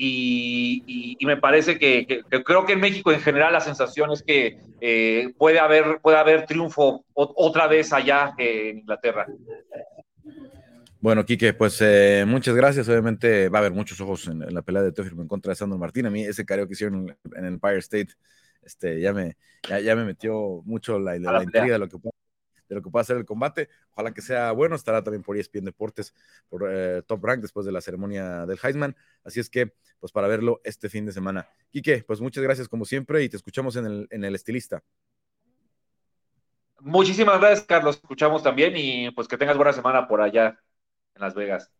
Y, 0.00 1.16
me 1.22 1.36
parece 1.36 1.76
que, 1.76 2.22
creo 2.44 2.64
que 2.64 2.74
en 2.74 2.80
México 2.80 3.10
en 3.10 3.20
general 3.20 3.52
la 3.52 3.60
sensación 3.60 4.12
es 4.12 4.22
que 4.22 4.56
eh, 4.80 5.34
puede, 5.36 5.58
haber, 5.58 5.98
puede 6.00 6.16
haber 6.16 6.46
triunfo 6.46 7.04
otra 7.14 7.66
vez 7.66 7.92
allá 7.92 8.32
eh, 8.38 8.70
en 8.70 8.78
Inglaterra. 8.78 9.26
Bueno, 11.00 11.24
Quique, 11.24 11.52
pues 11.52 11.78
eh, 11.80 12.24
muchas 12.26 12.54
gracias. 12.54 12.88
Obviamente 12.88 13.48
va 13.48 13.58
a 13.58 13.60
haber 13.60 13.72
muchos 13.72 14.00
ojos 14.00 14.28
en, 14.28 14.38
la 14.54 14.62
pelea 14.62 14.82
de 14.82 14.92
Teófilo 14.92 15.20
en 15.20 15.28
contra 15.28 15.50
de 15.50 15.56
Sandro 15.56 15.78
Martín. 15.78 16.06
A 16.06 16.10
mí 16.10 16.22
ese 16.22 16.44
careo 16.44 16.68
que 16.68 16.74
hicieron 16.74 17.08
en, 17.08 17.16
en 17.36 17.44
Empire 17.46 17.78
State 17.78 18.14
este, 18.62 19.00
ya, 19.00 19.12
me, 19.12 19.36
ya, 19.68 19.80
ya 19.80 19.96
me 19.96 20.04
metió 20.04 20.62
mucho 20.64 20.98
la, 20.98 21.18
la, 21.18 21.32
la 21.32 21.42
intriga 21.42 21.72
de 21.72 21.78
lo 21.78 21.88
que 21.88 21.98
puede 21.98 22.12
de 22.68 22.74
lo 22.74 22.82
que 22.82 22.90
pueda 22.90 23.04
ser 23.04 23.16
el 23.16 23.24
combate. 23.24 23.68
Ojalá 23.92 24.12
que 24.12 24.22
sea 24.22 24.52
bueno. 24.52 24.76
Estará 24.76 25.02
también 25.02 25.22
por 25.22 25.36
ESPN 25.36 25.64
Deportes, 25.64 26.14
por 26.48 26.68
eh, 26.70 27.02
Top 27.06 27.24
Rank, 27.24 27.40
después 27.40 27.66
de 27.66 27.72
la 27.72 27.80
ceremonia 27.80 28.46
del 28.46 28.58
Heisman. 28.62 28.96
Así 29.24 29.40
es 29.40 29.50
que, 29.50 29.72
pues 29.98 30.12
para 30.12 30.28
verlo 30.28 30.60
este 30.64 30.88
fin 30.88 31.06
de 31.06 31.12
semana. 31.12 31.48
Quique, 31.70 32.04
pues 32.06 32.20
muchas 32.20 32.44
gracias 32.44 32.68
como 32.68 32.84
siempre 32.84 33.22
y 33.22 33.28
te 33.28 33.36
escuchamos 33.36 33.76
en 33.76 33.86
el, 33.86 34.08
en 34.10 34.24
el 34.24 34.34
estilista. 34.34 34.82
Muchísimas 36.80 37.40
gracias, 37.40 37.66
Carlos. 37.66 37.96
Escuchamos 37.96 38.42
también 38.42 38.74
y 38.76 39.10
pues 39.10 39.26
que 39.26 39.36
tengas 39.36 39.56
buena 39.56 39.72
semana 39.72 40.06
por 40.06 40.20
allá 40.20 40.60
en 41.14 41.22
Las 41.22 41.34
Vegas. 41.34 41.72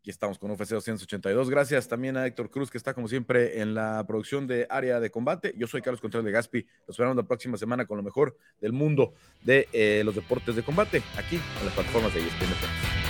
Aquí 0.00 0.10
estamos 0.10 0.38
con 0.38 0.50
UFC 0.50 0.70
282. 0.70 1.50
Gracias 1.50 1.88
también 1.88 2.16
a 2.16 2.26
Héctor 2.26 2.50
Cruz, 2.50 2.70
que 2.70 2.78
está 2.78 2.94
como 2.94 3.08
siempre 3.08 3.60
en 3.60 3.74
la 3.74 4.04
producción 4.06 4.46
de 4.46 4.66
área 4.70 5.00
de 5.00 5.10
combate. 5.10 5.54
Yo 5.56 5.66
soy 5.66 5.82
Carlos 5.82 6.00
Contreras 6.00 6.24
de 6.24 6.30
Gaspi. 6.30 6.66
Los 6.86 6.94
esperamos 6.94 7.16
la 7.16 7.24
próxima 7.24 7.56
semana 7.56 7.84
con 7.84 7.96
lo 7.96 8.02
mejor 8.02 8.36
del 8.60 8.72
mundo 8.72 9.14
de 9.42 9.68
eh, 9.72 10.02
los 10.04 10.14
deportes 10.14 10.54
de 10.54 10.62
combate 10.62 11.02
aquí 11.16 11.36
en 11.36 11.64
las 11.64 11.74
plataformas 11.74 12.14
de 12.14 12.20
ESPN. 12.20 13.07